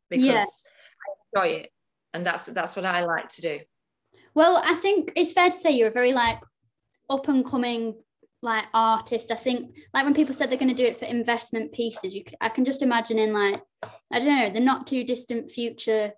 because 0.09 0.25
yeah. 0.25 0.45
I 0.45 1.41
enjoy 1.43 1.57
it, 1.61 1.71
and 2.15 2.25
that's 2.25 2.47
that's 2.47 2.77
what 2.77 2.85
I 2.85 3.05
like 3.05 3.29
to 3.31 3.43
do. 3.43 3.61
Well, 4.35 4.63
I 4.65 4.75
think 4.75 5.13
it's 5.17 5.33
fair 5.33 5.51
to 5.51 5.57
say 5.57 5.73
you're 5.73 5.89
a 5.89 5.93
very 5.93 6.13
like 6.13 6.39
up 7.09 7.29
and 7.29 7.45
coming 7.45 7.95
like 8.43 8.67
artist. 8.73 9.31
I 9.31 9.35
think 9.35 9.77
like 9.93 10.05
when 10.05 10.15
people 10.15 10.35
said 10.35 10.51
they're 10.51 10.59
going 10.59 10.75
to 10.75 10.83
do 10.83 10.89
it 10.89 10.97
for 10.97 11.05
investment 11.05 11.73
pieces, 11.73 12.15
you 12.15 12.25
could, 12.25 12.37
I 12.41 12.49
can 12.49 12.65
just 12.65 12.83
imagine 12.83 13.19
in 13.19 13.33
like 13.33 13.63
I 14.13 14.19
don't 14.19 14.29
know 14.29 14.51
the 14.51 14.61
not 14.61 14.87
too 14.87 15.05
distant 15.05 15.51
future 15.51 16.13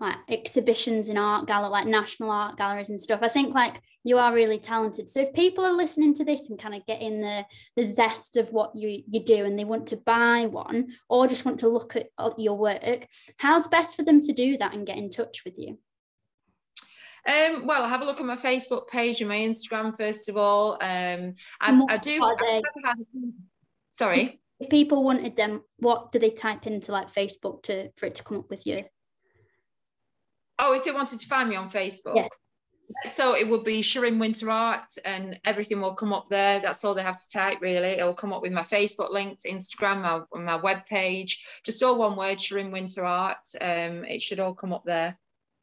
like 0.00 0.16
exhibitions 0.28 1.08
in 1.08 1.18
art 1.18 1.46
gallery, 1.46 1.70
like 1.70 1.86
national 1.86 2.30
art 2.30 2.56
galleries 2.56 2.88
and 2.88 2.98
stuff. 2.98 3.20
I 3.22 3.28
think 3.28 3.54
like 3.54 3.80
you 4.02 4.16
are 4.16 4.32
really 4.32 4.58
talented. 4.58 5.10
So 5.10 5.20
if 5.20 5.32
people 5.34 5.64
are 5.64 5.72
listening 5.72 6.14
to 6.14 6.24
this 6.24 6.48
and 6.48 6.58
kind 6.58 6.74
of 6.74 6.86
getting 6.86 7.20
the 7.20 7.44
the 7.76 7.82
zest 7.82 8.36
of 8.36 8.50
what 8.50 8.74
you 8.74 9.02
you 9.08 9.24
do 9.24 9.44
and 9.44 9.58
they 9.58 9.64
want 9.64 9.88
to 9.88 9.96
buy 9.98 10.46
one 10.46 10.92
or 11.08 11.26
just 11.26 11.44
want 11.44 11.60
to 11.60 11.68
look 11.68 11.96
at, 11.96 12.08
at 12.18 12.38
your 12.38 12.56
work, 12.56 13.06
how's 13.36 13.68
best 13.68 13.96
for 13.96 14.02
them 14.02 14.20
to 14.22 14.32
do 14.32 14.56
that 14.56 14.74
and 14.74 14.86
get 14.86 14.96
in 14.96 15.10
touch 15.10 15.42
with 15.44 15.54
you? 15.58 15.78
Um, 17.26 17.66
well, 17.66 17.86
have 17.86 18.00
a 18.00 18.06
look 18.06 18.20
at 18.20 18.26
my 18.26 18.36
Facebook 18.36 18.88
page 18.88 19.20
and 19.20 19.28
my 19.28 19.36
Instagram 19.36 19.94
first 19.94 20.30
of 20.30 20.38
all. 20.38 20.74
Um, 20.80 21.34
I, 21.60 21.78
I 21.88 21.98
do. 21.98 22.24
I 22.24 22.62
had, 22.84 22.96
sorry. 23.90 24.40
If 24.58 24.70
people 24.70 25.04
wanted 25.04 25.36
them, 25.36 25.62
what 25.78 26.12
do 26.12 26.18
they 26.18 26.30
type 26.30 26.66
into 26.66 26.92
like 26.92 27.12
Facebook 27.12 27.62
to 27.64 27.90
for 27.96 28.06
it 28.06 28.14
to 28.16 28.24
come 28.24 28.38
up 28.38 28.50
with 28.50 28.66
you? 28.66 28.84
Oh, 30.60 30.74
if 30.74 30.84
they 30.84 30.92
wanted 30.92 31.18
to 31.18 31.26
find 31.26 31.48
me 31.48 31.56
on 31.56 31.70
Facebook. 31.70 32.16
Yeah. 32.16 32.28
So 33.10 33.36
it 33.36 33.48
would 33.48 33.64
be 33.64 33.82
Shirin 33.82 34.18
Winter 34.18 34.50
Art 34.50 34.92
and 35.04 35.38
everything 35.44 35.80
will 35.80 35.94
come 35.94 36.12
up 36.12 36.28
there. 36.28 36.60
That's 36.60 36.84
all 36.84 36.94
they 36.94 37.02
have 37.02 37.20
to 37.20 37.30
type 37.32 37.60
really. 37.60 37.88
It'll 37.88 38.14
come 38.14 38.32
up 38.32 38.42
with 38.42 38.52
my 38.52 38.62
Facebook 38.62 39.10
links, 39.10 39.42
Instagram, 39.48 40.02
my, 40.02 40.40
my 40.40 40.56
web 40.56 40.86
page, 40.86 41.60
just 41.64 41.82
all 41.82 41.98
one 41.98 42.16
word, 42.16 42.38
Shirin 42.38 42.72
Winter 42.72 43.04
Art. 43.04 43.46
Um, 43.60 44.04
it 44.04 44.20
should 44.20 44.40
all 44.40 44.54
come 44.54 44.72
up 44.72 44.84
there. 44.84 45.16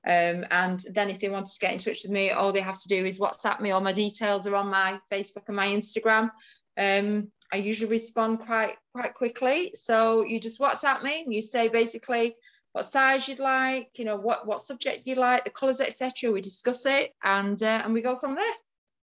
Um, 0.08 0.46
and 0.50 0.80
then 0.94 1.10
if 1.10 1.20
they 1.20 1.30
wanted 1.30 1.54
to 1.54 1.60
get 1.60 1.74
in 1.74 1.80
touch 1.80 2.04
with 2.04 2.12
me, 2.12 2.32
all 2.32 2.54
they 2.54 2.62
have 2.62 2.80
to 2.82 2.88
do 2.88 3.06
is 3.06 3.20
WhatsApp 3.20 3.60
me. 3.60 3.72
All 3.72 3.82
my 3.82 3.94
details 3.94 4.48
are 4.48 4.56
on 4.56 4.68
my 4.68 5.00
Facebook 5.12 5.48
and 5.48 5.56
my 5.56 5.68
Instagram. 5.68 6.32
Um, 6.78 7.30
I 7.52 7.58
usually 7.58 7.92
respond 7.92 8.40
quite 8.40 8.76
quite 8.94 9.14
quickly. 9.14 9.72
So 9.76 10.24
you 10.24 10.40
just 10.40 10.60
WhatsApp 10.60 11.04
me. 11.04 11.26
You 11.28 11.42
say 11.42 11.68
basically 11.68 12.36
what 12.78 12.86
size 12.86 13.28
you'd 13.28 13.40
like, 13.40 13.90
you 13.98 14.06
know, 14.06 14.18
what 14.18 14.46
what 14.46 14.60
subject 14.60 15.08
you 15.08 15.16
like, 15.16 15.44
the 15.44 15.50
colours, 15.50 15.82
etc. 15.82 16.32
We 16.32 16.42
discuss 16.42 16.86
it 16.86 17.12
and 17.24 17.62
uh, 17.62 17.82
and 17.84 17.92
we 17.92 18.04
go 18.04 18.16
from 18.18 18.36
there. 18.36 18.54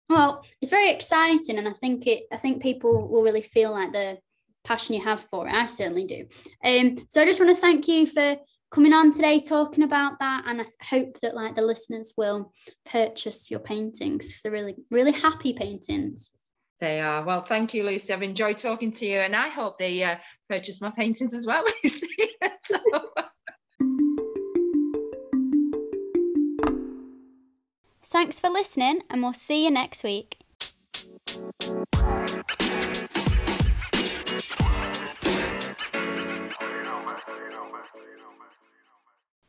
Well, 0.09 0.43
it's 0.62 0.72
very 0.72 0.89
exciting, 0.89 1.59
and 1.59 1.68
I 1.68 1.74
think 1.74 2.07
it. 2.07 2.24
I 2.34 2.38
think 2.38 2.64
people 2.64 3.07
will 3.07 3.22
really 3.22 3.43
feel 3.43 3.72
like 3.72 3.93
the 3.93 4.18
passion 4.64 4.95
you 4.95 5.03
have 5.03 5.20
for 5.26 5.47
it. 5.47 5.53
I 5.53 5.68
certainly 5.68 6.05
do. 6.05 6.26
Um, 6.66 7.05
so 7.07 7.22
I 7.22 7.26
just 7.26 7.39
want 7.39 7.55
to 7.55 7.62
thank 7.62 7.88
you 7.88 8.07
for 8.07 8.38
coming 8.72 8.93
on 8.93 9.14
today 9.14 9.39
talking 9.39 9.84
about 9.84 10.18
that 10.20 10.45
and 10.47 10.62
i 10.62 10.66
hope 10.86 11.20
that 11.20 11.36
like 11.36 11.55
the 11.55 11.62
listeners 11.62 12.14
will 12.16 12.53
purchase 12.86 13.51
your 13.51 13.59
paintings 13.59 14.28
because 14.28 14.41
they're 14.41 14.51
really 14.53 14.78
really 14.89 15.12
happy 15.12 15.51
paintings 15.51 16.32
they 16.80 17.01
are 17.01 17.22
well 17.26 17.41
thank 17.41 17.74
you 17.74 17.84
lucy 17.84 18.14
i've 18.14 18.24
enjoyed 18.24 18.57
talking 18.57 18.89
to 18.89 19.05
you 19.05 19.18
and 19.18 19.36
i 19.36 19.49
hope 19.49 19.78
they 19.78 20.01
uh, 20.01 20.16
purchase 20.49 20.80
my 20.80 20.89
paintings 20.89 21.34
as 21.34 21.45
well 21.45 21.66
lucy 21.84 22.07
so. 22.64 22.80
Thanks 28.12 28.41
for 28.41 28.49
listening 28.49 29.01
and 29.09 29.22
we'll 29.22 29.32
see 29.32 29.64
you 29.64 29.72
next 29.72 30.03
week 30.03 30.38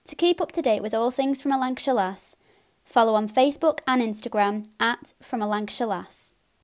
To 0.06 0.16
keep 0.16 0.40
up 0.40 0.52
to 0.52 0.62
date 0.62 0.82
with 0.82 0.94
all 0.94 1.10
things 1.10 1.42
from 1.42 1.52
a 1.52 1.58
Lancashire 1.58 1.94
Lass, 1.94 2.36
follow 2.84 3.14
on 3.14 3.28
Facebook 3.28 3.80
and 3.86 4.00
Instagram 4.00 4.66
at 4.78 5.14
From 5.20 5.42
a 5.42 5.48
Lancashire 5.48 5.86
Lass. 5.86 6.32